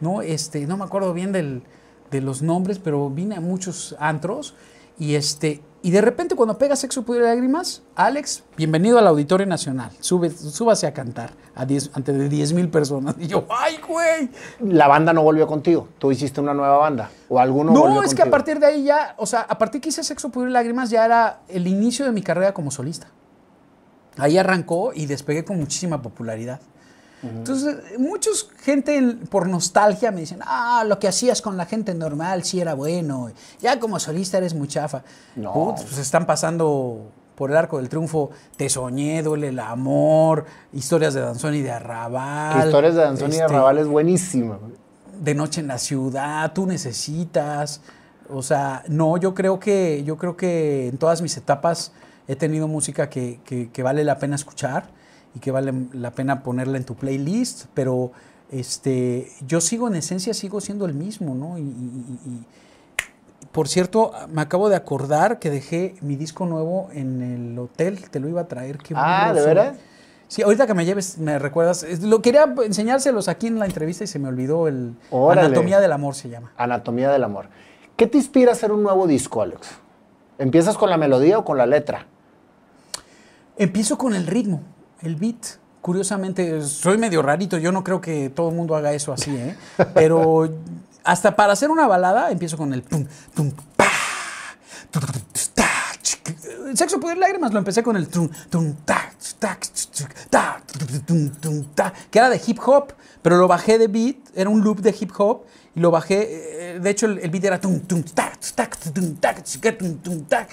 [0.00, 1.62] No, este, no me acuerdo bien del-
[2.10, 4.54] de los nombres, pero vine a muchos antros
[4.98, 9.46] y este, y de repente cuando pega Sexo, Pudor y Lágrimas, Alex, bienvenido al Auditorio
[9.46, 13.14] Nacional, Sube, súbase a cantar a 10 ante de 10 mil personas.
[13.18, 14.28] Y yo, ¡ay, güey!
[14.60, 15.88] La banda no volvió contigo.
[15.98, 17.10] Tú hiciste una nueva banda.
[17.28, 19.80] O alguno No, volvió es que a partir de ahí ya, o sea, a partir
[19.80, 23.08] que hice Sexo, Pudor y Lágrimas ya era el inicio de mi carrera como solista.
[24.18, 26.60] Ahí arrancó y despegué con muchísima popularidad.
[27.22, 31.94] Entonces, muchos gente en- por nostalgia me dicen, ah, lo que hacías con la gente
[31.94, 35.02] normal sí era bueno, ya como solista eres muy chafa.
[35.36, 35.52] No.
[35.52, 41.14] Putz, pues están pasando por el arco del triunfo, Te soñé, duele el amor, historias
[41.14, 42.66] de Danzón y de Arrabal.
[42.66, 44.58] Historias de Danzón y este, Arrabal es buenísima.
[45.20, 47.80] de noche en la ciudad, tú necesitas.
[48.28, 51.92] O sea, no, yo creo que, yo creo que en todas mis etapas
[52.28, 54.84] he tenido música que, que- que vale la pena escuchar
[55.34, 58.12] y que vale la pena ponerla en tu playlist, pero
[58.50, 61.56] este, yo sigo en esencia, sigo siendo el mismo, ¿no?
[61.58, 62.46] Y, y- y- y-
[63.52, 68.20] por cierto, me acabo de acordar que dejé mi disco nuevo en el hotel, te
[68.20, 68.78] lo iba a traer.
[68.78, 69.76] qué Ah, ¿de veras?
[70.28, 71.84] Sí, ahorita que me lleves, me recuerdas.
[72.02, 75.46] Lo quería enseñárselos aquí en la entrevista y se me olvidó el Órale.
[75.48, 76.52] Anatomía del Amor se llama.
[76.56, 77.46] Anatomía del amor.
[77.96, 79.68] ¿Qué te inspira a hacer un nuevo disco, Alex?
[80.38, 82.06] ¿Empiezas con la melodía o con la letra?
[83.56, 84.62] Empiezo con el ritmo,
[85.02, 85.58] el beat.
[85.80, 89.56] Curiosamente, soy medio rarito, yo no creo que todo el mundo haga eso así, ¿eh?
[89.94, 90.52] Pero
[91.04, 93.86] hasta para hacer una balada empiezo con el pum, tum, pa,
[94.90, 95.06] tu, tu,
[95.54, 95.68] ta,
[96.02, 96.36] chic.
[96.74, 99.58] Sexo, poder, lágrimas lo empecé con el tum, tum, ta, ta,
[100.28, 100.62] ta,
[101.74, 104.94] ta, que era de hip hop, pero lo bajé de beat, era un loop de
[104.98, 108.68] hip hop y lo bajé, eh, de hecho el, beat era tum, tum, ta, ta,
[108.92, 109.34] tum, ta,
[110.02, 110.46] tum, ta.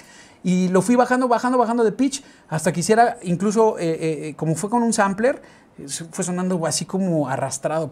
[0.48, 4.54] Y lo fui bajando, bajando, bajando de pitch hasta que hiciera, incluso eh, eh, como
[4.54, 5.42] fue con un sampler,
[6.10, 7.90] fue sonando así como arrastrado.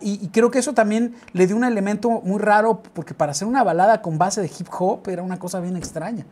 [0.00, 3.46] Y, y creo que eso también le dio un elemento muy raro, porque para hacer
[3.46, 6.24] una balada con base de hip hop era una cosa bien extraña.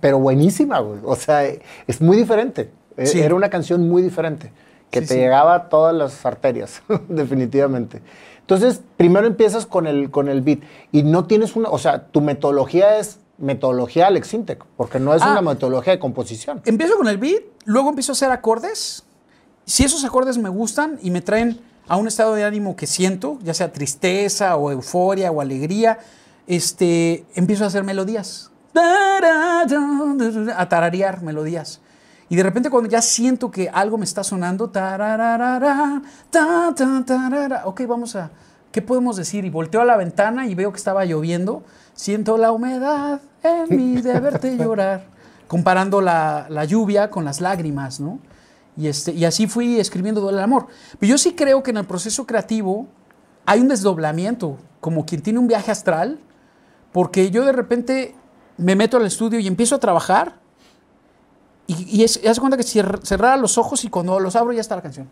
[0.00, 1.00] Pero buenísima, güey.
[1.04, 2.70] O sea, es muy diferente.
[2.96, 3.20] E- Sí.
[3.20, 4.50] Era una canción muy diferente,
[4.90, 5.20] que Sí, te sí.
[5.20, 8.00] llegaba a todas las arterias, definitivamente.
[8.46, 10.60] Entonces, primero empiezas con el, con el beat
[10.92, 15.22] y no tienes una, o sea, tu metodología es metodología Alex Intec, porque no es
[15.22, 15.32] Ah.
[15.32, 16.62] una metodología de composición.
[16.64, 19.02] Empiezo con el beat, luego empiezo a hacer acordes.
[19.64, 23.38] Si esos acordes me gustan y me traen a un estado de ánimo que siento,
[23.42, 25.98] ya sea tristeza o euforia o alegría,
[26.46, 28.52] este, empiezo a hacer melodías.
[30.56, 31.80] A tararear melodías.
[32.28, 37.62] Y de repente cuando ya siento que algo me está sonando, tarararara, ta, ta, tarara,
[37.66, 38.30] ok, vamos a,
[38.72, 39.44] ¿qué podemos decir?
[39.44, 41.62] Y volteo a la ventana y veo que estaba lloviendo,
[41.94, 45.06] siento la humedad en mí de verte llorar,
[45.46, 48.18] comparando la, la lluvia con las lágrimas, ¿no?
[48.76, 50.66] Y, este, y así fui escribiendo Duele el Amor.
[50.98, 52.88] Pero yo sí creo que en el proceso creativo
[53.46, 56.18] hay un desdoblamiento, como quien tiene un viaje astral,
[56.92, 58.14] porque yo de repente
[58.58, 60.34] me meto al estudio y empiezo a trabajar
[61.66, 64.52] y, y es, y haz de cuenta que cerrara los ojos y cuando los abro
[64.52, 65.08] ya está la canción.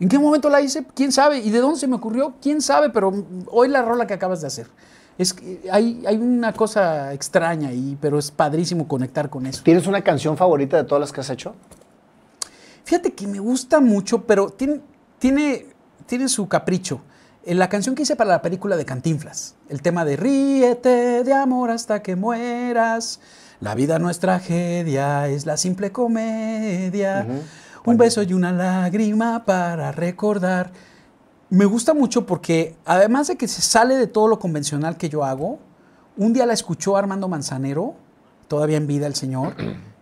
[0.00, 0.84] ¿En qué momento la hice?
[0.94, 1.38] ¿Quién sabe?
[1.38, 2.34] ¿Y de dónde se me ocurrió?
[2.42, 2.90] ¿Quién sabe?
[2.90, 3.12] Pero
[3.50, 4.66] hoy la rola que acabas de hacer.
[5.16, 9.62] Es que hay, hay una cosa extraña ahí, pero es padrísimo conectar con eso.
[9.62, 11.54] ¿Tienes una canción favorita de todas las que has hecho?
[12.84, 14.80] Fíjate que me gusta mucho, pero tiene,
[15.18, 15.66] tiene,
[16.06, 17.00] tiene su capricho.
[17.44, 21.32] En la canción que hice para la película de Cantinflas, el tema de Ríete de
[21.32, 23.20] amor hasta que mueras.
[23.60, 27.26] La vida no es tragedia, es la simple comedia.
[27.84, 30.72] Un beso y una lágrima para recordar.
[31.50, 35.24] Me gusta mucho porque, además de que se sale de todo lo convencional que yo
[35.24, 35.58] hago,
[36.16, 37.94] un día la escuchó Armando Manzanero,
[38.48, 39.54] todavía en vida el señor,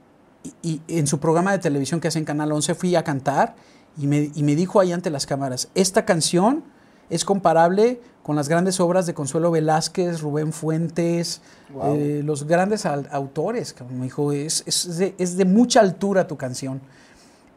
[0.62, 3.54] y, y en su programa de televisión que hace en Canal 11 fui a cantar
[3.98, 6.64] y me, y me dijo ahí ante las cámaras, esta canción
[7.14, 11.40] es comparable con las grandes obras de Consuelo Velázquez, Rubén Fuentes,
[11.72, 11.96] Wow.
[11.96, 13.72] eh, los grandes autores.
[13.72, 13.98] cabrón".
[13.98, 16.80] Me dijo, es, es de, es de mucha altura tu canción.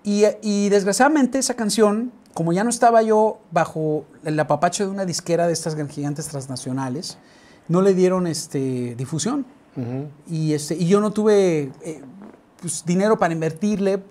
[0.04, 5.06] Y, y desgraciadamente esa canción, como ya no estaba yo bajo el apapacho de una
[5.06, 7.18] disquera de estas gigantes transnacionales,
[7.68, 9.46] no le dieron este, difusión.
[10.30, 12.02] y, este, y yo no tuve eh,
[12.62, 14.02] pues, dinero para invertirle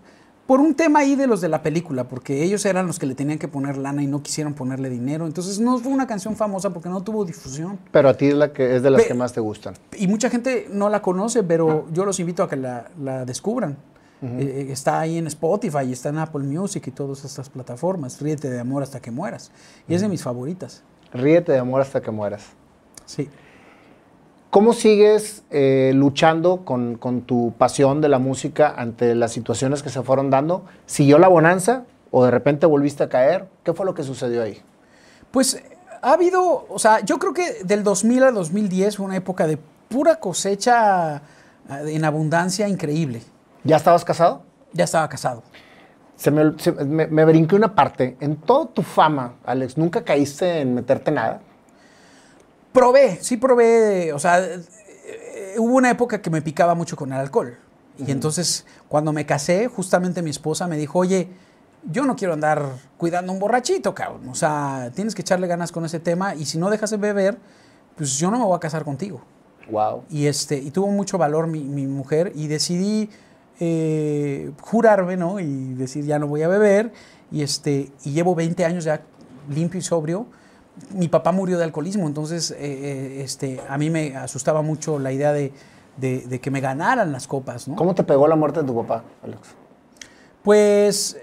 [0.47, 3.15] por un tema ahí de los de la película, porque ellos eran los que le
[3.15, 5.27] tenían que poner lana y no quisieron ponerle dinero.
[5.27, 7.79] Entonces no fue una canción famosa porque no tuvo difusión.
[7.91, 9.75] Pero a ti es, la que, es de las que más te gustan.
[9.97, 13.77] Y mucha gente no la conoce, pero yo los invito a que la, la descubran.
[14.23, 18.21] Eh, eh, está ahí en Spotify, está en Apple Music y todas estas plataformas.
[18.21, 19.51] Ríete de amor hasta que mueras.
[19.87, 20.83] Y es de mis favoritas.
[21.13, 22.43] Ríete de amor hasta que mueras.
[23.05, 23.29] Sí.
[24.55, 29.91] ¿Cómo sigues eh, luchando con, con tu pasión de la música ante las situaciones que
[29.91, 30.65] se fueron dando?
[30.87, 33.49] ¿Siguió la bonanza o de repente volviste a caer?
[33.65, 34.63] ¿Qué fue lo que sucedió ahí?
[35.33, 35.61] Pues
[36.03, 39.59] ha habido, o sea, yo creo que del 2000 al 2010 fue una época de
[39.89, 43.23] pura cosecha eh, en abundancia increíble.
[43.65, 44.43] ¿Ya estabas casado?
[44.73, 45.43] Ya estaba casado.
[46.15, 48.17] Se me, se- me- me brinqué una parte.
[48.21, 51.41] En toda tu fama, Alex, ¿nunca caíste en meterte nada?
[52.75, 54.61] Probé, sí probé, o sea, eh,
[55.07, 57.57] eh, hubo una época que me picaba mucho con el alcohol.
[57.97, 61.29] Y entonces, cuando me casé, justamente mi esposa me dijo, oye,
[61.89, 64.29] yo no quiero andar cuidando a un borrachito, cabrón.
[64.29, 67.39] O sea, tienes que echarle ganas con ese tema y si no dejas de beber,
[67.97, 69.21] pues yo no me voy a casar contigo.
[69.71, 70.03] Wow.
[70.11, 73.09] Y, este, y tuvo mucho valor mi, mi mujer y decidí
[73.61, 75.39] eh, jurarme, ¿no?
[75.39, 76.93] Y decir, ya no voy a beber.
[77.31, 79.03] Y, este, y llevo 20 años ya
[79.49, 80.27] limpio y sobrio.
[80.93, 85.13] Mi papá murió de alcoholismo, entonces eh, eh, este, a mí me asustaba mucho la
[85.13, 85.53] idea de,
[85.97, 87.77] de- de que me ganaran las copas, ¿no?
[87.77, 89.41] ¿Cómo te pegó la muerte de tu papá, Alex?
[90.43, 91.17] Pues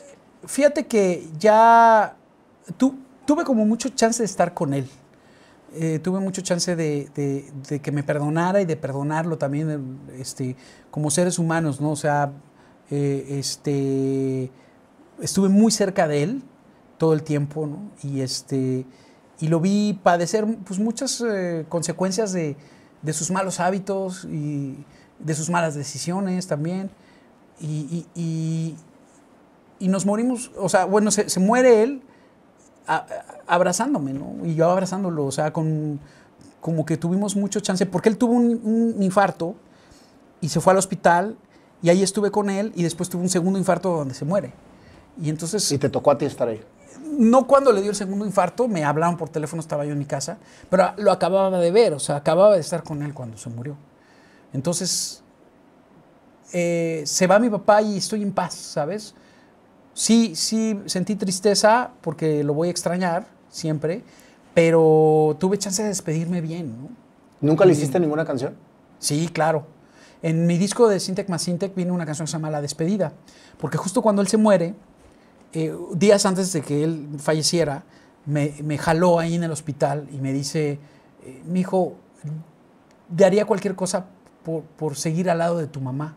[0.46, 2.16] fíjate que ya
[2.78, 2.96] tu-
[3.26, 4.88] tuve como mucho chance de estar con él.
[5.74, 10.56] Eh, tuve mucho chance de, de- de que me perdonara y de perdonarlo también este,
[10.90, 11.92] como seres humanos, ¿no?
[11.92, 12.32] O sea,
[12.90, 14.52] eh, este,
[15.22, 16.44] estuve muy cerca de él
[16.98, 17.80] todo el tiempo, ¿no?
[18.04, 18.86] Y, este,
[19.42, 22.56] y lo vi padecer pues, muchas eh, consecuencias de,
[23.02, 24.78] de sus malos hábitos y
[25.20, 26.90] de sus malas decisiones también.
[27.60, 28.76] Y, y-
[29.80, 32.02] y- nos morimos, o sea, bueno, se, se muere él
[33.48, 34.36] abrazándome, ¿no?
[34.46, 36.00] Y yo abrazándolo, o sea, con,
[36.60, 39.56] como que tuvimos mucho chance, porque él tuvo un, un infarto
[40.40, 41.38] y se fue al hospital
[41.82, 44.54] y ahí estuve con él y después tuvo un segundo infarto donde se muere.
[45.22, 46.62] Y entonces, Y te tocó a ti estar ahí.
[47.12, 50.06] No cuando le dio el segundo infarto, me hablaban por teléfono, estaba yo en mi
[50.06, 50.38] casa,
[50.70, 53.76] pero lo acababa de ver, o sea, acababa de estar con él cuando se murió.
[54.54, 55.24] Entonces,
[56.54, 59.14] eh, se va mi papá y estoy en paz, ¿sabes?
[59.94, 64.04] Sí, sí, sentí tristeza porque lo voy a extrañar siempre,
[64.54, 66.90] pero tuve chance de despedirme bien, ¿no?
[67.42, 68.56] ¿Nunca le hiciste ninguna canción?
[69.00, 69.66] Sí, claro.
[70.22, 73.14] En mi disco de Sintec más Sintec viene una canción que se llama La Despedida,
[73.58, 74.76] porque justo cuando él se muere,
[75.54, 77.84] eh, días antes de que él falleciera,
[78.26, 80.80] me, jaló ahí en el hospital y me dice,
[81.24, 81.96] eh, mi hijo,
[83.10, 84.06] daría cualquier cosa
[84.44, 86.16] por, por seguir al lado de tu mamá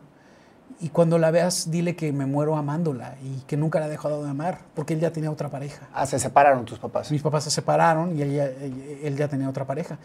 [0.81, 4.23] y cuando la veas, dile que me muero amándola y que nunca la he dejado
[4.23, 5.87] de amar, porque él ya tenía otra pareja.
[5.93, 7.11] Ah, se separaron tus papás.
[7.11, 9.97] Mis papás se separaron y él ya, él ya tenía otra pareja.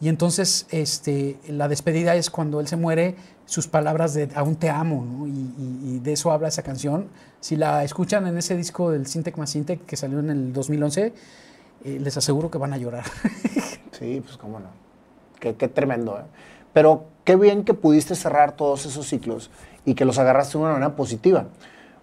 [0.00, 4.70] Y entonces este, la despedida es cuando él se muere, sus palabras de aún te
[4.70, 5.26] amo, ¿no?
[5.26, 5.52] y,
[5.82, 7.08] y, de eso habla esa canción.
[7.40, 11.12] Si la escuchan en ese disco del Sintec más Sintec que salió en el 2011,
[11.84, 13.04] eh, les aseguro que van a llorar.
[13.92, 14.68] sí, pues cómo no.
[15.38, 16.18] Qué, qué tremendo.
[16.18, 16.22] ¿eh?
[16.72, 19.50] Pero qué bien que pudiste cerrar todos esos ciclos
[19.84, 21.46] y que los agarraste de una manera positiva.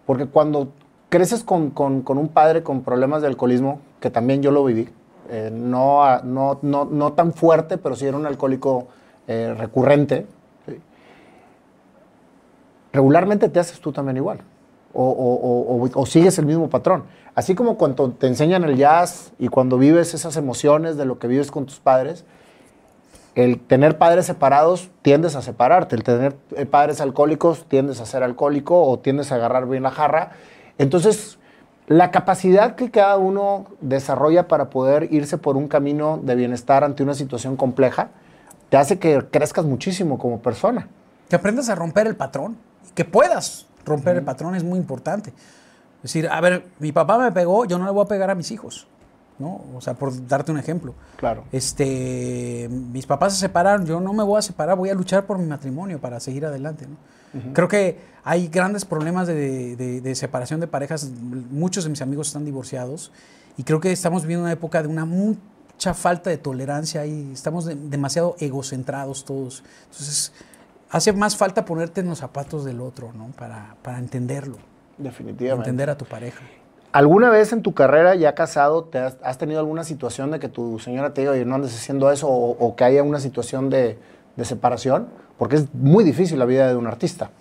[0.06, 0.70] Porque cuando
[1.10, 4.90] creces con, con, un padre con problemas de alcoholismo, que también yo lo viví,
[5.30, 8.88] eh, no, no, no, no, tan fuerte, pero sí era un alcohólico
[9.28, 10.26] eh, recurrente,
[12.92, 14.42] regularmente te haces tú también igual.
[14.94, 17.06] O, o, o, o, sigues el mismo patrón.
[17.34, 21.28] Así como cuando te enseñan el jazz y cuando vives esas emociones de lo que
[21.28, 22.26] vives con tus padres,
[23.36, 26.36] el tener padres separados tiendes a separarte, el tener
[26.70, 30.32] padres alcohólicos tiendes a ser alcohólico o tiendes a agarrar bien la jarra.
[30.78, 31.40] Entonces,
[31.88, 37.04] la capacidad que cada uno desarrolla para poder irse por un camino de bienestar ante
[37.04, 38.10] una situación compleja,
[38.70, 40.88] te hace que crezcas muchísimo como persona.
[41.30, 42.58] Que aprendas a romper el patrón,
[42.96, 44.20] que puedas romper uh -huh.
[44.20, 45.30] el patrón es muy importante.
[45.30, 48.36] Es decir, a ver, mi papá me pegó, yo no le voy a pegar a
[48.36, 48.88] mis hijos.
[49.42, 49.62] ¿No?
[49.76, 50.94] O sea, por darte un ejemplo.
[51.18, 51.44] Claro.
[51.52, 55.38] Este, mis papás se separaron, yo no me voy a separar, voy a luchar por
[55.38, 56.96] mi matrimonio para seguir adelante, ¿no?
[57.34, 57.54] Uh -huh.
[57.54, 61.10] Creo que hay grandes problemas de, de, de, separación de parejas,
[61.50, 63.12] muchos de mis amigos están divorciados
[63.58, 67.66] y creo que estamos viviendo una época de una mucha falta de tolerancia y estamos
[67.66, 69.64] de, demasiado egocentrados todos.
[69.86, 70.34] Entonces,
[70.90, 73.28] hace más falta ponerte en los zapatos del otro, ¿no?
[73.38, 74.58] Para, para entenderlo.
[74.98, 75.70] Definitivamente.
[75.70, 76.42] Entender a tu pareja.
[76.92, 80.50] ¿Alguna vez en tu carrera ya casado te has, has, tenido alguna situación de que
[80.50, 83.70] tu señora te diga, oye, no andes haciendo eso o, o que haya una situación
[83.70, 83.98] de,
[84.36, 85.08] de, separación?
[85.38, 87.32] Porque es muy difícil la vida de un artista.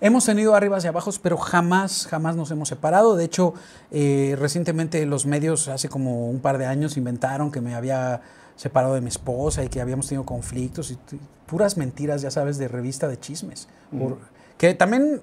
[0.00, 3.16] Hemos tenido arribas y abajos, pero jamás, jamás nos hemos separado.
[3.16, 3.54] De hecho,
[3.90, 8.20] eh, recientemente los medios, hace como un par de años, inventaron que me había
[8.54, 10.98] separado de mi esposa y que habíamos tenido conflictos y
[11.46, 13.68] puras mentiras, ya sabes, de revista de chismes.
[13.90, 13.98] Mm.
[13.98, 14.18] Por,
[14.56, 15.22] que también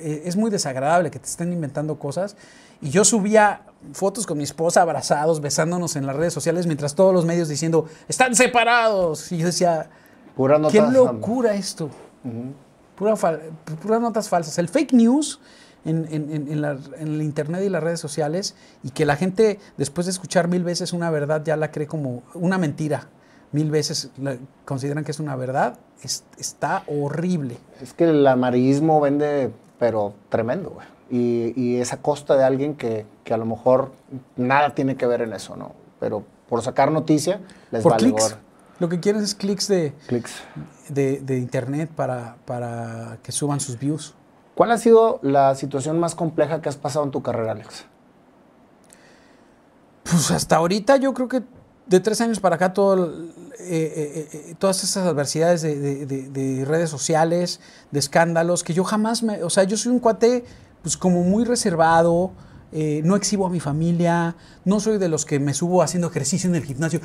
[0.00, 2.36] es muy desagradable que te estén inventando cosas.
[2.80, 3.62] Y yo subía
[3.92, 7.86] fotos con mi esposa abrazados, besándonos en las redes sociales, mientras todos los medios diciendo,
[8.08, 9.30] están separados.
[9.32, 9.88] Y yo decía,
[10.36, 11.90] Pura qué locura esto.
[12.24, 12.52] Uh -huh.
[12.96, 13.14] Pura
[13.80, 14.58] puras notas falsas.
[14.58, 15.40] El fake news
[15.84, 19.58] en, en, en, la, en, el internet y las redes sociales y que la gente,
[19.76, 23.08] después de escuchar mil veces una verdad, ya la cree como una mentira.
[23.52, 24.10] Mil veces
[24.64, 25.78] consideran que es una verdad.
[26.02, 27.58] Es, está horrible.
[27.80, 32.74] Es que el amarillismo vende, pero tremendo, güey y, y, es a costa de alguien
[32.74, 33.92] que, que, a lo mejor
[34.34, 35.72] nada tiene que ver en eso, ¿no?
[36.00, 38.36] Pero por sacar noticia, les por vale clics.
[38.78, 40.42] Lo que quieren es clics de, clics.
[40.88, 44.14] de, de, internet para, para que suban sus views.
[44.54, 47.84] ¿Cuál ha sido la situación más compleja que has pasado en tu carrera, Alex?
[50.04, 51.42] Pues hasta ahorita yo creo que
[51.86, 53.12] de tres años para acá todo,
[53.64, 57.60] eh, eh, eh, todas esas adversidades de, de, de, redes sociales,
[57.90, 59.42] de escándalos, que yo jamás me...
[59.44, 60.44] O sea, yo soy un cuate
[60.82, 62.32] pues como muy reservado,
[62.72, 64.34] no exhibo a mi familia,
[64.64, 67.00] no soy de los que me subo haciendo ejercicio en el gimnasio.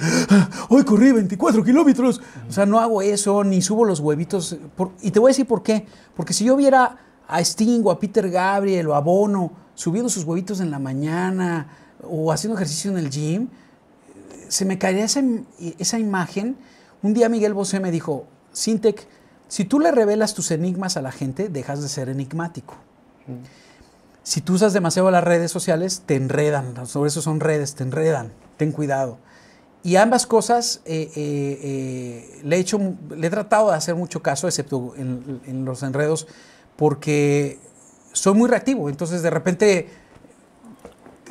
[0.69, 2.21] Hoy corrí 24 kilómetros.
[2.49, 4.57] O sea, no hago eso, ni subo los huevitos.
[5.01, 5.85] Y te voy a decir por qué.
[6.15, 6.97] Porque si yo viera
[7.27, 11.67] a Sting o a Peter Gabriel o a Bono subiendo sus huevitos en la mañana
[12.01, 13.47] o haciendo ejercicio en el gym,
[14.49, 16.57] se me caería esa, imagen.
[17.01, 19.07] Un día Miguel Bosé me dijo, Sintec,
[19.47, 22.75] si tú le revelas tus enigmas a la gente, dejas de ser enigmático.
[24.23, 26.85] Si tú usas demasiado las redes sociales, te enredan.
[26.87, 28.31] Sobre eso son redes, te enredan.
[28.57, 29.19] Ten cuidado.
[29.83, 32.79] Y ambas cosas eh, eh, eh, le, he hecho,
[33.09, 36.27] le he tratado de hacer mucho caso, excepto en, en, los enredos,
[36.75, 37.59] porque
[38.11, 38.89] soy muy reactivo.
[38.89, 39.87] Entonces, de repente,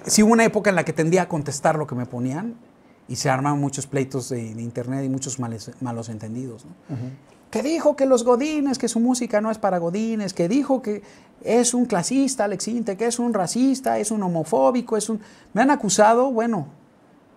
[0.06, 2.54] sí hubo una época en la que tendía a contestar lo que me ponían
[3.08, 6.64] y se armaban muchos pleitos de, de internet y muchos males, malos entendidos.
[6.64, 6.70] ¿no?
[6.94, 7.10] Uh -huh.
[7.50, 11.02] Que dijo que los godines, que su música no es para godines, que dijo que
[11.42, 15.20] es un clasista, Alex Inte, que es un racista, es un homofóbico, es un...
[15.54, 16.66] Me han acusado, bueno,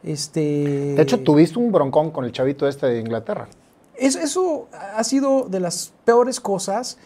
[0.03, 0.95] este...
[0.95, 3.47] De hecho, tuviste un broncón con el chavito este de Inglaterra.
[3.95, 6.97] Eso, eso ha sido de las peores cosas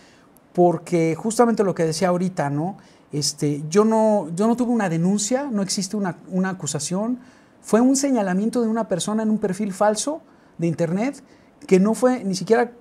[0.54, 2.78] porque justamente lo que decía ahorita, ¿no?
[3.12, 7.20] Este, yo no, yo no tuve una denuncia, no existe una, una acusación,
[7.64, 10.22] fue un señalamiento de una persona en un perfil falso
[10.60, 11.24] de internet
[11.66, 12.72] que no fue ni siquiera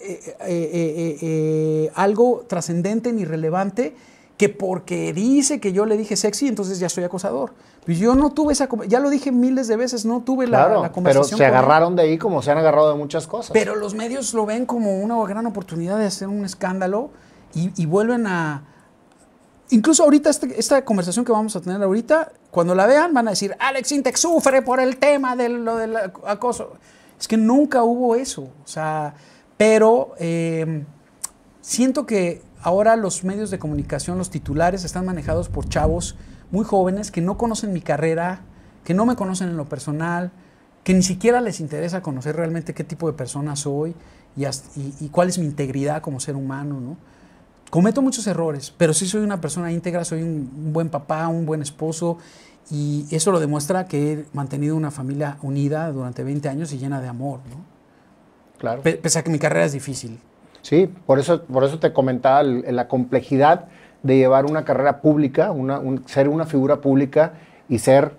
[0.00, 3.94] eh, eh, eh, algo trascendente ni relevante
[4.38, 7.52] que porque dice que yo le dije sexy, entonces ya soy acosador.
[7.84, 10.74] Pues yo no tuve esa, ya lo dije miles de veces, no tuve la, Claro,
[10.76, 11.36] la pero conversación.
[11.36, 13.50] se agarraron de ahí como se han agarrado de muchas cosas.
[13.52, 17.10] Pero los medios lo ven como una gran oportunidad de hacer un escándalo
[17.54, 18.64] y, y vuelven a...
[19.70, 23.30] Incluso ahorita, este- esta conversación que vamos a tener ahorita, cuando la vean van a
[23.30, 26.74] decir, Alex Intec sufre por el tema de lo del acoso.
[27.18, 28.42] Es que nunca hubo eso.
[28.64, 29.14] O sea,
[29.56, 30.84] pero eh,
[31.60, 36.16] siento que ahora los medios de comunicación, los titulares, están manejados por chavos
[36.50, 38.40] muy jóvenes que no conocen mi carrera,
[38.84, 40.32] que no me conocen en lo personal,
[40.82, 43.94] que ni siquiera les interesa conocer realmente qué tipo de persona soy
[44.36, 46.96] y cuál es mi integridad como ser humano, ¿no?
[47.70, 51.62] Cometo muchos errores, pero sí soy una persona íntegra, soy un, buen papá, un buen
[51.62, 52.18] esposo,
[52.70, 57.00] y eso lo demuestra que he mantenido una familia unida durante 20 años y llena
[57.00, 57.64] de amor, ¿no?
[58.58, 58.82] claro.
[58.82, 60.18] Pe- Pese a que mi carrera es difícil.
[60.62, 63.66] Sí, por eso, por eso te comentaba la complejidad
[64.02, 67.34] de llevar una carrera pública, una- un- ser una figura pública
[67.68, 68.12] y ser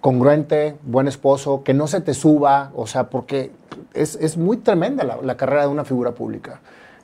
[0.00, 3.52] congruente, buen esposo, que no se te suba, o sea, porque
[3.94, 6.60] es, es muy tremenda la, la carrera de una figura pública.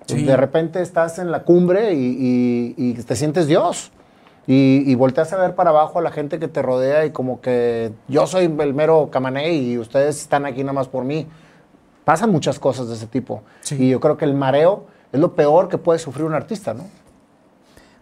[0.06, 0.24] Sí.
[0.24, 3.93] De repente estás en la cumbre y, y- y te sientes Dios.
[4.47, 7.40] Y, y volteas a ver para abajo a la gente que te rodea y como
[7.40, 11.27] que yo soy el mero camané y ustedes están aquí nada más por mí.
[12.05, 13.43] Pasan muchas cosas de ese tipo.
[13.60, 13.77] Sí.
[13.78, 16.85] Y yo creo que el mareo es lo peor que puede sufrir un artista, ¿no?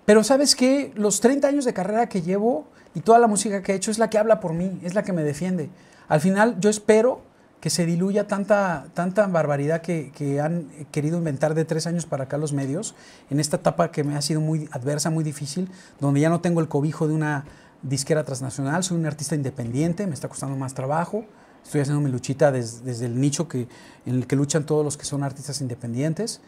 [0.07, 2.65] Pero sabes qué, los 30 años de carrera que llevo
[2.95, 5.03] y toda la música que he hecho es la que habla por mí, es la
[5.03, 5.69] que me defiende.
[6.09, 7.21] Al final yo espero
[7.61, 12.25] que se diluya tanta, tanta barbaridad que, que han querido inventar de tres años para
[12.25, 12.95] acá los medios,
[13.31, 15.69] en esta etapa que me ha sido muy adversa, muy difícil,
[16.01, 17.45] donde ya no tengo el cobijo de una
[17.83, 21.25] disquera transnacional, soy un artista independiente, me está costando más trabajo,
[21.65, 23.67] estoy haciendo mi luchita des- desde el nicho que,
[24.07, 26.41] en el que luchan todos los que son artistas independientes,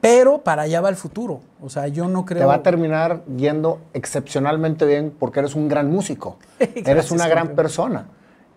[0.00, 2.40] pero para allá va el futuro, o sea, yo no creo...
[2.40, 6.38] Te va a terminar yendo excepcionalmente bien porque eres un gran músico.
[6.58, 8.06] eres una gran persona.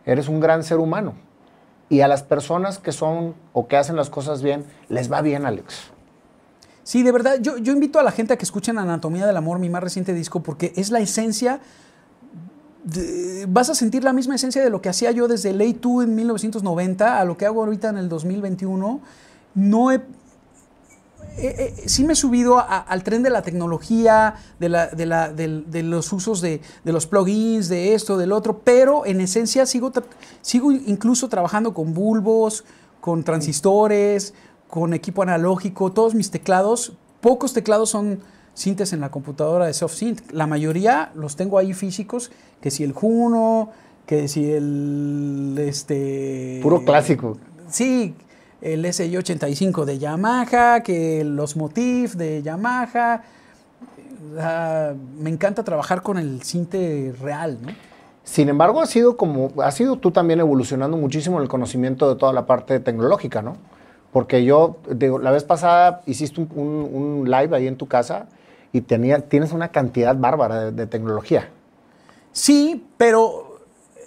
[0.06, 1.14] Eres un gran ser humano.
[1.90, 5.46] Y a las personas que son o que hacen las cosas bien, les va bien,
[5.46, 5.92] Alex.
[6.84, 9.60] Sí, de verdad, yo, yo invito a la gente a que escuchen Anatomía del Amor,
[9.60, 11.60] mi más reciente disco, porque es la esencia.
[13.50, 16.16] vas a sentir la misma esencia de lo que hacía yo desde Ley 2 en
[16.16, 19.02] 1990 a lo que hago ahorita en el 2021.
[19.56, 20.02] No he.
[21.38, 25.06] Eh, eh, sí me he subido a- al tren de la tecnología, de, la- de
[25.06, 29.22] la- del- de los usos de, de los plugins, de esto, del otro, pero en
[29.22, 30.04] esencia sigo, tra-
[30.42, 32.64] sigo incluso trabajando con bulbos,
[33.02, 34.34] con transistores,
[34.68, 38.20] con equipo analógico, todos mis teclados, pocos teclados son
[38.54, 42.92] sintes en la computadora de SoftSynth, la mayoría los tengo ahí físicos, que si el
[42.92, 43.70] Juno,
[44.08, 47.38] que si el este Puro clásico.
[47.70, 48.16] Sí,
[48.62, 53.24] el SI85 de Yamaha, que los Motif de Yamaha.
[54.40, 57.70] Ah, me encanta trabajar con el cinte real, ¿no?
[58.24, 62.20] Sin embargo, has sido como, has sido tú también evolucionando muchísimo en el conocimiento de
[62.20, 63.56] toda la parte tecnológica, ¿no?
[64.12, 66.90] Porque yo, digo, la vez pasada hiciste un, un-
[67.22, 68.28] un live ahí en tu casa
[68.74, 71.50] y tenía, tienes una cantidad bárbara de, de tecnología.
[72.34, 73.60] Sí, pero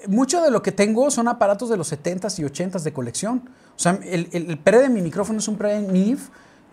[0.07, 3.49] mucho de lo que tengo son aparatos de los 70s y 80s de colección.
[3.81, 6.29] O sea, el, el, de mi micrófono es un pre NIF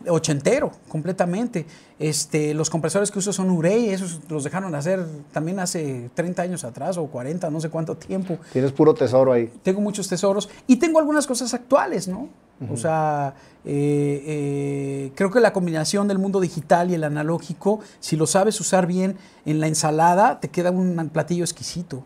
[0.10, 1.66] ochentero, completamente.
[1.98, 6.42] Este, los compresores que uso son Urey, esos los dejaron de hacer también hace 30
[6.42, 8.38] años atrás o 40, no sé cuánto tiempo.
[8.52, 9.50] Tienes puro tesoro ahí.
[9.64, 12.28] tengo muchos tesoros y tengo algunas cosas actuales, ¿no?
[12.70, 18.18] O sea, eh, eh, creo que la combinación del mundo digital y el analógico, si
[18.18, 19.16] lo sabes usar bien
[19.46, 22.04] en la ensalada, te queda un platillo exquisito.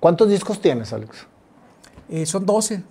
[0.00, 1.26] ¿Cuántos discos tienes, Alex?
[2.12, 2.82] Eh, son 12,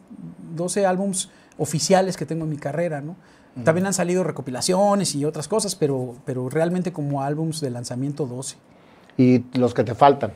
[0.56, 1.30] 12 álbums
[1.60, 3.15] oficiales que tengo en mi carrera, ¿no?
[3.64, 8.56] También han salido recopilaciones y otras cosas, pero, pero realmente como álbums de lanzamiento 12.
[9.18, 10.34] Y los que te faltan.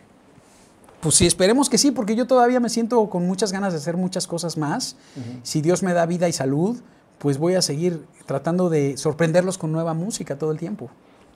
[1.00, 3.98] Pues sí, esperemos que sí, porque yo todavía me siento con muchas ganas de hacer
[3.98, 4.98] muchas cosas más.
[5.44, 6.78] Si Dios me da vida y salud,
[7.18, 10.90] pues voy a seguir tratando de sorprenderlos con nueva música todo el tiempo.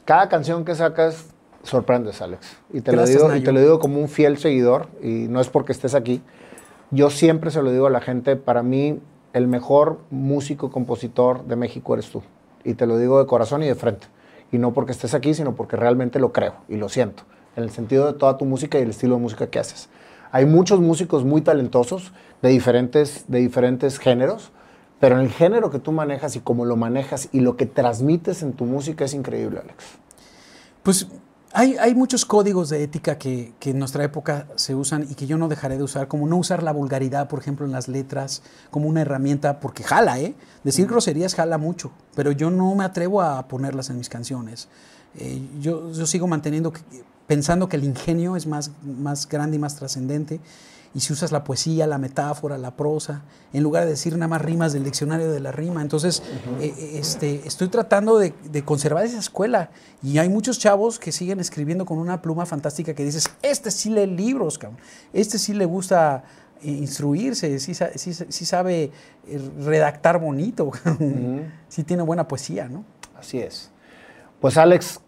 [0.05, 1.26] Cada canción que sacas
[1.63, 2.57] sorprendes, Alex.
[2.73, 5.39] Y te, Gracias, lo digo, y te lo digo como un fiel seguidor, y no
[5.41, 6.21] es porque estés aquí.
[6.91, 8.99] Yo siempre se lo digo a la gente, para mí
[9.33, 12.23] el mejor músico compositor de México eres tú.
[12.63, 14.07] Y te lo digo de corazón y de frente.
[14.51, 17.23] Y no porque estés aquí, sino porque realmente lo creo y lo siento,
[17.55, 19.89] en el sentido de toda tu música y el estilo de música que haces.
[20.31, 22.11] Hay muchos músicos muy talentosos
[22.41, 24.51] de diferentes, de diferentes géneros,
[24.99, 28.43] Pero en el género que tú manejas y cómo lo manejas y lo que transmites
[28.43, 29.97] en tu música es increíble, Alex.
[30.83, 31.07] Pues
[31.53, 35.26] hay, hay muchos códigos de ética que, que en nuestra época se usan y que
[35.27, 38.43] yo no dejaré de usar, como no usar la vulgaridad, por ejemplo, en las letras,
[38.71, 40.35] como una herramienta, porque jala, ¿eh?
[40.63, 44.67] Decir groserías jala mucho, pero yo no me atrevo a ponerlas en mis canciones.
[45.15, 46.81] Eh, yo, yo sigo manteniendo, que-
[47.26, 50.39] pensando que el ingenio es más, más grande y más trascendente.
[50.95, 53.21] Y si usas la poesía, la metáfora, la prosa,
[53.53, 55.81] en lugar de decir nada más rimas del diccionario de la rima.
[55.83, 56.23] Entonces,
[56.59, 59.69] eh, eh, este, estoy tratando de, de conservar esa escuela.
[60.01, 63.91] Y hay muchos chavos que siguen escribiendo con una pluma fantástica que dices, este sí
[63.91, 64.79] lee libros, cabrón.
[65.13, 66.23] Este sí le gusta
[66.63, 68.91] eh, instruirse, sí, sí- sí sabe
[69.59, 71.51] redactar bonito, cabrón.
[71.67, 72.83] sí tiene buena poesía, ¿no?
[73.17, 73.69] Así es.
[74.41, 75.01] Pues Alex,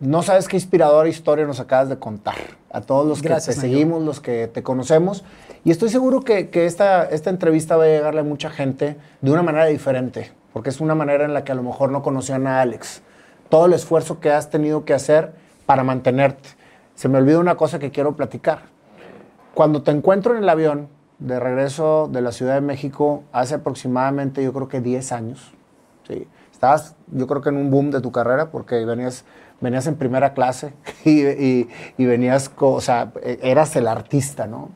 [0.00, 2.36] no sabes qué inspiradora historia nos acabas de contar.
[2.70, 5.24] A todos los que te seguimos, los que te conocemos.
[5.64, 9.30] Y estoy seguro que, que esta, esta entrevista va a llegarle a mucha gente de
[9.30, 12.46] una manera diferente, porque es una manera en la que a lo mejor no conocían
[12.46, 13.02] a Alex.
[13.48, 15.32] Todo el esfuerzo que has tenido que hacer
[15.64, 16.50] para mantenerte.
[16.94, 18.64] Se me olvidó una cosa que quiero platicar.
[19.54, 24.44] Cuando te encuentro en el avión de regreso de la Ciudad de México hace aproximadamente,
[24.44, 25.52] yo creo que 10 años,
[26.06, 26.28] ¿sí?
[26.52, 29.24] estabas yo creo que en un boom de tu carrera porque venías,
[29.60, 30.72] venías en primera clase
[31.04, 31.68] y, y-
[32.06, 34.70] venías, o sea, e- eras el artista, ¿no?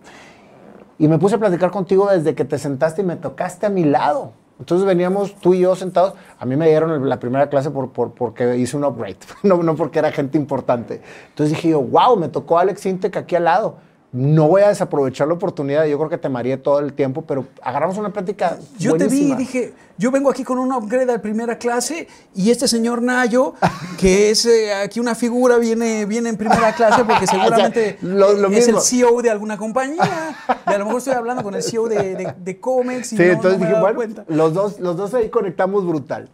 [0.99, 3.85] Y me puse a platicar contigo desde que te sentaste y me tocaste a mi
[3.85, 4.33] lado.
[4.59, 6.13] Entonces veníamos tú y yo sentados.
[6.39, 9.75] A mí me dieron la primera clase por, por- porque hice un upgrade, no, no
[9.77, 11.01] porque era gente importante.
[11.31, 13.77] Entonces dije yo, wow, me tocó Alex Intec aquí al lado.
[14.13, 15.85] No voy a desaprovechar la oportunidad.
[15.87, 18.59] Yo creo que te mareé todo el tiempo, pero agarramos una plática.
[18.77, 22.51] Yo te vi y dije, yo vengo aquí con un upgrade de primera clase y
[22.51, 23.55] este señor Nayo,
[23.99, 28.49] que es eh, aquí una figura, viene, viene en primera clase porque seguramente lo- lo
[28.49, 28.81] es el.
[28.81, 30.35] CEO de alguna compañía.
[30.67, 33.23] Y a lo mejor estoy hablando con el CEO de, de, de Comex y Sí,
[33.23, 34.25] no, no entonces me dije, bueno, cuenta.
[34.27, 36.31] los dos, los dos ahí conectamos brutal.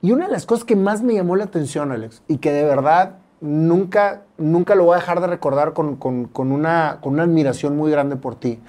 [0.00, 2.62] Y una de las cosas que más me llamó la atención, Alex, y que de
[2.64, 7.22] verdad nunca, nunca lo voy a dejar de recordar con, con- con una, con una
[7.24, 8.60] admiración muy grande por ti,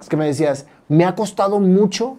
[0.00, 2.18] es que me decías, me ha costado mucho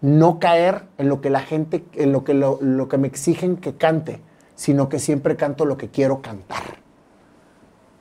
[0.00, 3.56] no caer en lo que la gente, en lo que, lo, lo que me exigen
[3.56, 4.20] que cante,
[4.54, 6.82] sino que siempre canto lo que quiero cantar.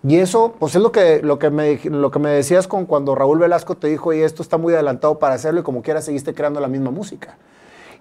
[0.05, 3.15] Y eso, pues es lo que, lo que, me, lo que me decías con cuando
[3.15, 6.34] Raúl Velasco te dijo, y esto está muy adelantado para hacerlo, y como quiera seguiste
[6.34, 7.38] creando la misma música.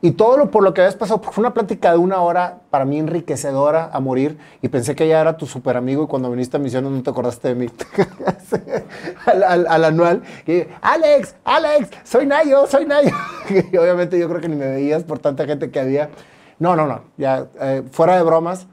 [0.05, 2.85] Y todo lo por lo que habías pasado, fue una plática de una hora para
[2.85, 6.57] mí enriquecedora a morir, y pensé que ya era tu super amigo, y cuando viniste
[6.57, 7.67] a Misiones no te acordaste de mí.
[9.27, 13.15] al, al- al anual, y Alex, Alex, soy Nayo, soy Nayo.
[13.73, 16.11] y obviamente yo creo que ni me veías por tanta gente que había.
[16.59, 18.67] No, no, no, ya eh, fuera de bromas,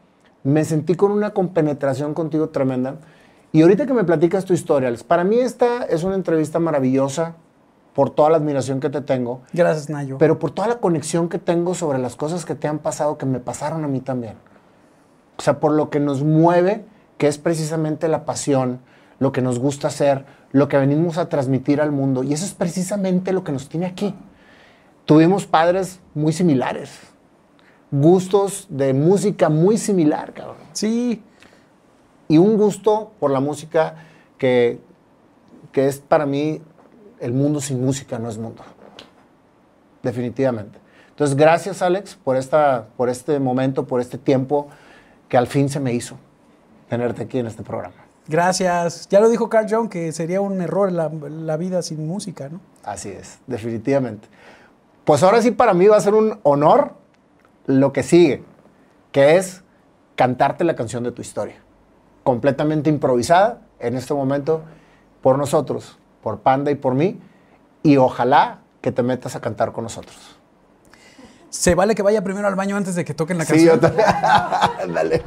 [0.43, 2.95] me sentí con una compenetración contigo tremenda.
[3.51, 7.35] Y ahorita que me platicas tu historia, Alex, para mí esta es una entrevista maravillosa
[7.93, 10.17] por toda la admiración que te tengo, Gracias, Nayo.
[10.17, 13.25] pero por toda la conexión que tengo sobre las cosas que te han pasado, que
[13.25, 14.35] me pasaron a mí también.
[15.37, 16.85] O sea, por lo que nos mueve,
[17.17, 18.79] que es precisamente la pasión,
[19.19, 22.23] lo que nos gusta hacer, lo que venimos a transmitir al mundo.
[22.23, 24.15] Y eso es precisamente lo que nos tiene aquí.
[25.05, 26.91] Tuvimos padres muy similares,
[27.91, 31.21] gustos de música muy similar, cabrón sí,
[32.27, 33.95] y un gusto por la música
[34.37, 34.79] que,
[35.71, 36.61] que es para mí
[37.19, 38.63] el mundo sin música no es mundo.
[40.01, 40.79] Definitivamente.
[41.09, 44.67] Entonces, gracias Alex por, esta, por este momento, por este tiempo
[45.27, 46.15] que al fin se me hizo
[46.89, 47.95] tenerte aquí en este programa.
[48.27, 49.07] gracias.
[49.09, 52.61] Ya lo dijo Carl Jung que sería un error la, la vida sin música, ¿no?
[52.83, 54.27] Así es, definitivamente.
[55.03, 56.93] Pues ahora sí para mí va a ser un honor
[57.65, 58.43] lo que sigue,
[59.11, 59.61] que es
[60.15, 61.57] cantarte la canción de tu historia.
[62.23, 64.63] Completamente improvisada en este momento
[65.21, 67.19] por nosotros, por Panda y por mí,
[67.83, 70.37] y ojalá que te metas a cantar con nosotros.
[71.49, 73.75] Se vale que vaya primero al baño antes de que toquen la Sí, canción.
[73.75, 74.07] yo también.
[74.93, 75.23] Dale.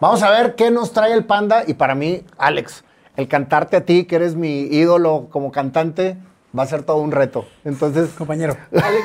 [0.00, 2.84] Vamos a ver qué nos trae el Panda y para mí, Alex,
[3.16, 6.16] el cantarte a ti, que eres mi ídolo como cantante,
[6.56, 7.46] va a ser todo un reto.
[7.64, 8.56] Entonces, Compañero.
[8.72, 9.04] Alex,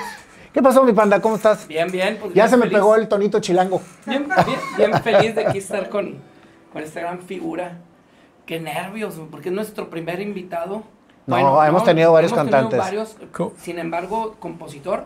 [0.53, 1.19] ¿qué pasó mi Panda?
[1.21, 1.67] ¿Cómo estás?
[1.67, 2.17] Bien, bien.
[2.19, 3.81] Pues Ya bien se me pegó el tonito chilango.
[4.05, 6.17] Bien, bien, bien feliz de aquí estar con,
[6.71, 7.79] con esta gran figura.
[8.45, 10.83] Qué nervios, porque es nuestro primer invitado.
[11.27, 12.79] No, hemos tenido varios hemos tenido cantantes.
[12.79, 15.05] varios, sin embargo, compositor,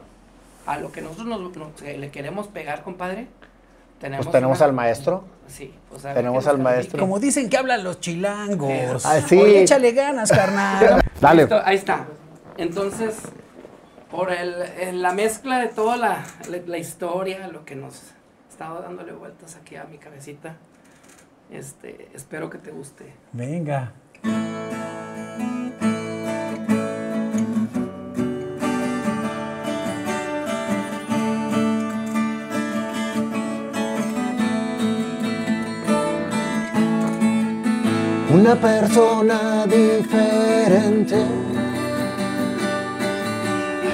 [0.65, 3.27] a lo que nosotros nos, nos- eh, le queremos pegar, compadre.
[3.99, 5.23] Tenemos Pues tenemos una- al maestro.
[5.47, 6.99] Sí, o sea, Tenemos al maestro.
[6.99, 9.05] Como dicen que hablan los chilangos.
[9.05, 9.37] Ah, sí.
[9.39, 11.01] Oye, échale ganas, carnal.
[11.21, 11.41] Dale.
[11.43, 12.05] Listo, ahí está.
[12.57, 13.17] Entonces,
[14.09, 18.01] por el, el- la mezcla de toda la, la, la historia, lo que nos
[18.49, 20.55] estaba dándole vueltas aquí a mi cabecita,
[21.51, 23.13] este, espero que te guste.
[23.33, 23.91] Venga.
[38.33, 41.17] Una persona diferente.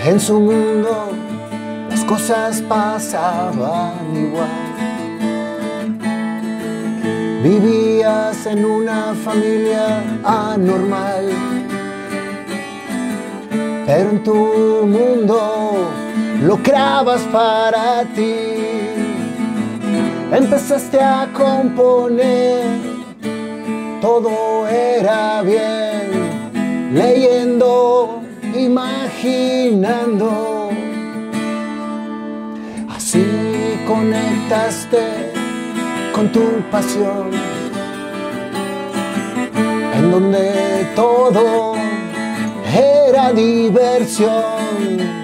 [0.05, 1.09] En su mundo
[1.89, 4.67] las cosas pasaban igual.
[7.43, 11.25] Vivías en una familia anormal,
[13.85, 14.35] pero en tu
[14.85, 15.89] mundo
[16.43, 18.57] lo creabas para ti.
[20.31, 22.96] Empezaste a componer,
[24.01, 28.21] todo era bien, leyendo,
[28.55, 30.29] imaginando.
[32.89, 33.25] Así
[33.87, 35.31] conectaste
[36.13, 37.31] con tu pasión,
[39.95, 41.75] en donde todo
[42.73, 45.17] era diversión.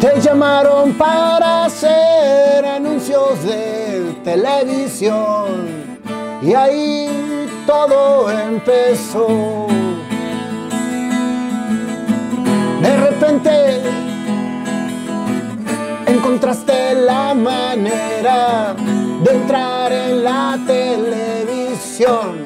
[0.00, 5.98] Te llamaron para hacer anuncios de televisión
[6.40, 9.66] y ahí todo empezó.
[12.80, 13.82] De repente
[16.06, 18.74] encontraste la manera
[19.22, 22.38] de entrar en la televisión.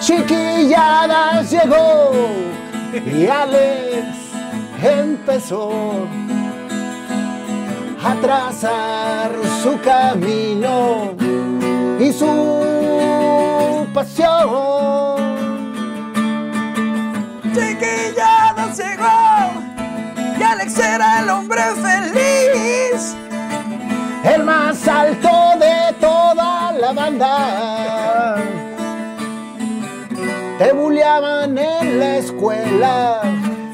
[0.00, 2.10] Chiquilladas llegó
[2.92, 4.06] y Alex
[4.82, 5.70] empezó
[8.02, 9.30] a trazar
[9.62, 11.14] su camino
[12.00, 12.79] y su
[14.00, 15.16] pasión.
[17.54, 23.16] Chiquillada llegó y Alex era el hombre feliz.
[24.24, 25.28] el más alto
[25.58, 28.36] de toda la banda.
[30.58, 33.22] Te bulleaban en la escuela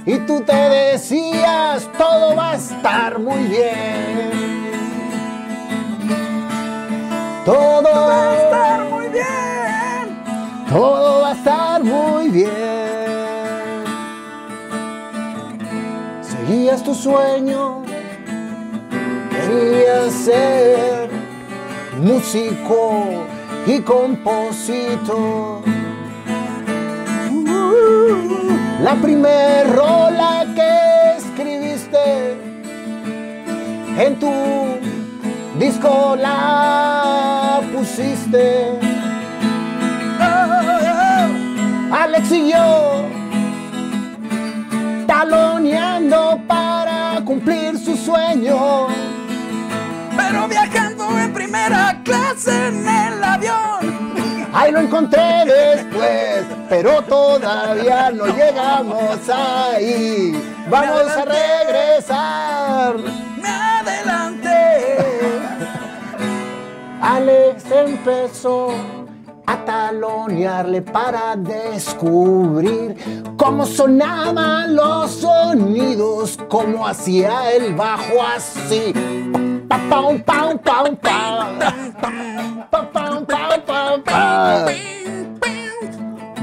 [0.04, 4.46] y tú te decías todo va a estar muy bien.
[7.44, 9.45] Todo Va a estar muy bien.
[10.76, 12.50] Todo va a estar muy bien.
[16.20, 17.82] Seguías tu sueño,
[19.30, 21.08] querías ser
[21.98, 23.24] músico
[23.66, 25.62] y compositor.
[28.82, 32.36] La primer rola que escribiste
[33.98, 34.30] en tu
[35.58, 38.85] disco la pusiste.
[41.92, 43.06] Alex siguió
[45.06, 48.88] taloneando para cumplir su sueño.
[50.16, 54.06] Pero viajando en primera clase en el avión.
[54.52, 60.32] Ahí lo encontré después, pero todavía no llegamos ahí.
[60.68, 62.96] Vamos a regresar.
[63.40, 64.96] Me adelanté.
[67.00, 69.05] Alex empezó
[69.46, 69.64] a
[70.82, 72.96] para descubrir
[73.36, 78.92] cómo sonaban los sonidos, cómo hacía el bajo así.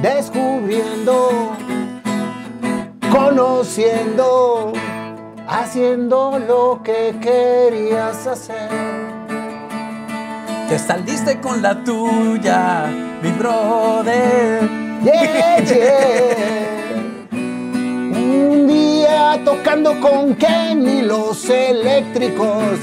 [0.01, 1.51] Descubriendo,
[3.11, 4.73] conociendo,
[5.47, 9.12] haciendo lo que querías hacer.
[10.73, 12.87] Te saliste con la tuya,
[13.21, 14.67] mi brother.
[15.03, 17.27] Yeah, yeah.
[17.31, 22.79] Un día tocando con Kenny los eléctricos,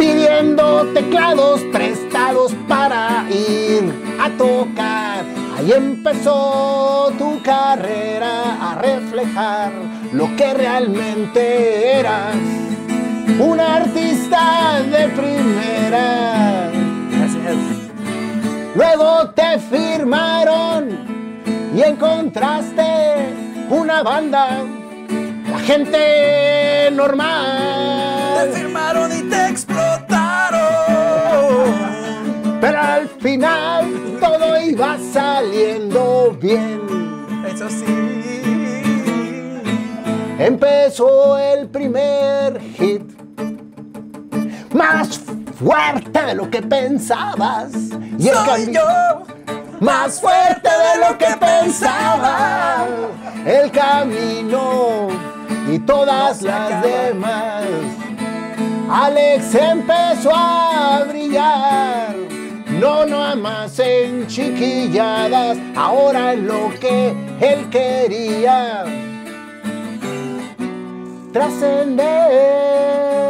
[0.00, 5.24] pidiendo teclados prestados para ir a tocar.
[5.56, 9.70] Ahí empezó tu carrera a reflejar
[10.12, 12.34] lo que realmente eras.
[13.38, 16.70] Un artista de primera.
[17.10, 17.56] Gracias.
[18.74, 20.88] Luego te firmaron
[21.74, 22.84] y encontraste
[23.70, 24.62] una banda,
[25.50, 28.50] la gente normal.
[28.50, 30.60] Te firmaron y te explotaron.
[32.60, 36.80] Pero al final todo iba saliendo bien.
[37.46, 37.84] Eso sí.
[40.38, 43.03] Empezó el primer hit.
[44.74, 45.20] Más
[45.56, 47.72] fuerte de lo que pensabas.
[48.18, 49.22] Y Soy yo.
[49.78, 52.84] más fuerte de lo que pensaba.
[53.46, 55.08] El camino
[55.70, 57.62] y todas las demás.
[58.90, 62.16] Alex empezó a brillar.
[62.80, 68.84] No nada más en chiquilladas, ahora en lo que él quería.
[71.32, 73.23] Trascender.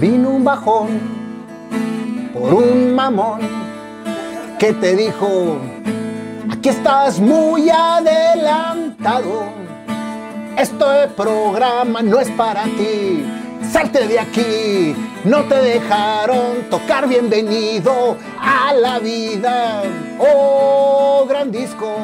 [0.00, 1.00] Vino un bajón
[2.32, 3.40] por un mamón
[4.56, 5.58] que te dijo,
[6.48, 9.46] aquí estás muy adelantado,
[10.56, 13.24] este programa no es para ti,
[13.72, 14.94] salte de aquí,
[15.24, 17.08] no te dejaron tocar.
[17.08, 19.82] Bienvenido a la vida,
[20.20, 21.96] oh gran disco,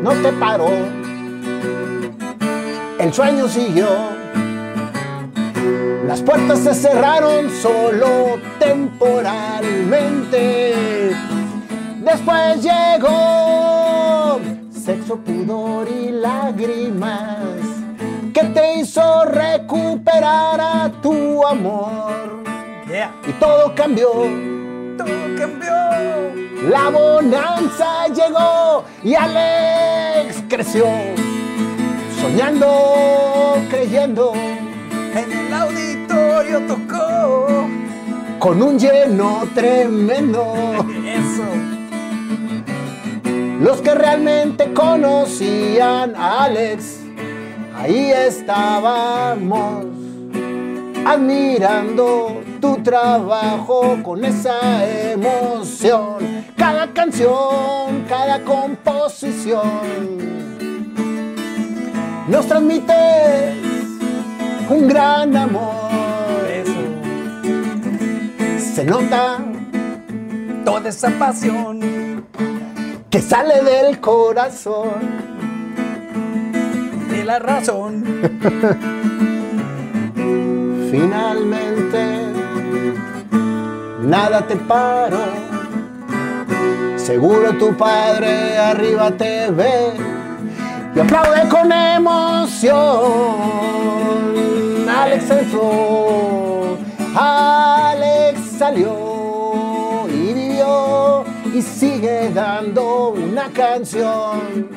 [0.00, 0.70] no te paró,
[3.00, 4.23] el sueño siguió.
[6.06, 11.12] Las puertas se cerraron solo temporalmente.
[12.00, 14.38] Después llegó
[14.70, 17.38] sexo, pudor y lágrimas
[18.34, 22.44] que te hizo recuperar a tu amor.
[22.86, 23.10] Yeah.
[23.26, 24.10] Y todo cambió.
[24.98, 25.06] Todo
[25.38, 25.72] cambió.
[26.68, 30.84] La bonanza llegó y Alex creció.
[32.20, 34.34] Soñando, creyendo.
[35.14, 37.68] En el auditorio tocó.
[38.40, 40.54] con un lleno tremendo.
[41.06, 41.44] Eso.
[43.60, 47.00] Los que realmente conocían a Alex,
[47.76, 49.86] ahí estábamos,
[51.06, 56.44] admirando tu trabajo con esa emoción.
[56.56, 59.62] Cada canción, cada composición,
[62.28, 63.73] nos transmites
[64.70, 65.90] un gran amor.
[66.48, 66.72] Eso.
[68.74, 69.38] Se nota
[70.64, 72.24] Toda esa pasión.
[73.10, 74.92] que sale del corazón.
[77.10, 78.02] De la razón.
[80.90, 82.02] Finalmente,
[84.02, 85.18] nada te paró.
[86.96, 89.92] Seguro tu padre arriba te ve
[90.94, 92.74] y aplaude con emoción.
[94.88, 96.78] Alex entró,
[97.16, 104.68] Alex salió y vivió y sigue dando una canción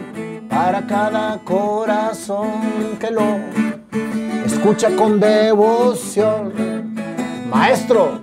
[0.49, 3.39] para cada corazón que lo
[4.45, 6.52] escucha con devoción.
[7.49, 8.19] Maestro.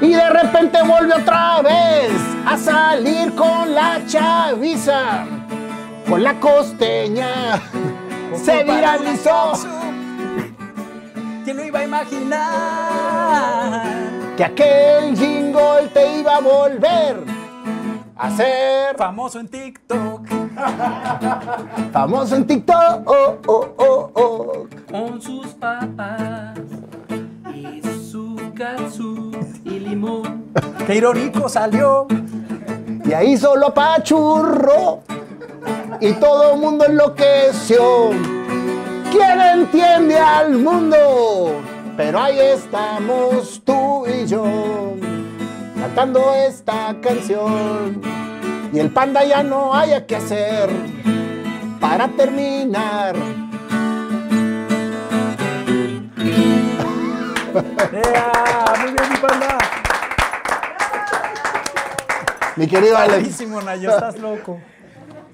[0.00, 2.12] Y de repente vuelve otra vez
[2.46, 5.26] a salir con la chaviza,
[6.08, 7.60] con la costeña.
[8.34, 9.52] Se viralizó
[11.44, 13.82] ¿Quién lo iba a imaginar?
[14.36, 17.24] que aquel jingle te iba a volver
[18.16, 20.26] a ser Famoso en TikTok.
[21.92, 23.02] famoso en TikTok.
[23.06, 24.66] Oh, oh, oh, oh.
[24.90, 26.58] Con sus papas
[27.54, 27.80] y
[28.10, 30.52] su catsup y limón.
[30.86, 32.06] Qué irónico salió.
[33.04, 35.02] Y ahí solo apachurró
[36.00, 38.10] y todo el mundo enloqueció.
[39.10, 41.60] ¿Quién entiende al mundo?
[41.96, 44.94] Pero ahí estamos tú y yo
[45.80, 48.00] cantando esta canción.
[48.72, 50.70] Y el panda ya no haya que hacer
[51.80, 53.16] para terminar.
[57.92, 58.32] ¡Ea!
[58.80, 59.58] Muy bien, mi panda.
[62.56, 63.90] Mi querido Alex, Buenísimo, Nayo.
[63.90, 64.60] Estás loco.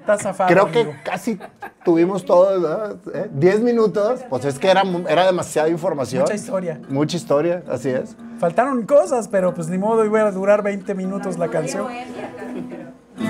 [0.06, 0.48] Zafado.
[0.50, 0.96] creo que amigo.
[1.04, 1.38] casi
[1.84, 2.96] tuvimos todos, ¿verdad?
[3.14, 3.28] ¿Eh?
[3.32, 4.20] 10 minutos.
[4.28, 6.22] Pues es que era, era demasiada información.
[6.22, 6.80] Mucha historia.
[6.88, 8.16] Mucha historia, así es.
[8.38, 11.86] Faltaron cosas, pero pues ni modo, iba a durar 20 minutos la canción.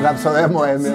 [0.02, 0.92] Rapsodia Bohemia.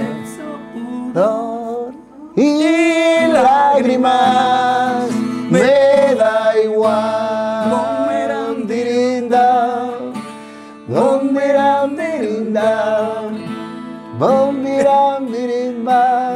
[1.14, 1.94] Dolor
[2.36, 5.10] y lágrimas,
[5.50, 7.70] me da igual.
[7.70, 9.90] Bomeram, Dirinda,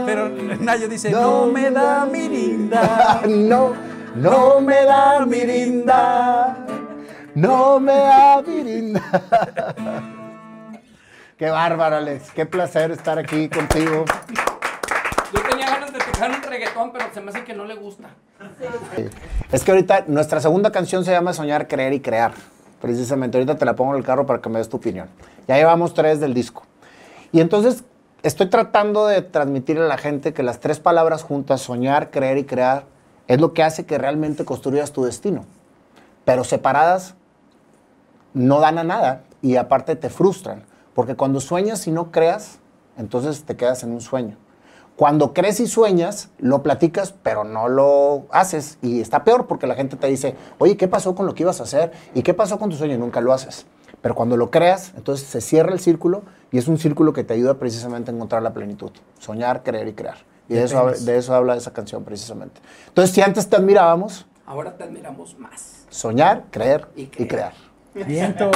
[0.05, 0.29] Pero
[0.59, 3.21] Nayo dice, no me da mirinda.
[3.27, 3.73] No,
[4.15, 6.65] no me da mirinda.
[7.35, 9.01] No me da mirinda.
[11.37, 12.31] Qué bárbaro, Alex.
[12.31, 14.05] Qué placer estar aquí contigo.
[15.33, 18.09] Yo tenía ganas de tocar un reggaetón, pero se me hace que no le gusta.
[19.51, 22.31] Es que ahorita nuestra segunda canción se llama Soñar, Creer y Crear.
[22.81, 25.09] Precisamente, ahorita te la pongo en el carro para que me des tu opinión.
[25.47, 26.63] Ya llevamos tres del disco.
[27.33, 27.83] Y entonces
[28.21, 32.43] estoy tratando de transmitirle a la gente que las tres palabras juntas, soñar, creer y
[32.45, 32.85] crear,
[33.27, 35.45] es lo que hace que realmente construyas tu destino.
[36.25, 37.15] Pero separadas
[38.35, 40.63] no dan a nada y aparte te frustran.
[40.93, 42.59] Porque cuando sueñas y no creas,
[42.97, 44.37] entonces te quedas en un sueño.
[44.95, 48.77] Cuando crees y sueñas, lo platicas, pero no lo haces.
[48.83, 51.59] Y está peor porque la gente te dice, oye, ¿qué pasó con lo que ibas
[51.61, 51.93] a hacer?
[52.13, 52.93] ¿Y qué pasó con tu sueño?
[52.93, 53.65] Y nunca lo haces.
[54.03, 57.33] Pero cuando lo creas, entonces se cierra el círculo y es un círculo que te
[57.33, 58.91] ayuda precisamente a encontrar la plenitud.
[59.17, 60.17] Soñar, creer y crear.
[60.49, 62.59] Y de eso, de eso habla esa canción precisamente.
[62.89, 65.85] Entonces, si antes te admirábamos, ahora te admiramos más.
[65.89, 67.27] Soñar, creer Y y creer.
[67.29, 67.53] crear.
[68.05, 68.51] Vientos.